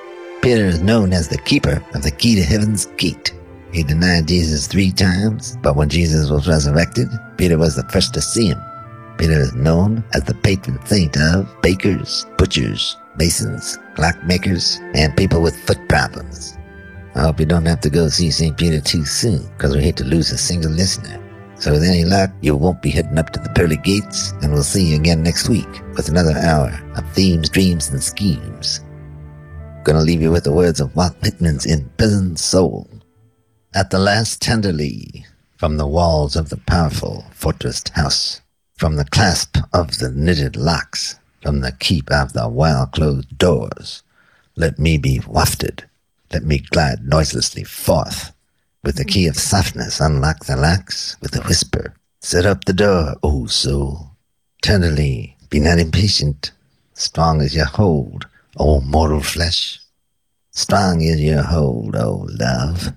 Peter 0.42 0.66
is 0.66 0.82
known 0.82 1.14
as 1.14 1.28
the 1.28 1.38
keeper 1.38 1.82
of 1.94 2.02
the 2.02 2.10
key 2.10 2.34
to 2.34 2.42
heaven's 2.42 2.84
gate. 2.98 3.34
He 3.72 3.82
denied 3.82 4.28
Jesus 4.28 4.66
three 4.66 4.92
times, 4.92 5.56
but 5.62 5.76
when 5.76 5.88
Jesus 5.88 6.28
was 6.28 6.46
resurrected, 6.46 7.08
Peter 7.38 7.56
was 7.56 7.74
the 7.74 7.88
first 7.88 8.12
to 8.12 8.20
see 8.20 8.48
him. 8.48 8.60
Peter 9.16 9.40
is 9.40 9.54
known 9.54 10.04
as 10.12 10.24
the 10.24 10.34
patron 10.34 10.78
saint 10.84 11.16
of 11.16 11.48
bakers, 11.62 12.26
butchers, 12.36 12.98
masons, 13.16 13.78
clockmakers, 13.94 14.78
and 14.94 15.16
people 15.16 15.40
with 15.40 15.56
foot 15.66 15.80
problems. 15.88 16.58
I 17.14 17.20
hope 17.22 17.40
you 17.40 17.46
don't 17.46 17.64
have 17.64 17.80
to 17.80 17.88
go 17.88 18.08
see 18.08 18.30
St. 18.30 18.58
Peter 18.58 18.78
too 18.78 19.06
soon, 19.06 19.42
because 19.56 19.74
we 19.74 19.82
hate 19.82 19.96
to 19.96 20.04
lose 20.04 20.30
a 20.32 20.36
single 20.36 20.70
listener. 20.70 21.22
So 21.58 21.72
with 21.72 21.84
any 21.84 22.04
luck, 22.04 22.30
you 22.42 22.54
won't 22.54 22.82
be 22.82 22.90
heading 22.90 23.18
up 23.18 23.30
to 23.30 23.40
the 23.40 23.48
pearly 23.50 23.78
gates, 23.78 24.32
and 24.42 24.52
we'll 24.52 24.62
see 24.62 24.90
you 24.90 24.96
again 24.96 25.22
next 25.22 25.48
week 25.48 25.68
with 25.96 26.08
another 26.08 26.36
hour 26.36 26.78
of 26.96 27.10
themes, 27.12 27.48
dreams, 27.48 27.88
and 27.88 28.02
schemes. 28.02 28.80
Gonna 29.82 30.00
leave 30.00 30.20
you 30.20 30.30
with 30.30 30.44
the 30.44 30.52
words 30.52 30.80
of 30.80 30.94
Walt 30.94 31.16
Whitman's 31.22 31.64
imprisoned 31.64 32.38
soul. 32.38 32.88
At 33.74 33.90
the 33.90 33.98
last 33.98 34.42
tenderly, 34.42 35.24
from 35.56 35.78
the 35.78 35.86
walls 35.86 36.36
of 36.36 36.50
the 36.50 36.58
powerful 36.58 37.24
fortressed 37.32 37.88
house, 37.90 38.42
from 38.76 38.96
the 38.96 39.06
clasp 39.06 39.56
of 39.72 39.98
the 39.98 40.10
knitted 40.10 40.56
locks, 40.56 41.18
from 41.40 41.60
the 41.60 41.72
keep 41.72 42.10
of 42.10 42.34
the 42.34 42.48
well-closed 42.48 43.38
doors, 43.38 44.02
let 44.56 44.78
me 44.78 44.98
be 44.98 45.20
wafted, 45.26 45.88
let 46.32 46.42
me 46.42 46.58
glide 46.58 47.06
noiselessly 47.06 47.64
forth. 47.64 48.32
With 48.86 48.98
the 48.98 49.04
key 49.04 49.26
of 49.26 49.36
softness 49.36 49.98
unlock 49.98 50.44
the 50.44 50.56
locks, 50.56 51.16
with 51.20 51.34
a 51.34 51.42
whisper, 51.42 51.92
set 52.20 52.46
up 52.46 52.66
the 52.66 52.72
door, 52.72 53.16
O 53.20 53.46
soul. 53.46 54.12
Tenderly, 54.62 55.36
be 55.50 55.58
not 55.58 55.80
impatient, 55.80 56.52
strong 56.94 57.40
is 57.40 57.52
your 57.52 57.64
hold, 57.64 58.28
O 58.56 58.80
mortal 58.80 59.20
flesh. 59.20 59.80
Strong 60.52 61.00
is 61.00 61.20
your 61.20 61.42
hold, 61.42 61.96
O 61.96 62.28
love. 62.30 62.92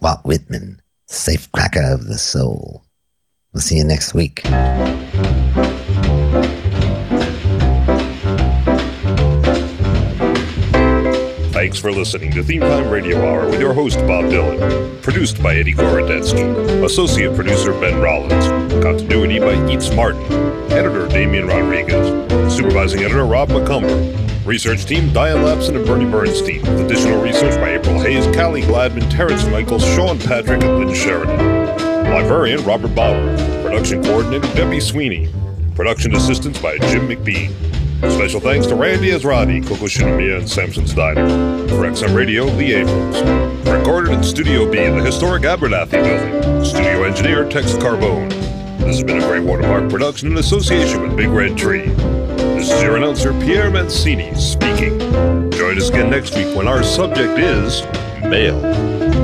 Walt 0.00 0.24
Whitman, 0.24 0.80
safe 1.06 1.50
cracker 1.50 1.82
of 1.82 2.06
the 2.06 2.16
soul. 2.16 2.84
We'll 3.52 3.62
see 3.62 3.78
you 3.78 3.84
next 3.84 4.14
week. 4.14 4.42
Thanks 11.56 11.78
for 11.78 11.90
listening 11.90 12.32
to 12.32 12.42
Theme 12.42 12.60
Time 12.60 12.90
Radio 12.90 13.26
Hour 13.26 13.48
with 13.48 13.62
your 13.62 13.72
host, 13.72 13.96
Bob 14.00 14.26
Dylan. 14.26 15.00
Produced 15.00 15.42
by 15.42 15.56
Eddie 15.56 15.72
Gorodetsky. 15.72 16.44
Associate 16.84 17.34
producer, 17.34 17.72
Ben 17.80 17.98
Rollins. 17.98 18.46
Continuity 18.84 19.38
by 19.38 19.66
Eats 19.66 19.90
Martin. 19.94 20.22
Editor, 20.70 21.08
Damian 21.08 21.46
Rodriguez. 21.46 22.54
Supervising 22.54 23.04
editor, 23.04 23.24
Rob 23.24 23.48
McCumber. 23.48 24.44
Research 24.44 24.84
team, 24.84 25.10
Diane 25.14 25.44
Lapson 25.44 25.76
and 25.76 25.86
Bernie 25.86 26.04
Bernstein. 26.04 26.60
With 26.60 26.82
additional 26.82 27.22
research 27.22 27.58
by 27.58 27.70
April 27.70 28.00
Hayes, 28.00 28.26
Callie 28.36 28.60
Gladman, 28.60 29.10
Terrence 29.10 29.46
Michaels, 29.46 29.82
Sean 29.82 30.18
Patrick, 30.18 30.62
and 30.62 30.78
Lynn 30.78 30.94
Sheridan. 30.94 31.38
Librarian, 32.12 32.62
Robert 32.64 32.94
Bauer. 32.94 33.34
Production 33.62 34.04
coordinator, 34.04 34.54
Debbie 34.54 34.78
Sweeney. 34.78 35.32
Production 35.74 36.14
assistance 36.16 36.60
by 36.60 36.76
Jim 36.76 37.08
McBean. 37.08 37.54
Special 37.98 38.40
thanks 38.40 38.66
to 38.66 38.74
Randy 38.74 39.10
Ezratty, 39.10 39.66
Coco 39.66 39.86
Shinomiya, 39.86 40.38
and 40.38 40.48
Samson's 40.48 40.92
Diner. 40.92 41.26
For 41.68 41.76
XM 41.76 42.14
Radio, 42.14 42.44
Lee 42.44 42.74
Abrams. 42.74 43.20
Recorded 43.66 44.12
in 44.12 44.22
Studio 44.22 44.70
B 44.70 44.78
in 44.78 44.98
the 44.98 45.04
historic 45.04 45.44
Abernathy 45.44 45.92
building. 45.92 46.64
Studio 46.64 47.04
engineer, 47.04 47.48
Tex 47.48 47.72
Carbone. 47.74 48.28
This 48.78 48.96
has 48.96 49.02
been 49.02 49.22
a 49.22 49.26
Grey 49.26 49.40
Water 49.40 49.62
Park 49.62 49.88
production 49.88 50.30
in 50.30 50.38
association 50.38 51.02
with 51.02 51.16
Big 51.16 51.28
Red 51.28 51.56
Tree. 51.56 51.86
This 51.86 52.70
is 52.70 52.82
your 52.82 52.96
announcer, 52.96 53.32
Pierre 53.40 53.70
Mancini, 53.70 54.34
speaking. 54.34 54.98
Join 55.52 55.78
us 55.78 55.88
again 55.88 56.10
next 56.10 56.36
week 56.36 56.54
when 56.54 56.68
our 56.68 56.82
subject 56.82 57.38
is 57.38 57.82
mail. 58.22 59.15